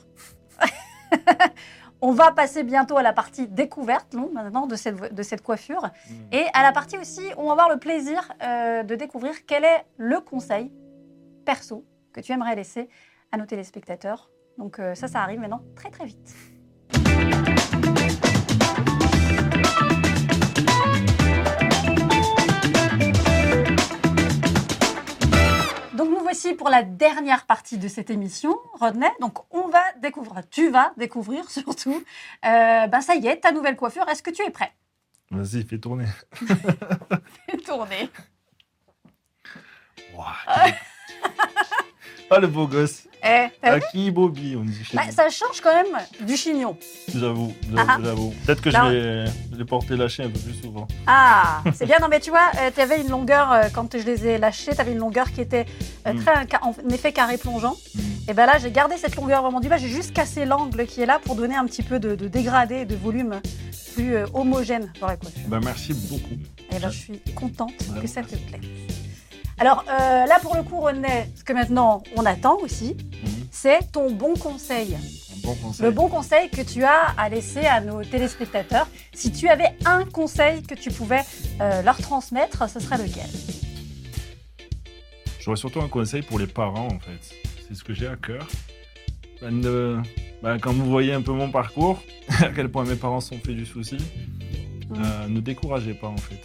On 2.04 2.14
va 2.14 2.32
passer 2.32 2.64
bientôt 2.64 2.98
à 2.98 3.04
la 3.04 3.14
partie 3.14 3.48
découverte, 3.48 4.16
non, 4.16 4.32
maintenant, 4.34 4.66
de 4.66 4.76
cette, 4.76 5.14
de 5.14 5.24
cette 5.24 5.44
coiffure. 5.44 5.84
Mm. 5.84 6.14
Et 6.32 6.46
à 6.54 6.64
la 6.64 6.72
partie 6.72 6.98
aussi 6.98 7.22
où 7.38 7.42
on 7.42 7.46
va 7.46 7.52
avoir 7.52 7.70
le 7.70 7.78
plaisir 7.78 8.32
euh, 8.42 8.82
de 8.82 8.96
découvrir 8.96 9.46
quel 9.46 9.64
est 9.64 9.86
le 9.98 10.20
conseil 10.20 10.72
perso 11.46 11.86
que 12.12 12.20
tu 12.20 12.32
aimerais 12.32 12.56
laisser 12.56 12.90
à 13.32 13.38
nos 13.38 13.46
téléspectateurs 13.46 14.32
donc 14.58 14.80
euh, 14.80 14.96
ça, 14.96 15.08
ça 15.08 15.22
arrive 15.22 15.40
maintenant 15.40 15.64
très 15.76 15.90
très 15.90 16.06
vite. 16.06 16.36
Donc 25.94 26.10
nous 26.10 26.20
voici 26.20 26.54
pour 26.54 26.70
la 26.70 26.84
dernière 26.84 27.46
partie 27.46 27.78
de 27.78 27.88
cette 27.88 28.10
émission, 28.10 28.58
Rodney. 28.74 29.10
Donc 29.20 29.40
on 29.54 29.68
va 29.68 29.84
découvrir, 30.02 30.42
tu 30.50 30.70
vas 30.70 30.94
découvrir 30.98 31.50
surtout, 31.50 32.04
euh, 32.46 32.88
ben 32.88 33.02
ça 33.02 33.16
y 33.16 33.28
est, 33.28 33.38
ta 33.38 33.52
nouvelle 33.52 33.76
coiffure. 33.76 34.08
Est-ce 34.10 34.24
que 34.24 34.32
tu 34.32 34.42
es 34.44 34.50
prêt? 34.50 34.72
Vas-y, 35.30 35.64
fais 35.64 35.78
tourner. 35.78 36.08
fais 36.34 37.58
tourner. 37.58 38.10
Wow, 40.14 40.26
oh 42.32 42.40
le 42.40 42.48
beau 42.48 42.68
gosse. 42.68 43.04
Eh, 43.24 43.50
qui 43.92 44.10
Bobby, 44.10 44.56
on 44.58 44.64
dit 44.64 44.82
bah, 44.94 45.04
Ça 45.12 45.30
change 45.30 45.62
quand 45.62 45.74
même 45.74 46.26
du 46.26 46.36
chignon. 46.36 46.76
J'avoue, 47.14 47.54
ah. 47.78 48.00
j'avoue. 48.04 48.34
Peut-être 48.46 48.62
que 48.62 48.72
je 48.72 48.78
vais 48.78 49.32
les 49.56 49.66
porter 49.66 49.96
lâchés 49.96 50.24
un 50.24 50.30
peu 50.30 50.40
plus 50.40 50.56
souvent. 50.56 50.88
Ah, 51.06 51.62
c'est 51.74 51.86
bien. 51.86 51.98
Non, 52.02 52.08
mais 52.10 52.20
tu 52.20 52.32
vois, 52.32 52.50
euh, 52.58 52.72
tu 52.74 52.82
avais 52.82 53.02
une 53.02 53.10
longueur, 53.10 53.52
euh, 53.52 53.64
quand 53.72 53.96
je 53.96 54.04
les 54.04 54.26
ai 54.26 54.38
lâchés, 54.40 54.74
tu 54.74 54.82
avais 54.82 54.94
une 54.94 54.98
longueur 54.98 55.32
qui 55.32 55.42
était 55.42 55.68
euh, 56.08 56.14
mm. 56.14 56.24
très, 56.24 56.58
en 56.62 56.74
effet, 56.90 57.12
carré 57.14 57.38
plongeant. 57.38 57.76
Mm. 57.94 58.00
Et 58.30 58.34
ben 58.34 58.48
là, 58.48 58.58
j'ai 58.58 58.72
gardé 58.72 58.98
cette 58.98 59.16
longueur 59.16 59.44
vraiment 59.44 59.60
du 59.60 59.70
bas. 59.70 59.78
J'ai 59.78 59.90
juste 59.90 60.14
cassé 60.14 60.46
l'angle 60.46 60.88
qui 60.88 61.02
est 61.02 61.06
là 61.06 61.20
pour 61.24 61.36
donner 61.36 61.56
un 61.56 61.66
petit 61.66 61.84
peu 61.84 62.00
de, 62.00 62.16
dégradé, 62.16 62.86
de 62.86 62.96
volume 62.96 63.40
plus 63.94 64.16
homogène 64.34 64.92
dans 65.00 65.08
la 65.08 65.18
coiffure. 65.18 65.42
Bah, 65.48 65.60
merci 65.64 65.94
beaucoup. 66.10 66.40
Et 66.72 66.80
ben, 66.80 66.90
je 66.90 66.98
suis 66.98 67.22
contente 67.36 67.74
que 68.02 68.08
ça 68.08 68.24
te 68.24 68.36
plaît. 68.36 68.62
Alors 69.62 69.86
euh, 69.88 70.26
là, 70.26 70.40
pour 70.42 70.56
le 70.56 70.64
coup, 70.64 70.80
René, 70.80 71.28
ce 71.36 71.44
que 71.44 71.54
maintenant 71.54 72.02
on 72.18 72.26
attend 72.26 72.58
aussi, 72.62 72.96
mhm. 72.96 73.48
c'est 73.52 73.92
ton 73.92 74.10
bon 74.10 74.34
conseil. 74.34 74.98
Le 75.80 75.92
bon 75.92 76.08
conseil 76.08 76.50
que 76.50 76.64
tu 76.64 76.84
as 76.84 77.14
à 77.16 77.30
laisser 77.30 77.68
à 77.68 77.80
nos 77.80 78.04
téléspectateurs. 78.04 78.88
Si 79.14 79.32
tu 79.32 79.50
avais 79.50 79.70
un 79.86 80.06
conseil 80.06 80.64
que 80.64 80.74
tu 80.74 80.90
pouvais 80.90 81.22
euh, 81.62 81.84
leur 81.84 81.98
transmettre, 81.98 82.68
ce 82.68 82.80
serait 82.80 82.98
lequel? 82.98 83.30
J'aurais 85.40 85.58
surtout 85.58 85.82
un 85.82 85.90
conseil 85.90 86.24
pour 86.24 86.40
les 86.40 86.48
parents, 86.48 86.88
en 86.88 87.00
fait. 87.00 87.36
C'est 87.68 87.76
ce 87.76 87.84
que 87.84 87.94
j'ai 87.94 88.08
à 88.08 88.16
cœur. 88.16 88.48
Ben, 89.42 89.62
de- 89.62 90.00
ben, 90.42 90.58
quand 90.58 90.74
vous 90.74 90.86
voyez 90.86 91.14
un 91.14 91.22
peu 91.22 91.34
mon 91.34 91.52
parcours, 91.52 92.02
à 92.40 92.50
quel 92.50 92.70
point 92.70 92.84
mes 92.84 92.96
parents 92.96 93.22
sont 93.22 93.38
fait 93.38 93.54
du 93.54 93.68
souci, 93.68 93.98
euh, 94.96 95.28
ne 95.28 95.40
découragez 95.40 95.94
pas, 95.94 96.08
en 96.08 96.18
fait. 96.18 96.42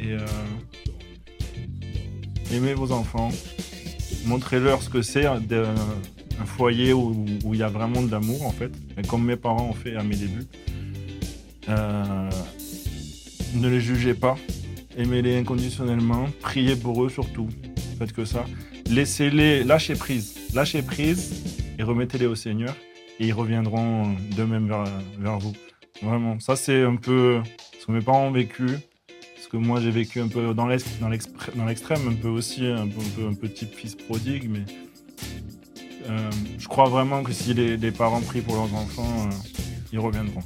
Et 0.00 0.12
euh, 0.12 0.26
aimez 2.52 2.74
vos 2.74 2.92
enfants. 2.92 3.30
Montrez-leur 4.24 4.82
ce 4.82 4.88
que 4.90 5.02
c'est 5.02 5.24
d'un- 5.46 5.74
un 6.40 6.44
foyer 6.44 6.92
où, 6.92 7.24
il 7.52 7.56
y 7.58 7.62
a 7.62 7.68
vraiment 7.68 8.02
de 8.02 8.10
l'amour, 8.10 8.44
en 8.46 8.50
fait. 8.50 8.70
Comme 9.08 9.24
mes 9.24 9.36
parents 9.36 9.68
ont 9.70 9.74
fait 9.74 9.96
à 9.96 10.02
mes 10.02 10.16
débuts. 10.16 10.46
Euh, 11.68 12.30
ne 13.54 13.68
les 13.68 13.80
jugez 13.80 14.14
pas. 14.14 14.36
Aimez-les 14.96 15.36
inconditionnellement. 15.38 16.26
Priez 16.40 16.76
pour 16.76 17.04
eux 17.04 17.08
surtout. 17.08 17.48
Faites 17.98 18.12
que 18.12 18.24
ça. 18.24 18.44
Laissez-les, 18.88 19.64
lâchez 19.64 19.94
prise. 19.94 20.34
Lâchez 20.54 20.82
prise 20.82 21.42
et 21.78 21.82
remettez-les 21.82 22.26
au 22.26 22.34
Seigneur. 22.34 22.74
Et 23.18 23.26
ils 23.28 23.32
reviendront 23.32 24.14
d'eux-mêmes 24.36 24.68
vers, 24.68 24.84
vers 25.18 25.38
vous. 25.38 25.52
Vraiment. 26.02 26.38
Ça, 26.40 26.54
c'est 26.56 26.82
un 26.82 26.96
peu 26.96 27.40
ce 27.80 27.86
que 27.86 27.92
mes 27.92 28.00
parents 28.00 28.26
ont 28.26 28.30
vécu. 28.32 28.66
Que 29.56 29.60
moi, 29.62 29.80
j'ai 29.80 29.90
vécu 29.90 30.20
un 30.20 30.28
peu 30.28 30.52
dans 30.52 30.66
l'extrême, 30.66 32.08
un 32.08 32.14
peu 32.14 32.28
aussi, 32.28 32.66
un 32.66 32.86
peu, 32.86 33.00
un 33.00 33.10
peu, 33.16 33.26
un 33.28 33.32
peu 33.32 33.48
type 33.48 33.74
fils 33.74 33.94
prodigue. 33.94 34.50
Mais 34.50 34.64
euh, 36.10 36.30
je 36.58 36.68
crois 36.68 36.90
vraiment 36.90 37.22
que 37.22 37.32
si 37.32 37.54
les, 37.54 37.78
les 37.78 37.90
parents 37.90 38.20
prient 38.20 38.42
pour 38.42 38.56
leurs 38.56 38.74
enfants, 38.74 39.26
euh, 39.26 39.34
ils 39.94 39.98
reviendront. 39.98 40.42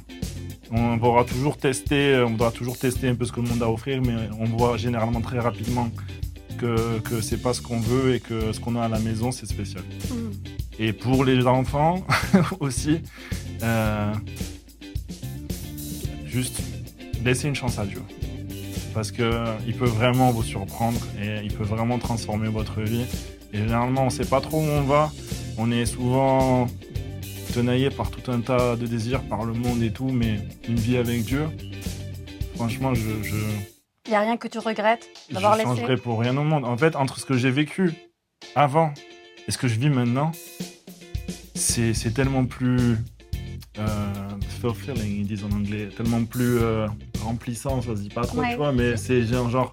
On 0.71 0.95
voudra 0.95 1.25
toujours 1.25 1.57
tester, 1.57 2.23
on 2.25 2.29
voudra 2.29 2.51
toujours 2.51 2.77
tester 2.77 3.09
un 3.09 3.15
peu 3.15 3.25
ce 3.25 3.33
que 3.33 3.41
le 3.41 3.49
monde 3.49 3.61
a 3.61 3.65
à 3.65 3.69
offrir, 3.69 4.01
mais 4.01 4.15
on 4.39 4.45
voit 4.45 4.77
généralement 4.77 5.19
très 5.19 5.39
rapidement 5.39 5.89
que, 6.57 6.99
que 6.99 7.19
c'est 7.19 7.41
pas 7.41 7.53
ce 7.53 7.61
qu'on 7.61 7.81
veut 7.81 8.15
et 8.15 8.21
que 8.21 8.53
ce 8.53 8.61
qu'on 8.61 8.77
a 8.77 8.83
à 8.83 8.87
la 8.87 8.99
maison, 8.99 9.33
c'est 9.33 9.45
spécial. 9.45 9.83
Mm. 10.09 10.15
Et 10.79 10.93
pour 10.93 11.25
les 11.25 11.45
enfants 11.47 12.05
aussi, 12.61 13.01
euh, 13.61 14.13
juste 16.25 16.61
laissez 17.25 17.49
une 17.49 17.55
chance 17.55 17.77
à 17.77 17.85
Dieu. 17.85 18.01
Parce 18.93 19.11
qu'il 19.11 19.75
peut 19.77 19.85
vraiment 19.85 20.31
vous 20.31 20.43
surprendre 20.43 20.99
et 21.21 21.43
il 21.43 21.53
peut 21.53 21.63
vraiment 21.63 21.97
transformer 21.97 22.49
votre 22.49 22.81
vie. 22.81 23.05
Et 23.53 23.57
généralement, 23.57 24.01
on 24.03 24.05
ne 24.05 24.09
sait 24.09 24.25
pas 24.25 24.41
trop 24.41 24.57
où 24.57 24.65
on 24.65 24.81
va. 24.81 25.11
On 25.57 25.71
est 25.71 25.85
souvent 25.85 26.67
tenaillé 27.53 27.89
par 27.89 28.09
tout 28.11 28.31
un 28.31 28.39
tas 28.41 28.75
de 28.75 28.85
désirs, 28.87 29.21
par 29.23 29.43
le 29.45 29.53
monde 29.53 29.81
et 29.83 29.91
tout, 29.91 30.09
mais 30.09 30.39
une 30.67 30.75
vie 30.75 30.97
avec 30.97 31.23
Dieu, 31.23 31.47
franchement, 32.55 32.93
je, 32.93 33.01
je, 33.23 33.35
Il 34.05 34.11
n'y 34.11 34.15
a 34.15 34.21
rien 34.21 34.37
que 34.37 34.47
tu 34.47 34.57
regrettes 34.59 35.05
je 35.29 35.33
d'avoir 35.35 35.55
laissé. 35.57 35.67
changerais 35.67 35.97
pour 35.97 36.19
rien 36.19 36.35
au 36.37 36.43
monde. 36.43 36.63
En 36.65 36.77
fait, 36.77 36.95
entre 36.95 37.19
ce 37.19 37.25
que 37.25 37.37
j'ai 37.37 37.51
vécu 37.51 37.91
avant 38.55 38.93
et 39.47 39.51
ce 39.51 39.57
que 39.57 39.67
je 39.67 39.77
vis 39.79 39.89
maintenant, 39.89 40.31
c'est 41.55 41.93
c'est 41.93 42.11
tellement 42.11 42.45
plus 42.45 42.97
euh, 43.79 44.13
fulfilling, 44.61 45.19
ils 45.21 45.27
disent 45.27 45.43
en 45.43 45.51
anglais, 45.51 45.89
tellement 45.95 46.23
plus 46.23 46.57
euh, 46.59 46.87
remplissant, 47.23 47.81
ça 47.81 47.95
se 47.95 48.01
dit 48.01 48.09
pas 48.09 48.21
trop, 48.25 48.39
Ouais. 48.39 48.51
tu 48.51 48.57
vois, 48.57 48.71
mais 48.71 48.97
c'est 48.97 49.23
genre, 49.23 49.49
genre, 49.49 49.71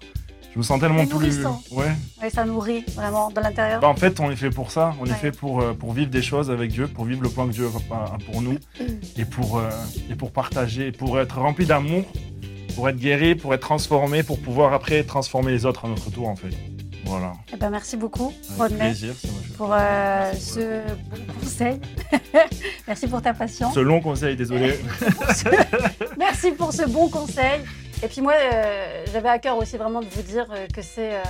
je 0.53 0.57
me 0.57 0.63
sens 0.63 0.79
tellement 0.79 1.05
plus. 1.05 1.45
Ouais. 1.71 1.91
Oui, 2.21 2.29
ça 2.33 2.43
nourrit 2.45 2.83
vraiment 2.95 3.29
de 3.29 3.39
l'intérieur. 3.39 3.81
Bah, 3.81 3.87
en 3.87 3.95
fait, 3.95 4.19
on 4.19 4.31
est 4.31 4.35
fait 4.35 4.49
pour 4.49 4.71
ça. 4.71 4.93
On 4.99 5.05
est 5.05 5.09
Ouais. 5.11 5.15
fait 5.15 5.31
pour, 5.31 5.61
euh, 5.61 5.73
pour 5.73 5.93
vivre 5.93 6.09
des 6.09 6.21
choses 6.23 6.49
avec 6.49 6.71
Dieu, 6.71 6.87
pour 6.87 7.05
vivre 7.05 7.21
le 7.21 7.29
plan 7.29 7.47
que 7.47 7.53
Dieu 7.53 7.67
a 7.91 7.95
a 7.95 8.17
pour 8.31 8.41
nous 8.41 8.57
et 9.17 9.25
pour, 9.25 9.57
euh, 9.59 9.69
et 10.09 10.15
pour 10.15 10.31
partager, 10.31 10.91
pour 10.91 11.19
être 11.19 11.37
rempli 11.39 11.65
d'amour, 11.65 12.03
pour 12.75 12.89
être 12.89 12.97
guéri, 12.97 13.35
pour 13.35 13.53
être 13.53 13.61
transformé, 13.61 14.23
pour 14.23 14.39
pouvoir 14.39 14.73
après 14.73 15.03
transformer 15.03 15.51
les 15.51 15.65
autres 15.65 15.85
à 15.85 15.87
notre 15.87 16.09
tour, 16.09 16.27
en 16.27 16.35
fait. 16.35 16.49
Voilà. 17.09 17.33
Eh 17.51 17.57
ben, 17.57 17.71
merci 17.71 17.97
beaucoup, 17.97 18.31
Avec 18.49 18.57
Rodney, 18.59 18.77
plaisir, 18.77 19.15
pour 19.57 19.73
euh, 19.73 20.31
ce 20.33 20.59
bon 21.09 21.33
conseil. 21.41 21.81
merci 22.87 23.07
pour 23.07 23.19
ta 23.23 23.33
patience. 23.33 23.73
Ce 23.73 23.79
long 23.79 23.99
conseil, 23.99 24.35
désolé. 24.35 24.79
Merci 26.19 26.51
pour 26.51 26.71
ce 26.71 26.87
bon 26.87 27.09
conseil. 27.09 27.61
Et 28.03 28.07
puis 28.07 28.21
moi, 28.21 28.33
euh, 28.33 29.05
j'avais 29.11 29.29
à 29.29 29.39
cœur 29.39 29.57
aussi 29.57 29.75
vraiment 29.75 30.01
de 30.01 30.05
vous 30.05 30.21
dire 30.21 30.45
euh, 30.51 30.67
que 30.67 30.83
c'est, 30.83 31.15
euh, 31.15 31.23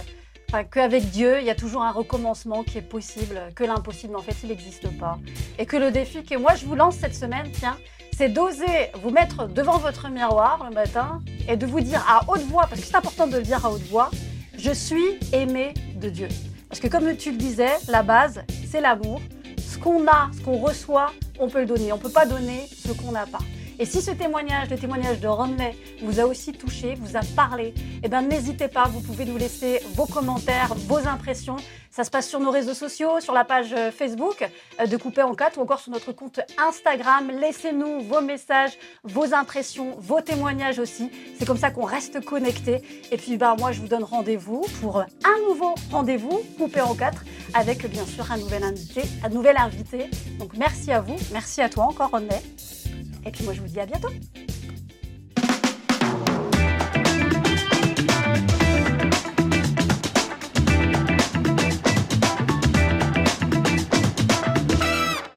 enfin, 0.50 0.66
qu'avec 0.66 1.10
Dieu, 1.12 1.40
il 1.40 1.46
y 1.46 1.50
a 1.50 1.56
toujours 1.56 1.84
un 1.84 1.92
recommencement 1.92 2.64
qui 2.64 2.78
est 2.78 2.82
possible, 2.82 3.40
que 3.56 3.64
l'impossible, 3.64 4.18
en 4.18 4.22
fait, 4.22 4.36
il 4.44 4.50
n'existe 4.50 4.90
pas. 5.00 5.18
Et 5.58 5.66
que 5.66 5.78
le 5.78 5.92
défi 5.92 6.26
que 6.26 6.36
moi, 6.38 6.56
je 6.56 6.66
vous 6.66 6.76
lance 6.76 6.96
cette 6.96 7.16
semaine, 7.16 7.50
tiens, 7.54 7.78
c'est 8.18 8.28
d'oser 8.28 8.92
vous 9.02 9.12
mettre 9.12 9.48
devant 9.48 9.78
votre 9.78 10.10
miroir 10.10 10.68
le 10.70 10.76
matin 10.76 11.22
et 11.48 11.56
de 11.56 11.66
vous 11.66 11.80
dire 11.80 12.06
à 12.06 12.30
haute 12.30 12.42
voix, 12.42 12.68
parce 12.70 12.82
que 12.82 12.88
c'est 12.88 12.98
important 12.98 13.28
de 13.28 13.38
le 13.38 13.44
dire 13.44 13.66
à 13.66 13.72
haute 13.72 13.88
voix, 13.90 14.12
je 14.60 14.72
suis 14.72 15.18
aimé 15.32 15.74
de 15.96 16.10
Dieu. 16.10 16.28
Parce 16.68 16.82
que 16.82 16.88
comme 16.88 17.16
tu 17.16 17.32
le 17.32 17.38
disais, 17.38 17.78
la 17.88 18.04
base, 18.04 18.42
c'est 18.70 18.82
l'amour. 18.82 19.22
Ce 19.58 19.78
qu'on 19.78 20.06
a, 20.08 20.30
ce 20.36 20.42
qu'on 20.42 20.58
reçoit, 20.58 21.14
on 21.40 21.48
peut 21.48 21.62
le 21.62 21.66
donner. 21.66 21.94
On 21.94 21.98
ne 21.98 22.02
peut 22.02 22.12
pas 22.12 22.26
donner 22.26 22.68
ce 22.86 22.92
qu'on 22.92 23.12
n'a 23.12 23.26
pas. 23.26 23.40
Et 23.82 23.86
si 23.86 24.02
ce 24.02 24.12
témoignage, 24.12 24.70
le 24.70 24.78
témoignage 24.78 25.22
de 25.22 25.28
Rodney, 25.30 25.74
vous 26.02 26.20
a 26.20 26.26
aussi 26.26 26.52
touché, 26.52 26.96
vous 26.96 27.16
a 27.16 27.22
parlé, 27.34 27.74
eh 28.04 28.10
ben 28.10 28.22
n'hésitez 28.22 28.68
pas, 28.68 28.90
vous 28.90 29.00
pouvez 29.00 29.24
nous 29.24 29.38
laisser 29.38 29.82
vos 29.96 30.06
commentaires, 30.06 30.76
vos 30.76 31.08
impressions. 31.08 31.56
Ça 31.90 32.04
se 32.04 32.10
passe 32.10 32.28
sur 32.28 32.42
nos 32.42 32.52
réseaux 32.52 32.74
sociaux, 32.74 33.22
sur 33.22 33.34
la 33.34 33.46
page 33.46 33.74
euh, 33.74 33.90
Facebook 33.90 34.48
euh, 34.80 34.86
de 34.86 34.98
Coupé 34.98 35.22
en 35.22 35.34
4 35.34 35.58
ou 35.58 35.62
encore 35.62 35.80
sur 35.80 35.94
notre 35.94 36.12
compte 36.12 36.42
Instagram. 36.58 37.32
Laissez-nous 37.32 38.02
vos 38.02 38.20
messages, 38.20 38.78
vos 39.06 39.34
impressions, 39.34 39.96
vos 39.98 40.20
témoignages 40.20 40.80
aussi. 40.80 41.10
C'est 41.40 41.46
comme 41.46 41.58
ça 41.58 41.72
qu'on 41.72 41.86
reste 41.86 42.24
connecté. 42.24 42.82
Et 43.12 43.18
puis 43.18 43.38
bah, 43.38 43.56
moi, 43.58 43.72
je 43.72 43.80
vous 43.80 43.88
donne 43.88 44.04
rendez-vous 44.04 44.66
pour 44.82 45.00
un 45.00 45.48
nouveau 45.48 45.74
rendez-vous 45.90 46.42
Coupé 46.58 46.82
en 46.82 46.96
4 46.96 47.24
avec 47.54 47.90
bien 47.90 48.06
sûr 48.06 48.30
un 48.30 48.38
nouvel 48.38 48.64
invité. 48.64 49.04
Un 49.24 49.30
nouvel 49.30 49.56
invité. 49.58 50.10
Donc 50.38 50.52
merci 50.58 50.92
à 50.92 51.00
vous, 51.00 51.16
merci 51.32 51.62
à 51.62 51.70
toi 51.70 51.86
encore 51.86 52.12
Rodney. 52.12 52.42
Et 53.26 53.32
puis 53.32 53.44
moi, 53.44 53.54
je 53.54 53.62
vous 53.62 53.68
dis 53.68 53.80
à 53.80 53.86
bientôt. 53.86 54.10